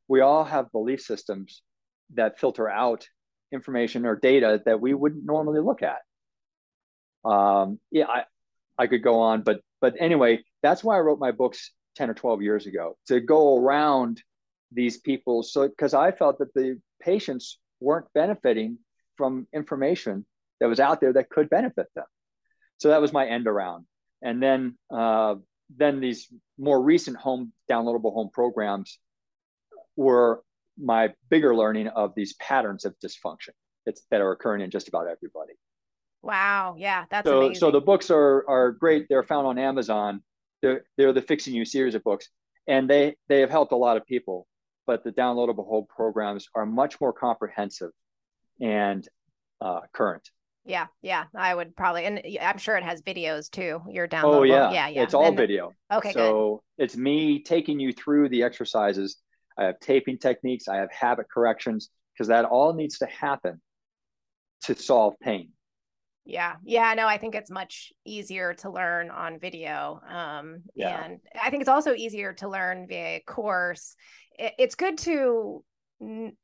We 0.08 0.20
all 0.20 0.44
have 0.44 0.72
belief 0.72 1.00
systems 1.00 1.62
that 2.14 2.38
filter 2.38 2.68
out 2.68 3.08
information 3.52 4.06
or 4.06 4.16
data 4.16 4.60
that 4.66 4.80
we 4.80 4.94
wouldn't 4.94 5.24
normally 5.24 5.60
look 5.60 5.82
at. 5.82 6.00
Um, 7.24 7.78
yeah, 7.90 8.06
I, 8.08 8.24
I 8.76 8.86
could 8.86 9.02
go 9.02 9.20
on, 9.20 9.42
but 9.42 9.60
but 9.80 9.94
anyway, 9.98 10.42
that's 10.62 10.84
why 10.84 10.96
I 10.96 11.00
wrote 11.00 11.18
my 11.18 11.32
books 11.32 11.72
10 11.96 12.10
or 12.10 12.14
12 12.14 12.42
years 12.42 12.66
ago 12.66 12.96
to 13.08 13.20
go 13.20 13.58
around 13.58 14.22
these 14.70 14.98
people. 14.98 15.42
So 15.42 15.68
because 15.68 15.92
I 15.92 16.12
felt 16.12 16.38
that 16.38 16.54
the 16.54 16.80
patients 17.00 17.58
weren't 17.80 18.06
benefiting 18.14 18.78
from 19.22 19.46
information 19.54 20.26
that 20.58 20.66
was 20.66 20.80
out 20.80 21.00
there 21.00 21.12
that 21.12 21.30
could 21.30 21.48
benefit 21.48 21.86
them. 21.94 22.06
So 22.78 22.88
that 22.88 23.00
was 23.00 23.12
my 23.12 23.24
end 23.24 23.46
around. 23.46 23.86
And 24.20 24.42
then 24.42 24.76
uh, 24.92 25.36
then 25.76 26.00
these 26.00 26.26
more 26.58 26.82
recent 26.82 27.16
home 27.16 27.52
downloadable 27.70 28.12
home 28.12 28.30
programs 28.32 28.98
were 29.94 30.42
my 30.76 31.10
bigger 31.30 31.54
learning 31.54 31.86
of 31.86 32.16
these 32.16 32.34
patterns 32.34 32.84
of 32.84 32.96
dysfunction 32.98 33.50
it's, 33.86 34.02
that 34.10 34.20
are 34.20 34.32
occurring 34.32 34.62
in 34.62 34.70
just 34.70 34.88
about 34.88 35.06
everybody. 35.06 35.52
Wow. 36.20 36.74
Yeah, 36.76 37.04
that's 37.08 37.28
so. 37.28 37.42
amazing. 37.42 37.60
So 37.60 37.70
the 37.70 37.80
books 37.80 38.10
are 38.10 38.44
are 38.48 38.72
great. 38.72 39.06
They're 39.08 39.22
found 39.22 39.46
on 39.46 39.56
Amazon. 39.56 40.20
They're 40.62 40.82
they're 40.98 41.12
the 41.12 41.22
Fixing 41.22 41.54
You 41.54 41.64
series 41.64 41.94
of 41.94 42.02
books, 42.02 42.28
and 42.66 42.90
they 42.90 43.14
they 43.28 43.38
have 43.38 43.50
helped 43.50 43.70
a 43.70 43.76
lot 43.76 43.96
of 43.96 44.04
people. 44.04 44.48
But 44.84 45.04
the 45.04 45.12
downloadable 45.12 45.68
home 45.68 45.86
programs 45.88 46.48
are 46.56 46.66
much 46.66 47.00
more 47.00 47.12
comprehensive 47.12 47.90
and 48.62 49.06
uh, 49.60 49.80
current. 49.92 50.30
Yeah, 50.64 50.86
yeah, 51.02 51.24
I 51.34 51.54
would 51.54 51.74
probably, 51.74 52.04
and 52.04 52.22
I'm 52.40 52.58
sure 52.58 52.76
it 52.76 52.84
has 52.84 53.02
videos 53.02 53.50
too. 53.50 53.80
You're 53.90 54.06
downloadable. 54.06 54.34
Oh 54.34 54.42
yeah, 54.44 54.70
yeah, 54.70 54.88
yeah. 54.88 55.02
It's 55.02 55.12
all 55.12 55.26
and, 55.26 55.36
video. 55.36 55.72
Okay, 55.92 56.12
so 56.12 56.62
good. 56.78 56.84
it's 56.84 56.96
me 56.96 57.42
taking 57.42 57.80
you 57.80 57.92
through 57.92 58.28
the 58.28 58.44
exercises. 58.44 59.16
I 59.58 59.64
have 59.64 59.80
taping 59.80 60.18
techniques. 60.18 60.68
I 60.68 60.76
have 60.76 60.90
habit 60.92 61.26
corrections 61.32 61.90
because 62.14 62.28
that 62.28 62.44
all 62.44 62.72
needs 62.74 62.98
to 62.98 63.06
happen 63.06 63.60
to 64.64 64.76
solve 64.76 65.14
pain. 65.20 65.50
Yeah, 66.24 66.54
yeah, 66.62 66.94
no, 66.94 67.08
I 67.08 67.18
think 67.18 67.34
it's 67.34 67.50
much 67.50 67.92
easier 68.04 68.54
to 68.54 68.70
learn 68.70 69.10
on 69.10 69.40
video. 69.40 70.00
Um, 70.08 70.62
yeah. 70.76 71.04
and 71.04 71.18
I 71.42 71.50
think 71.50 71.62
it's 71.62 71.68
also 71.68 71.94
easier 71.94 72.32
to 72.34 72.48
learn 72.48 72.86
via 72.86 73.16
a 73.16 73.22
course. 73.26 73.96
It, 74.38 74.52
it's 74.58 74.76
good 74.76 74.98
to 74.98 75.64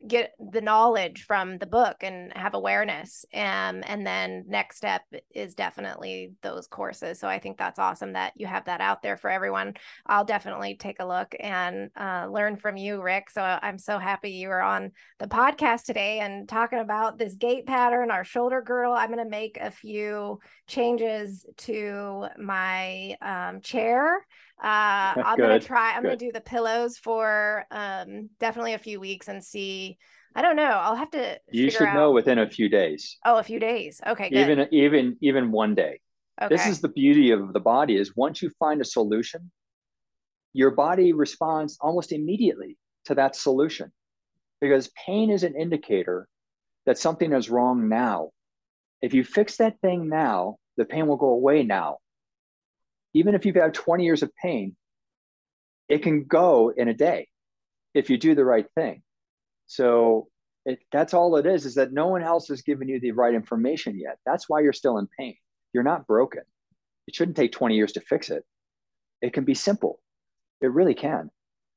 get 0.07 0.35
the 0.53 0.61
knowledge 0.61 1.25
from 1.25 1.59
the 1.59 1.67
book 1.67 1.97
and 2.03 2.33
have 2.37 2.55
awareness 2.55 3.25
and 3.33 3.89
and 3.89 4.07
then 4.07 4.45
next 4.47 4.77
step 4.77 5.03
is 5.35 5.55
definitely 5.55 6.33
those 6.43 6.67
courses. 6.67 7.19
So 7.19 7.29
i 7.29 7.39
think 7.39 7.59
that's 7.59 7.79
awesome 7.79 8.13
that 8.13 8.33
you 8.37 8.47
have 8.47 8.67
that 8.67 8.81
out 8.81 9.03
there 9.03 9.17
for 9.17 9.31
everyone. 9.31 9.75
I'll 10.07 10.25
definitely 10.25 10.77
take 10.77 11.01
a 11.01 11.07
look 11.07 11.35
and 11.41 11.91
uh, 11.99 12.29
learn 12.31 12.57
from 12.57 12.77
you 12.77 13.03
rick. 13.03 13.31
So 13.31 13.43
i'm 13.43 13.79
so 13.79 13.99
happy 13.99 14.31
you 14.31 14.49
were 14.49 14.63
on 14.63 14.93
the 15.19 15.27
podcast 15.27 15.85
today 15.85 16.21
and 16.21 16.49
talking 16.49 16.79
about 16.79 17.19
this 17.19 17.35
gait 17.35 17.67
pattern 17.67 18.11
our 18.11 18.25
shoulder 18.25 18.63
girdle. 18.63 18.93
I'm 18.93 19.11
going 19.11 19.25
to 19.25 19.31
make 19.31 19.59
a 19.61 19.71
few 19.71 20.41
changes 20.69 21.45
to 21.57 22.27
my 22.39 23.17
um, 23.21 23.61
chair 23.61 24.25
uh, 24.63 25.15
I'm 25.25 25.39
gonna 25.39 25.61
try. 25.61 25.93
I'm 25.93 26.03
Good. 26.03 26.09
gonna 26.09 26.17
do 26.17 26.33
the 26.33 26.41
pillows 26.41 26.99
for 26.99 27.65
um, 27.71 28.29
definitely 28.41 28.75
a 28.75 28.79
few 28.79 28.99
weeks 28.99 29.29
and 29.29 29.43
see. 29.43 29.99
I 30.35 30.43
don't 30.43 30.57
know. 30.57 30.65
I'll 30.65 30.97
have 30.97 31.11
to. 31.13 31.39
You 31.53 31.71
should 31.71 31.89
out. 31.89 31.95
know 31.95 32.11
within 32.11 32.39
a 32.39 32.51
few 32.51 32.69
days. 32.69 33.19
Oh, 33.25 33.39
a 33.39 33.43
few 33.45 33.61
days. 33.61 34.01
Okay. 34.05 34.31
Good. 34.31 34.51
Even 34.51 34.69
even 34.73 35.17
even 35.21 35.53
one 35.53 35.77
day. 35.77 36.01
Okay. 36.43 36.55
This 36.55 36.67
is 36.67 36.81
the 36.81 36.89
beauty 36.89 37.31
of 37.31 37.53
the 37.53 37.61
body 37.61 37.97
is 37.97 38.17
once 38.17 38.43
you 38.43 38.51
find 38.59 38.81
a 38.81 38.85
solution, 38.85 39.51
your 40.53 40.73
body 40.73 41.13
responds 41.13 41.79
almost 41.81 42.11
immediately 42.11 42.77
to 43.05 43.15
that 43.15 43.37
solution, 43.37 43.93
because 44.61 44.91
pain 45.07 45.31
is 45.31 45.45
an 45.45 45.55
indicator 45.55 46.27
that 46.85 46.99
something 46.99 47.33
is 47.33 47.49
wrong 47.49 47.89
now. 47.89 48.31
If 49.01 49.15
you 49.15 49.25
fix 49.25 49.57
that 49.59 49.81
thing 49.81 50.09
now, 50.09 50.57
the 50.77 50.85
pain 50.85 51.07
will 51.07 51.17
go 51.17 51.31
away 51.31 51.63
now 51.63 51.99
even 53.15 53.35
if 53.35 53.45
you've 53.47 53.57
had 53.57 53.75
20 53.75 54.05
years 54.05 54.23
of 54.23 54.35
pain, 54.37 54.77
it 55.89 56.03
can 56.03 56.25
go 56.25 56.73
in 56.77 56.89
a 56.89 56.95
day 56.95 57.29
if 57.95 58.11
you 58.11 58.19
do 58.19 58.35
the 58.35 58.45
right 58.45 58.67
thing. 58.75 59.03
So 59.67 60.29
it, 60.65 60.79
that's 60.93 61.15
all 61.15 61.37
it 61.37 61.47
is, 61.47 61.65
is 61.65 61.75
that 61.77 61.93
no 61.93 62.09
one 62.09 62.23
else 62.23 62.49
has 62.49 62.63
given 62.63 62.89
you 62.89 63.01
the 63.01 63.13
right 63.13 63.35
information 63.35 63.99
yet. 63.99 64.19
That's 64.27 64.49
why 64.49 64.61
you're 64.61 64.73
still 64.73 64.99
in 64.99 65.09
pain. 65.19 65.37
You're 65.73 65.83
not 65.83 66.07
broken. 66.07 66.43
It 67.07 67.15
shouldn't 67.15 67.37
take 67.37 67.53
20 67.53 67.75
years 67.75 67.93
to 67.93 68.01
fix 68.01 68.31
it. 68.31 68.45
It 69.23 69.33
can 69.33 69.45
be 69.45 69.55
simple. 69.55 70.01
It 70.61 70.71
really 70.71 70.95
can. 70.95 71.31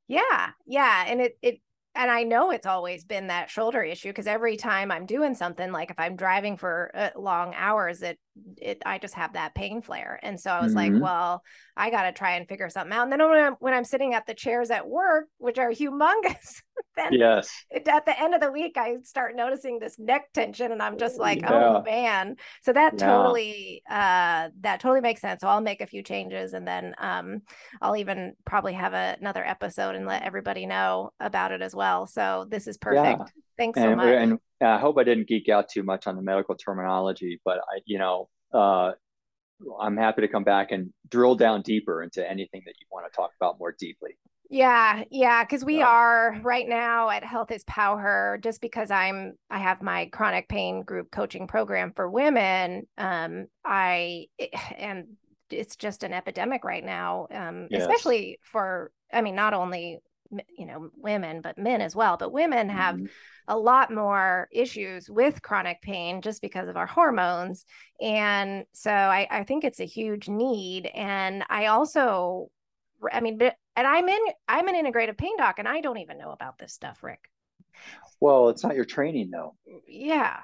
Yeah. 0.07 0.49
Yeah. 0.65 1.05
And 1.07 1.21
it, 1.21 1.37
it 1.41 1.59
and 1.93 2.09
I 2.09 2.23
know 2.23 2.51
it's 2.51 2.65
always 2.65 3.03
been 3.03 3.27
that 3.27 3.49
shoulder 3.49 3.83
issue 3.83 4.09
because 4.09 4.27
every 4.27 4.55
time 4.55 4.91
I'm 4.91 5.05
doing 5.05 5.35
something, 5.35 5.71
like 5.71 5.91
if 5.91 5.99
I'm 5.99 6.15
driving 6.15 6.55
for 6.55 6.89
uh, 6.93 7.09
long 7.17 7.53
hours, 7.53 8.01
it 8.01 8.17
it 8.57 8.81
I 8.85 8.97
just 8.97 9.15
have 9.15 9.33
that 9.33 9.53
pain 9.55 9.81
flare, 9.81 10.17
and 10.23 10.39
so 10.39 10.51
I 10.51 10.61
was 10.61 10.73
mm-hmm. 10.73 10.93
like, 10.93 11.03
well, 11.03 11.43
I 11.75 11.89
got 11.89 12.03
to 12.03 12.13
try 12.13 12.35
and 12.35 12.47
figure 12.47 12.69
something 12.69 12.93
out. 12.93 13.03
And 13.03 13.11
then 13.11 13.19
when 13.19 13.37
I'm 13.37 13.53
when 13.59 13.73
I'm 13.73 13.83
sitting 13.83 14.13
at 14.13 14.25
the 14.25 14.33
chairs 14.33 14.71
at 14.71 14.87
work, 14.87 15.25
which 15.37 15.57
are 15.57 15.69
humongous, 15.69 16.61
then 16.95 17.11
yes, 17.11 17.51
it, 17.69 17.85
at 17.89 18.05
the 18.05 18.17
end 18.17 18.33
of 18.35 18.39
the 18.39 18.51
week, 18.51 18.77
I 18.77 18.95
start 19.03 19.35
noticing 19.35 19.79
this 19.79 19.99
neck 19.99 20.31
tension, 20.33 20.71
and 20.71 20.81
I'm 20.81 20.97
just 20.97 21.19
like, 21.19 21.41
yeah. 21.41 21.53
oh 21.53 21.83
man. 21.83 22.37
So 22.61 22.71
that 22.71 22.93
yeah. 22.97 23.05
totally 23.05 23.83
uh 23.89 24.47
that 24.61 24.79
totally 24.79 25.01
makes 25.01 25.19
sense. 25.19 25.41
So 25.41 25.49
I'll 25.49 25.59
make 25.59 25.81
a 25.81 25.87
few 25.87 26.03
changes, 26.03 26.53
and 26.53 26.65
then 26.65 26.95
um 26.99 27.41
I'll 27.81 27.97
even 27.97 28.33
probably 28.45 28.73
have 28.73 28.93
a, 28.93 29.17
another 29.19 29.45
episode 29.45 29.95
and 29.95 30.05
let 30.05 30.23
everybody 30.23 30.65
know 30.65 31.11
about 31.19 31.51
it 31.51 31.61
as 31.61 31.75
well. 31.75 31.80
So 32.05 32.45
this 32.49 32.67
is 32.67 32.77
perfect. 32.77 33.19
Yeah. 33.19 33.25
Thanks 33.57 33.77
and, 33.79 33.91
so 33.91 33.95
much. 33.95 34.07
And 34.07 34.39
I 34.61 34.79
hope 34.79 34.97
I 34.97 35.03
didn't 35.03 35.27
geek 35.27 35.49
out 35.49 35.69
too 35.69 35.83
much 35.83 36.07
on 36.07 36.15
the 36.15 36.21
medical 36.21 36.55
terminology, 36.55 37.39
but 37.43 37.57
I, 37.57 37.81
you 37.85 37.97
know, 37.99 38.29
uh, 38.53 38.91
I'm 39.79 39.97
happy 39.97 40.21
to 40.21 40.27
come 40.27 40.43
back 40.43 40.71
and 40.71 40.91
drill 41.09 41.35
down 41.35 41.61
deeper 41.61 42.01
into 42.01 42.27
anything 42.27 42.63
that 42.65 42.73
you 42.79 42.87
want 42.91 43.11
to 43.11 43.15
talk 43.15 43.31
about 43.39 43.59
more 43.59 43.75
deeply. 43.77 44.17
Yeah, 44.49 45.03
yeah, 45.09 45.45
because 45.45 45.63
we 45.63 45.81
are 45.81 46.37
right 46.41 46.67
now 46.67 47.09
at 47.09 47.23
Health 47.23 47.51
is 47.51 47.63
Power. 47.63 48.37
Just 48.43 48.59
because 48.59 48.91
I'm, 48.91 49.33
I 49.49 49.59
have 49.59 49.81
my 49.81 50.07
chronic 50.07 50.49
pain 50.49 50.83
group 50.83 51.09
coaching 51.09 51.47
program 51.47 51.93
for 51.95 52.09
women. 52.09 52.85
Um, 52.97 53.45
I 53.63 54.27
and 54.77 55.05
it's 55.49 55.77
just 55.77 56.03
an 56.03 56.11
epidemic 56.11 56.65
right 56.65 56.83
now, 56.83 57.27
um, 57.31 57.67
yes. 57.69 57.81
especially 57.81 58.39
for. 58.43 58.91
I 59.13 59.21
mean, 59.21 59.35
not 59.35 59.53
only 59.53 59.99
you 60.57 60.65
know 60.65 60.89
women 60.95 61.41
but 61.41 61.57
men 61.57 61.81
as 61.81 61.95
well 61.95 62.17
but 62.17 62.31
women 62.31 62.69
have 62.69 62.95
mm-hmm. 62.95 63.05
a 63.47 63.57
lot 63.57 63.93
more 63.93 64.47
issues 64.51 65.09
with 65.09 65.41
chronic 65.41 65.81
pain 65.81 66.21
just 66.21 66.41
because 66.41 66.67
of 66.67 66.77
our 66.77 66.85
hormones 66.85 67.65
and 68.01 68.65
so 68.73 68.91
I, 68.91 69.27
I 69.29 69.43
think 69.43 69.63
it's 69.63 69.79
a 69.79 69.85
huge 69.85 70.29
need 70.29 70.87
and 70.87 71.43
i 71.49 71.67
also 71.67 72.49
i 73.11 73.19
mean 73.19 73.39
and 73.41 73.87
i'm 73.87 74.07
in 74.07 74.19
i'm 74.47 74.67
an 74.67 74.75
integrative 74.75 75.17
pain 75.17 75.35
doc 75.37 75.59
and 75.59 75.67
i 75.67 75.81
don't 75.81 75.97
even 75.99 76.17
know 76.17 76.31
about 76.31 76.57
this 76.57 76.73
stuff 76.73 77.03
rick. 77.03 77.19
Well 78.19 78.49
it's 78.49 78.63
not 78.63 78.75
your 78.75 78.85
training 78.85 79.31
though. 79.31 79.55
Yeah 79.87 80.37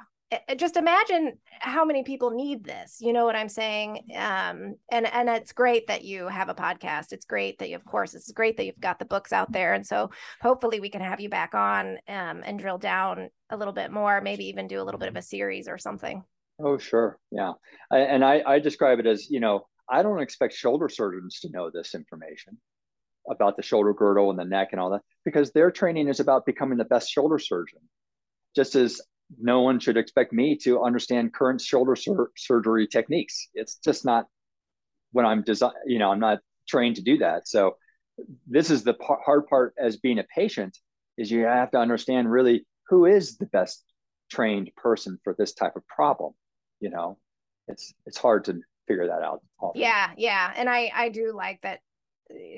just 0.57 0.75
imagine 0.75 1.37
how 1.59 1.85
many 1.85 2.03
people 2.03 2.31
need 2.31 2.63
this 2.63 2.97
you 2.99 3.13
know 3.13 3.23
what 3.23 3.35
i'm 3.35 3.47
saying? 3.49 4.07
Um 4.15 4.75
and 4.91 5.07
and 5.07 5.29
it's 5.29 5.51
great 5.51 5.87
that 5.87 6.03
you 6.03 6.27
have 6.27 6.49
a 6.49 6.55
podcast. 6.55 7.11
It's 7.11 7.25
great 7.25 7.59
that 7.59 7.69
you 7.69 7.75
of 7.75 7.85
course 7.85 8.13
it's 8.13 8.31
great 8.31 8.57
that 8.57 8.65
you've 8.65 8.79
got 8.79 8.99
the 8.99 9.05
books 9.05 9.31
out 9.31 9.51
there. 9.51 9.73
And 9.73 9.85
so 9.85 10.09
hopefully 10.41 10.79
we 10.79 10.89
can 10.89 11.01
have 11.01 11.19
you 11.19 11.29
back 11.29 11.53
on 11.55 11.97
um 12.07 12.43
and 12.45 12.59
drill 12.59 12.77
down 12.77 13.29
a 13.49 13.57
little 13.57 13.73
bit 13.73 13.91
more 13.91 14.21
maybe 14.21 14.45
even 14.45 14.67
do 14.67 14.81
a 14.81 14.83
little 14.83 14.99
bit 14.99 15.09
of 15.09 15.15
a 15.15 15.21
series 15.21 15.67
or 15.67 15.77
something. 15.77 16.23
Oh 16.59 16.77
sure. 16.77 17.19
Yeah. 17.31 17.53
I, 17.91 17.99
and 17.99 18.23
i 18.23 18.43
i 18.45 18.59
describe 18.59 18.99
it 18.99 19.07
as 19.07 19.29
you 19.29 19.39
know 19.39 19.67
i 19.89 20.01
don't 20.03 20.21
expect 20.21 20.53
shoulder 20.53 20.89
surgeons 20.89 21.39
to 21.41 21.49
know 21.49 21.69
this 21.69 21.95
information 21.95 22.57
about 23.29 23.57
the 23.57 23.63
shoulder 23.63 23.93
girdle 23.93 24.29
and 24.29 24.39
the 24.39 24.45
neck 24.45 24.69
and 24.71 24.81
all 24.81 24.91
that 24.91 25.01
because 25.25 25.51
their 25.51 25.71
training 25.71 26.07
is 26.07 26.19
about 26.19 26.45
becoming 26.45 26.77
the 26.77 26.85
best 26.85 27.09
shoulder 27.09 27.39
surgeon 27.39 27.79
just 28.55 28.75
as 28.75 29.01
no 29.39 29.61
one 29.61 29.79
should 29.79 29.97
expect 29.97 30.31
me 30.33 30.57
to 30.57 30.81
understand 30.83 31.33
current 31.33 31.61
shoulder 31.61 31.95
sur- 31.95 32.31
surgery 32.37 32.87
techniques. 32.87 33.49
It's 33.53 33.75
just 33.75 34.05
not 34.05 34.25
when 35.11 35.25
I'm 35.25 35.41
design, 35.43 35.73
you 35.85 35.99
know, 35.99 36.11
I'm 36.11 36.19
not 36.19 36.39
trained 36.67 36.95
to 36.97 37.01
do 37.01 37.17
that. 37.19 37.47
So 37.47 37.77
this 38.47 38.69
is 38.69 38.83
the 38.83 38.93
par- 38.93 39.19
hard 39.25 39.47
part 39.47 39.73
as 39.79 39.97
being 39.97 40.19
a 40.19 40.23
patient 40.23 40.77
is 41.17 41.31
you 41.31 41.43
have 41.45 41.71
to 41.71 41.77
understand 41.77 42.31
really 42.31 42.65
who 42.87 43.05
is 43.05 43.37
the 43.37 43.45
best 43.47 43.83
trained 44.29 44.71
person 44.75 45.19
for 45.23 45.35
this 45.37 45.53
type 45.53 45.75
of 45.75 45.85
problem. 45.87 46.33
You 46.79 46.89
know, 46.89 47.17
it's 47.67 47.93
it's 48.05 48.17
hard 48.17 48.45
to 48.45 48.59
figure 48.87 49.07
that 49.07 49.21
out. 49.21 49.41
Often. 49.59 49.81
Yeah, 49.81 50.11
yeah, 50.17 50.53
and 50.55 50.69
I 50.69 50.91
I 50.93 51.09
do 51.09 51.33
like 51.35 51.61
that, 51.63 51.79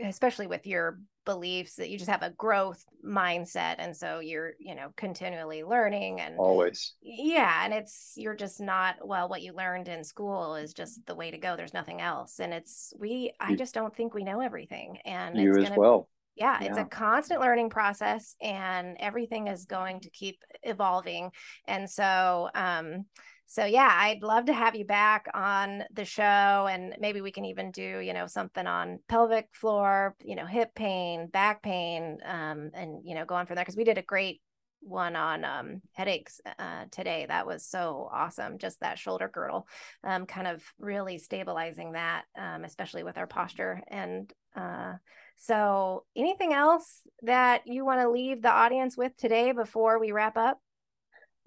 especially 0.04 0.48
with 0.48 0.66
your 0.66 1.00
beliefs 1.26 1.76
that 1.76 1.90
you 1.90 1.98
just 1.98 2.10
have 2.10 2.24
a 2.24 2.32
growth 2.32 2.84
mindset 3.06 3.76
and 3.78 3.96
so 3.96 4.20
you're 4.20 4.54
you 4.60 4.74
know 4.74 4.88
continually 4.96 5.64
learning 5.64 6.20
and 6.20 6.36
always. 6.38 6.94
Yeah 7.02 7.64
and 7.64 7.74
it's 7.74 8.14
you're 8.16 8.36
just 8.36 8.60
not 8.60 8.96
well 9.06 9.30
what 9.30 9.44
you 9.44 9.54
learned 9.54 9.88
in 9.88 10.04
school 10.04 10.56
is 10.56 10.74
just 10.74 11.06
the 11.06 11.14
way 11.14 11.30
to 11.30 11.38
go. 11.38 11.56
There's 11.56 11.74
nothing 11.74 12.02
else. 12.02 12.40
And 12.40 12.54
it's 12.54 12.94
we 12.98 13.32
i 13.40 13.56
just 13.56 13.76
don't 13.76 13.96
think 13.96 14.14
we 14.14 14.24
know 14.24 14.42
everything. 14.42 14.98
And 15.06 15.38
you 15.38 15.52
it's 15.52 15.60
as 15.60 15.64
gonna, 15.70 15.80
well. 15.80 16.10
Yeah, 16.36 16.58
yeah, 16.62 16.70
it's 16.70 16.78
a 16.80 16.86
constant 16.86 17.42
learning 17.42 17.70
process 17.70 18.36
and 18.42 18.98
everything 19.00 19.48
is 19.48 19.66
going 19.66 20.00
to 20.02 20.10
keep 20.10 20.42
evolving. 20.64 21.32
And 21.68 21.88
so 21.88 22.50
um 22.56 23.06
so 23.50 23.66
yeah 23.66 23.98
i'd 24.02 24.22
love 24.22 24.46
to 24.46 24.54
have 24.54 24.76
you 24.76 24.86
back 24.86 25.26
on 25.34 25.84
the 25.92 26.06
show 26.06 26.22
and 26.70 26.96
maybe 27.00 27.20
we 27.20 27.32
can 27.32 27.44
even 27.44 27.72
do 27.72 28.00
you 28.00 28.14
know 28.14 28.28
something 28.28 28.68
on 28.68 29.00
pelvic 29.10 29.48
floor 29.52 30.16
you 30.24 30.36
know 30.36 30.46
hip 30.46 30.74
pain 30.76 31.28
back 31.28 31.62
pain 31.64 32.20
um, 32.26 32.70
and 32.74 33.02
you 33.04 33.16
know 33.16 33.26
go 33.26 33.36
on 33.36 33.46
from 33.46 33.56
there 33.56 33.66
because 33.66 33.76
we 33.76 33.84
did 33.84 33.98
a 33.98 34.04
great 34.04 34.40
one 34.82 35.16
on 35.16 35.44
um, 35.44 35.82
headaches 35.94 36.40
uh, 36.58 36.86
today. 36.92 37.26
That 37.28 37.46
was 37.46 37.66
so 37.66 38.10
awesome. 38.12 38.58
Just 38.58 38.80
that 38.80 38.98
shoulder 38.98 39.30
girdle, 39.32 39.68
um, 40.04 40.26
kind 40.26 40.48
of 40.48 40.64
really 40.80 41.18
stabilizing 41.18 41.94
that, 41.94 42.24
um, 42.38 42.64
especially 42.64 43.04
with 43.04 43.18
our 43.18 43.28
posture. 43.28 43.82
And 43.88 44.32
uh, 44.56 44.94
so, 45.38 46.06
anything 46.16 46.54
else 46.54 47.02
that 47.24 47.64
you 47.66 47.86
want 47.86 48.02
to 48.02 48.10
leave 48.10 48.42
the 48.42 48.52
audience 48.52 48.98
with 48.98 49.16
today 49.18 49.52
before 49.52 50.00
we 50.00 50.12
wrap 50.12 50.38
up? 50.38 50.60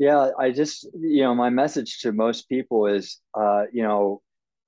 Yeah, 0.03 0.30
I 0.36 0.50
just, 0.50 0.88
you 0.98 1.22
know, 1.22 1.32
my 1.32 1.48
message 1.48 2.00
to 2.00 2.11
most 2.11 2.48
people 2.48 2.88
is, 2.88 3.20
uh, 3.38 3.66
you 3.72 3.84
know, 3.84 4.20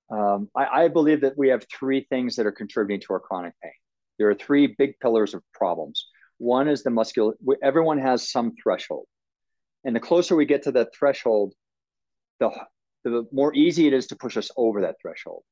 um, 0.08 0.48
I, 0.56 0.84
I 0.84 0.88
believe 0.88 1.22
that 1.22 1.36
we 1.36 1.48
have 1.48 1.66
three 1.76 2.06
things 2.08 2.36
that 2.36 2.46
are 2.46 2.52
contributing 2.52 3.00
to 3.04 3.14
our 3.14 3.18
chronic 3.18 3.52
pain. 3.60 3.72
There 4.16 4.30
are 4.30 4.36
three 4.36 4.76
big 4.78 4.92
pillars 5.00 5.34
of 5.34 5.42
problems. 5.52 6.06
One 6.38 6.68
is 6.68 6.84
the 6.84 6.90
muscular, 6.90 7.34
everyone 7.64 7.98
has 7.98 8.30
some 8.30 8.52
threshold. 8.62 9.06
And 9.82 9.96
the 9.96 9.98
closer 9.98 10.36
we 10.36 10.46
get 10.46 10.62
to 10.62 10.72
that 10.72 10.94
threshold, 10.96 11.52
the, 12.38 12.52
the 13.02 13.26
more 13.32 13.52
easy 13.56 13.88
it 13.88 13.92
is 13.92 14.06
to 14.06 14.16
push 14.16 14.36
us 14.36 14.52
over 14.56 14.82
that 14.82 14.94
threshold. 15.02 15.42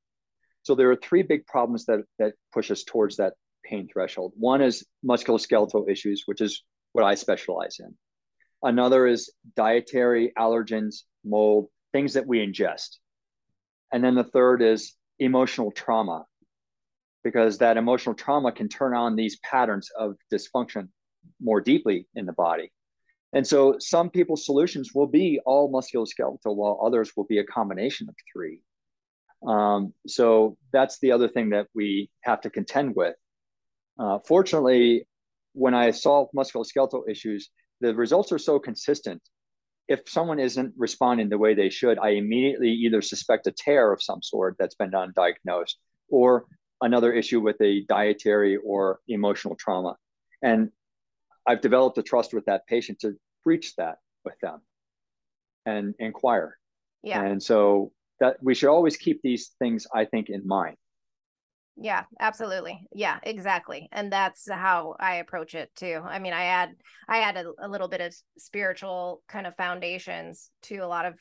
So 0.62 0.76
there 0.76 0.92
are 0.92 0.96
three 0.96 1.24
big 1.24 1.44
problems 1.48 1.86
that, 1.86 2.04
that 2.20 2.34
push 2.54 2.70
us 2.70 2.84
towards 2.84 3.16
that 3.16 3.32
pain 3.64 3.88
threshold. 3.92 4.32
One 4.36 4.62
is 4.62 4.86
musculoskeletal 5.04 5.90
issues, 5.90 6.22
which 6.26 6.40
is 6.40 6.62
what 6.92 7.04
I 7.04 7.16
specialize 7.16 7.78
in. 7.80 7.92
Another 8.62 9.06
is 9.06 9.32
dietary 9.56 10.32
allergens, 10.38 11.02
mold, 11.24 11.68
things 11.92 12.14
that 12.14 12.26
we 12.26 12.38
ingest. 12.38 12.98
And 13.92 14.02
then 14.02 14.14
the 14.14 14.24
third 14.24 14.62
is 14.62 14.94
emotional 15.18 15.70
trauma, 15.70 16.24
because 17.24 17.58
that 17.58 17.76
emotional 17.76 18.14
trauma 18.14 18.52
can 18.52 18.68
turn 18.68 18.94
on 18.94 19.16
these 19.16 19.38
patterns 19.40 19.90
of 19.98 20.16
dysfunction 20.32 20.88
more 21.40 21.60
deeply 21.60 22.06
in 22.14 22.26
the 22.26 22.32
body. 22.32 22.72
And 23.32 23.46
so 23.46 23.76
some 23.78 24.10
people's 24.10 24.44
solutions 24.44 24.90
will 24.94 25.06
be 25.06 25.40
all 25.46 25.72
musculoskeletal, 25.72 26.54
while 26.56 26.80
others 26.84 27.12
will 27.16 27.24
be 27.24 27.38
a 27.38 27.44
combination 27.44 28.08
of 28.08 28.14
three. 28.32 28.60
Um, 29.46 29.92
so 30.06 30.56
that's 30.72 30.98
the 31.00 31.12
other 31.12 31.28
thing 31.28 31.50
that 31.50 31.66
we 31.74 32.10
have 32.20 32.40
to 32.42 32.50
contend 32.50 32.94
with. 32.94 33.16
Uh, 33.98 34.18
fortunately, 34.26 35.06
when 35.52 35.74
I 35.74 35.90
solve 35.90 36.28
musculoskeletal 36.36 37.08
issues, 37.08 37.50
the 37.82 37.94
results 37.94 38.32
are 38.32 38.38
so 38.38 38.58
consistent 38.58 39.20
if 39.88 40.08
someone 40.08 40.38
isn't 40.38 40.72
responding 40.76 41.28
the 41.28 41.38
way 41.38 41.54
they 41.54 41.68
should, 41.68 41.98
I 41.98 42.10
immediately 42.10 42.70
either 42.70 43.02
suspect 43.02 43.46
a 43.46 43.52
tear 43.52 43.92
of 43.92 44.02
some 44.02 44.22
sort 44.22 44.56
that's 44.58 44.74
been 44.74 44.92
undiagnosed 44.92 45.74
or 46.08 46.46
another 46.80 47.12
issue 47.12 47.40
with 47.40 47.60
a 47.60 47.84
dietary 47.88 48.56
or 48.56 49.00
emotional 49.08 49.56
trauma. 49.56 49.96
And 50.40 50.70
I've 51.46 51.60
developed 51.60 51.98
a 51.98 52.02
trust 52.02 52.32
with 52.32 52.44
that 52.46 52.66
patient 52.66 53.00
to 53.00 53.16
breach 53.44 53.74
that 53.76 53.98
with 54.24 54.34
them 54.40 54.60
and 55.66 55.94
inquire. 55.98 56.58
Yeah. 57.02 57.22
And 57.22 57.42
so 57.42 57.92
that 58.20 58.36
we 58.40 58.54
should 58.54 58.70
always 58.70 58.96
keep 58.96 59.20
these 59.22 59.50
things, 59.58 59.86
I 59.92 60.04
think, 60.04 60.28
in 60.28 60.46
mind. 60.46 60.76
Yeah, 61.76 62.04
absolutely. 62.20 62.86
Yeah, 62.92 63.18
exactly. 63.22 63.88
And 63.92 64.12
that's 64.12 64.50
how 64.50 64.94
I 65.00 65.16
approach 65.16 65.54
it 65.54 65.74
too. 65.74 66.00
I 66.04 66.18
mean, 66.18 66.32
I 66.32 66.44
add 66.44 66.74
I 67.08 67.20
add 67.20 67.36
a, 67.36 67.52
a 67.58 67.68
little 67.68 67.88
bit 67.88 68.00
of 68.00 68.14
spiritual 68.38 69.22
kind 69.26 69.46
of 69.46 69.56
foundations 69.56 70.50
to 70.62 70.76
a 70.78 70.86
lot 70.86 71.06
of 71.06 71.14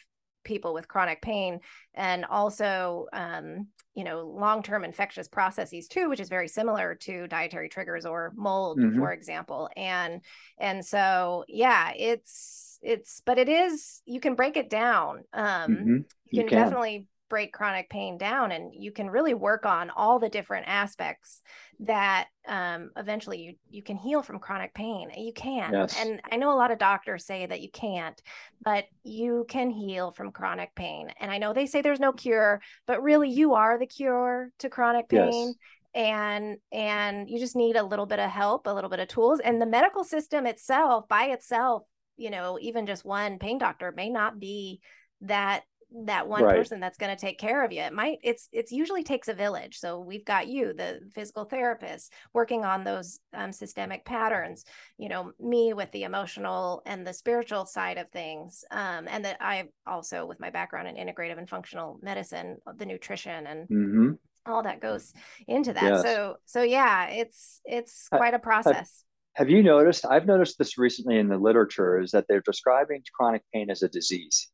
people 0.43 0.73
with 0.73 0.87
chronic 0.87 1.21
pain 1.21 1.59
and 1.93 2.25
also 2.25 3.05
um, 3.13 3.67
you 3.93 4.03
know 4.03 4.21
long-term 4.25 4.83
infectious 4.83 5.27
processes 5.27 5.87
too 5.87 6.09
which 6.09 6.19
is 6.19 6.29
very 6.29 6.47
similar 6.47 6.95
to 6.95 7.27
dietary 7.27 7.69
triggers 7.69 8.05
or 8.05 8.33
mold 8.35 8.79
mm-hmm. 8.79 8.97
for 8.97 9.11
example 9.11 9.69
and 9.75 10.21
and 10.59 10.85
so 10.85 11.43
yeah 11.47 11.91
it's 11.95 12.79
it's 12.81 13.21
but 13.25 13.37
it 13.37 13.49
is 13.49 14.01
you 14.05 14.19
can 14.19 14.35
break 14.35 14.57
it 14.57 14.69
down 14.69 15.23
um 15.33 15.71
mm-hmm. 15.71 15.87
you, 15.87 16.05
you 16.31 16.39
can, 16.41 16.49
can 16.49 16.57
definitely 16.57 17.05
break 17.31 17.53
chronic 17.53 17.89
pain 17.89 18.17
down 18.17 18.51
and 18.51 18.73
you 18.75 18.91
can 18.91 19.09
really 19.09 19.33
work 19.33 19.65
on 19.65 19.89
all 19.89 20.19
the 20.19 20.27
different 20.27 20.67
aspects 20.67 21.41
that 21.79 22.27
um, 22.45 22.91
eventually 22.97 23.41
you, 23.41 23.55
you 23.69 23.81
can 23.81 23.95
heal 23.95 24.21
from 24.21 24.37
chronic 24.37 24.73
pain 24.73 25.09
you 25.15 25.31
can 25.31 25.71
yes. 25.71 25.97
and 25.97 26.21
i 26.29 26.35
know 26.35 26.51
a 26.51 26.59
lot 26.59 26.71
of 26.71 26.77
doctors 26.77 27.25
say 27.25 27.45
that 27.45 27.61
you 27.61 27.71
can't 27.71 28.21
but 28.65 28.83
you 29.03 29.45
can 29.47 29.69
heal 29.71 30.11
from 30.11 30.33
chronic 30.33 30.75
pain 30.75 31.07
and 31.21 31.31
i 31.31 31.37
know 31.37 31.53
they 31.53 31.65
say 31.65 31.81
there's 31.81 32.01
no 32.01 32.11
cure 32.11 32.61
but 32.85 33.01
really 33.01 33.29
you 33.29 33.53
are 33.53 33.79
the 33.79 33.87
cure 33.87 34.51
to 34.59 34.67
chronic 34.67 35.07
pain 35.07 35.47
yes 35.47 35.55
and 35.93 36.57
and 36.71 37.29
you 37.29 37.37
just 37.37 37.55
need 37.55 37.75
a 37.75 37.83
little 37.83 38.05
bit 38.05 38.19
of 38.19 38.29
help 38.29 38.65
a 38.65 38.73
little 38.73 38.89
bit 38.89 39.01
of 39.01 39.09
tools 39.09 39.41
and 39.41 39.61
the 39.61 39.65
medical 39.65 40.05
system 40.05 40.45
itself 40.45 41.05
by 41.09 41.25
itself 41.25 41.83
you 42.15 42.29
know 42.29 42.57
even 42.61 42.85
just 42.85 43.03
one 43.03 43.37
pain 43.39 43.57
doctor 43.57 43.93
may 43.93 44.09
not 44.09 44.39
be 44.39 44.79
that 45.19 45.63
that 45.93 46.27
one 46.27 46.43
right. 46.43 46.55
person 46.55 46.79
that's 46.79 46.97
going 46.97 47.13
to 47.15 47.19
take 47.19 47.37
care 47.37 47.65
of 47.65 47.71
you 47.71 47.81
it 47.81 47.93
might 47.93 48.17
it's 48.23 48.47
it's 48.51 48.71
usually 48.71 49.03
takes 49.03 49.27
a 49.27 49.33
village 49.33 49.77
so 49.77 49.99
we've 49.99 50.23
got 50.23 50.47
you 50.47 50.73
the 50.73 51.01
physical 51.13 51.43
therapist 51.43 52.13
working 52.33 52.63
on 52.63 52.83
those 52.83 53.19
um, 53.33 53.51
systemic 53.51 54.05
patterns 54.05 54.63
you 54.97 55.09
know 55.09 55.31
me 55.39 55.73
with 55.73 55.91
the 55.91 56.03
emotional 56.03 56.81
and 56.85 57.05
the 57.05 57.13
spiritual 57.13 57.65
side 57.65 57.97
of 57.97 58.09
things 58.09 58.63
um, 58.71 59.07
and 59.09 59.25
that 59.25 59.37
i 59.41 59.65
also 59.85 60.25
with 60.25 60.39
my 60.39 60.49
background 60.49 60.87
in 60.87 60.95
integrative 60.95 61.37
and 61.37 61.49
functional 61.49 61.99
medicine 62.01 62.57
the 62.77 62.85
nutrition 62.85 63.47
and 63.47 63.67
mm-hmm. 63.67 64.11
all 64.45 64.63
that 64.63 64.79
goes 64.79 65.13
into 65.47 65.73
that 65.73 65.83
yes. 65.83 66.01
so 66.01 66.35
so 66.45 66.63
yeah 66.63 67.07
it's 67.07 67.59
it's 67.65 68.07
quite 68.07 68.33
a 68.33 68.39
process 68.39 69.03
have 69.33 69.49
you 69.49 69.61
noticed 69.61 70.05
i've 70.05 70.25
noticed 70.25 70.57
this 70.57 70.77
recently 70.77 71.17
in 71.17 71.27
the 71.27 71.37
literature 71.37 71.99
is 71.99 72.11
that 72.11 72.25
they're 72.29 72.41
describing 72.41 73.03
chronic 73.13 73.41
pain 73.53 73.69
as 73.69 73.83
a 73.83 73.89
disease 73.89 74.49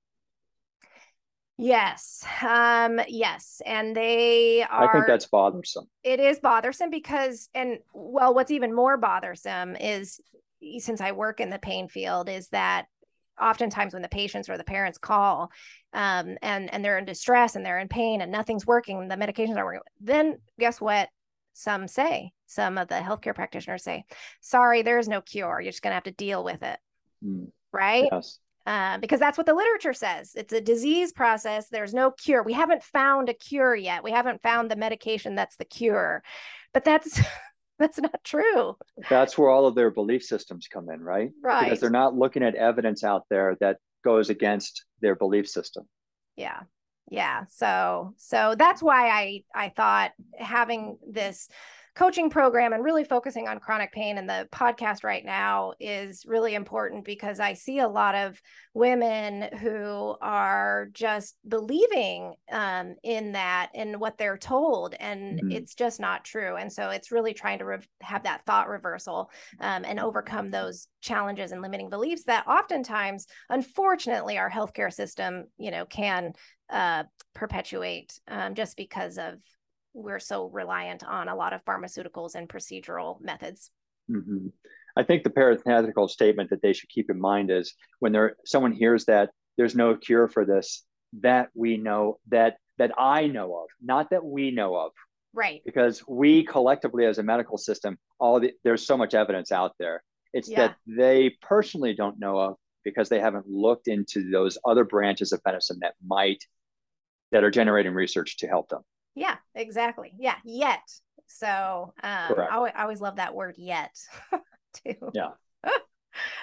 Yes. 1.57 2.23
Um, 2.47 3.01
yes. 3.07 3.61
And 3.65 3.95
they 3.95 4.63
are. 4.63 4.89
I 4.89 4.91
think 4.91 5.07
that's 5.07 5.25
bothersome. 5.25 5.87
It 6.03 6.19
is 6.19 6.39
bothersome 6.39 6.89
because, 6.91 7.49
and 7.55 7.79
well, 7.93 8.33
what's 8.33 8.51
even 8.51 8.75
more 8.75 8.97
bothersome 8.97 9.75
is 9.75 10.21
since 10.79 11.01
I 11.01 11.11
work 11.11 11.39
in 11.39 11.49
the 11.49 11.59
pain 11.59 11.87
field, 11.87 12.29
is 12.29 12.49
that 12.49 12.85
oftentimes 13.41 13.93
when 13.93 14.01
the 14.01 14.07
patients 14.07 14.49
or 14.49 14.57
the 14.57 14.63
parents 14.63 14.97
call 14.97 15.51
um, 15.93 16.37
and 16.41 16.73
and 16.73 16.83
they're 16.83 16.97
in 16.97 17.05
distress 17.05 17.55
and 17.55 17.65
they're 17.65 17.79
in 17.79 17.87
pain 17.87 18.21
and 18.21 18.31
nothing's 18.31 18.67
working, 18.67 19.07
the 19.07 19.15
medications 19.15 19.57
aren't 19.57 19.65
working, 19.65 19.81
then 19.99 20.37
guess 20.59 20.79
what? 20.79 21.09
Some 21.53 21.87
say, 21.87 22.33
some 22.45 22.77
of 22.77 22.87
the 22.87 22.95
healthcare 22.95 23.33
practitioners 23.33 23.83
say, 23.83 24.05
sorry, 24.41 24.83
there's 24.83 25.07
no 25.07 25.21
cure. 25.21 25.59
You're 25.59 25.71
just 25.71 25.81
going 25.81 25.89
to 25.89 25.95
have 25.95 26.03
to 26.03 26.11
deal 26.11 26.43
with 26.43 26.61
it. 26.61 26.79
Mm. 27.25 27.47
Right. 27.71 28.07
Yes. 28.11 28.37
Uh, 28.68 28.97
because 28.97 29.18
that's 29.18 29.38
what 29.38 29.47
the 29.47 29.53
literature 29.53 29.93
says. 29.93 30.34
It's 30.36 30.51
a 30.51 30.59
disease 30.59 31.13
process. 31.13 31.70
There's 31.70 31.93
no 31.93 32.11
cure. 32.11 32.43
We 32.43 32.51
haven't 32.51 32.84
found 32.84 33.30
a 33.30 33.34
cure 33.34 33.74
yet. 33.74 34.03
We 34.03 34.11
haven't 34.11 34.43
found 34.43 34.70
the 34.70 34.76
medication 34.76 35.36
that's 35.36 35.55
the 35.55 35.63
cure. 35.63 36.22
But 36.74 36.84
that's 36.84 37.18
that's 37.80 37.97
not 37.97 38.22
true. 38.26 38.76
That's 39.09 39.38
where 39.38 39.49
all 39.49 39.68
of 39.68 39.76
their 39.76 39.89
belief 39.89 40.22
systems 40.22 40.68
come 40.68 40.89
in, 40.89 41.01
right? 41.01 41.32
Right. 41.41 41.63
Because 41.63 41.80
they're 41.80 41.89
not 41.89 42.15
looking 42.15 42.43
at 42.43 42.55
evidence 42.55 43.05
out 43.05 43.24
there 43.30 43.55
that 43.61 43.78
goes 44.03 44.30
against 44.30 44.84
their 44.99 45.15
belief 45.15 45.47
system. 45.47 45.88
Yeah. 46.36 46.59
Yeah. 47.09 47.45
So 47.47 48.15
so 48.18 48.55
that's 48.57 48.84
why 48.84 49.07
I 49.07 49.43
I 49.55 49.70
thought 49.70 50.11
having 50.38 50.97
this 51.09 51.47
coaching 51.97 52.29
program 52.29 52.73
and 52.73 52.83
really 52.83 53.03
focusing 53.03 53.47
on 53.47 53.59
chronic 53.59 53.91
pain 53.91 54.19
and 54.19 54.29
the 54.29 54.47
podcast 54.51 55.03
right 55.03 55.25
now 55.25 55.73
is 55.79 56.27
really 56.27 56.53
important 56.53 57.03
because 57.03 57.39
I 57.39 57.53
see 57.53 57.79
a 57.79 57.87
lot 57.87 58.13
of 58.13 58.39
women 58.75 59.49
who 59.57 60.15
are 60.21 60.89
just 60.93 61.37
believing 61.47 62.35
um, 62.51 62.93
in 63.03 63.31
that 63.31 63.71
and 63.73 63.99
what 63.99 64.19
they're 64.19 64.37
told, 64.37 64.93
and 64.99 65.39
mm-hmm. 65.39 65.51
it's 65.51 65.73
just 65.73 65.99
not 65.99 66.23
true. 66.23 66.55
And 66.55 66.71
so 66.71 66.91
it's 66.91 67.11
really 67.11 67.33
trying 67.33 67.57
to 67.59 67.65
re- 67.65 67.79
have 68.01 68.21
that 68.23 68.45
thought 68.45 68.69
reversal 68.69 69.31
um, 69.59 69.83
and 69.83 69.99
overcome 69.99 70.51
those 70.51 70.87
challenges 71.01 71.51
and 71.51 71.63
limiting 71.63 71.89
beliefs 71.89 72.25
that 72.25 72.47
oftentimes, 72.47 73.25
unfortunately, 73.49 74.37
our 74.37 74.51
healthcare 74.51 74.93
system, 74.93 75.45
you 75.57 75.71
know, 75.71 75.85
can 75.85 76.33
uh, 76.69 77.05
perpetuate 77.33 78.19
um, 78.27 78.53
just 78.53 78.77
because 78.77 79.17
of 79.17 79.39
we're 79.97 80.19
so 80.19 80.45
reliant 80.49 81.03
on 81.03 81.27
a 81.27 81.35
lot 81.35 81.53
of 81.53 81.65
pharmaceuticals 81.65 82.35
and 82.35 82.47
procedural 82.47 83.19
methods. 83.19 83.71
Mm-hmm. 84.09 84.47
I 84.95 85.03
think 85.03 85.23
the 85.23 85.29
parenthetical 85.29 86.07
statement 86.07 86.49
that 86.51 86.61
they 86.61 86.73
should 86.73 86.89
keep 86.89 87.09
in 87.09 87.19
mind 87.19 87.51
is 87.51 87.73
when 87.99 88.11
there 88.11 88.35
someone 88.45 88.71
hears 88.71 89.05
that 89.05 89.31
there's 89.57 89.75
no 89.75 89.95
cure 89.95 90.27
for 90.27 90.45
this, 90.45 90.85
that 91.21 91.49
we 91.53 91.77
know 91.77 92.19
that 92.29 92.57
that 92.77 92.91
I 92.97 93.27
know 93.27 93.55
of, 93.55 93.67
not 93.81 94.11
that 94.11 94.23
we 94.23 94.51
know 94.51 94.75
of. 94.75 94.91
Right. 95.33 95.61
Because 95.65 96.03
we 96.07 96.43
collectively 96.43 97.05
as 97.05 97.17
a 97.17 97.23
medical 97.23 97.57
system, 97.57 97.97
all 98.19 98.39
the, 98.39 98.53
there's 98.63 98.85
so 98.85 98.97
much 98.97 99.13
evidence 99.13 99.51
out 99.51 99.73
there. 99.79 100.03
It's 100.33 100.49
yeah. 100.49 100.67
that 100.67 100.75
they 100.85 101.35
personally 101.41 101.95
don't 101.95 102.19
know 102.19 102.39
of 102.39 102.55
because 102.83 103.09
they 103.09 103.19
haven't 103.19 103.47
looked 103.47 103.87
into 103.87 104.29
those 104.29 104.57
other 104.65 104.83
branches 104.83 105.31
of 105.31 105.41
medicine 105.45 105.79
that 105.81 105.95
might 106.05 106.43
that 107.31 107.43
are 107.43 107.51
generating 107.51 107.93
research 107.93 108.37
to 108.37 108.47
help 108.47 108.69
them. 108.69 108.81
Yeah, 109.18 109.36
exactly. 109.55 110.13
Yeah, 110.18 110.36
yet. 110.45 110.82
So 111.28 111.47
um, 111.47 111.93
I, 112.03 112.72
I 112.76 112.84
always 112.84 113.01
love 113.01 113.18
that 113.18 113.34
word 113.34 113.55
yet 113.57 113.97
too. 114.86 114.95
Yeah. 115.13 115.30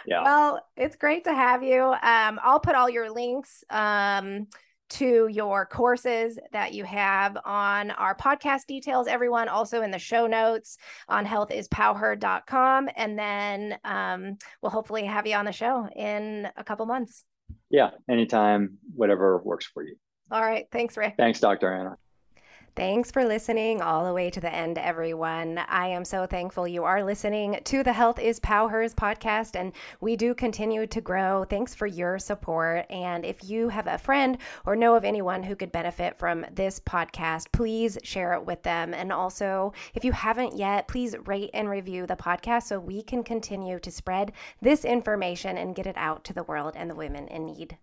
Yeah. 0.07 0.23
Well, 0.23 0.65
it's 0.77 0.95
great 0.95 1.25
to 1.25 1.35
have 1.35 1.65
you. 1.65 1.83
Um, 1.83 2.39
I'll 2.45 2.61
put 2.61 2.77
all 2.77 2.89
your 2.89 3.11
links 3.11 3.65
um, 3.71 4.47
to 4.91 5.27
your 5.27 5.67
courses 5.67 6.39
that 6.53 6.75
you 6.75 6.85
have 6.85 7.37
on 7.45 7.91
our 7.91 8.15
podcast 8.15 8.67
details, 8.69 9.09
everyone, 9.09 9.49
also 9.49 9.83
in 9.83 9.91
the 9.91 9.99
show 9.99 10.29
notes 10.29 10.79
on 11.09 11.27
healthispower.com. 11.27 12.89
And 12.95 13.19
then 13.19 13.79
um, 13.83 14.39
we'll 14.63 14.71
hopefully 14.71 15.05
have 15.07 15.27
you 15.27 15.35
on 15.35 15.45
the 15.45 15.51
show 15.51 15.89
in 15.97 16.47
a 16.57 16.63
couple 16.63 16.87
months. 16.87 17.25
Yeah, 17.69 17.91
anytime, 18.09 18.79
whatever 18.95 19.39
works 19.39 19.67
for 19.67 19.83
you. 19.83 19.97
All 20.31 20.43
right. 20.43 20.67
Thanks, 20.71 20.97
Ray. 20.97 21.15
Thanks, 21.17 21.41
Dr. 21.41 21.73
Anna. 21.73 21.97
Thanks 22.77 23.13
for 23.13 23.25
listening 23.25 23.81
all 23.81 24.05
the 24.05 24.13
way 24.13 24.31
to 24.31 24.41
the 24.41 24.53
end, 24.53 24.79
everyone. 24.79 25.59
I 25.59 25.87
am 25.87 26.05
so 26.05 26.27
thankful 26.27 26.67
you 26.67 26.83
are 26.83 27.05
listening 27.05 27.61
to 27.63 27.85
the 27.85 27.93
Health 27.93 28.19
is 28.19 28.41
Powers 28.41 28.93
podcast, 28.93 29.55
and 29.55 29.73
we 30.01 30.17
do 30.17 30.35
continue 30.35 30.85
to 30.89 31.01
grow. 31.01 31.45
Thanks 31.45 31.73
for 31.73 31.87
your 31.87 32.19
support. 32.19 32.87
And 32.91 33.25
if 33.25 33.49
you 33.49 33.69
have 33.69 33.87
a 33.87 33.97
friend 33.97 34.39
or 34.67 34.75
know 34.75 34.97
of 34.97 35.05
anyone 35.05 35.45
who 35.45 35.55
could 35.55 35.71
benefit 35.71 36.19
from 36.19 36.45
this 36.53 36.81
podcast, 36.81 37.53
please 37.53 37.97
share 38.03 38.33
it 38.33 38.45
with 38.45 38.65
them. 38.65 38.93
And 38.93 39.13
also, 39.13 39.73
if 39.95 40.05
you 40.05 40.11
haven't 40.11 40.57
yet, 40.57 40.89
please 40.89 41.15
rate 41.27 41.51
and 41.55 41.71
review 41.71 42.09
the 42.09 42.17
podcast 42.17 42.65
so 42.65 42.81
we 42.81 43.05
can 43.05 43.23
continue 43.23 43.79
to 43.79 43.91
spread 43.93 44.33
this 44.61 44.85
information 44.85 45.59
and 45.59 45.77
get 45.77 45.87
it 45.87 45.97
out 45.97 46.25
to 46.25 46.33
the 46.33 46.43
world 46.43 46.73
and 46.75 46.91
the 46.91 46.97
women 46.97 47.29
in 47.29 47.47
need. 47.47 47.79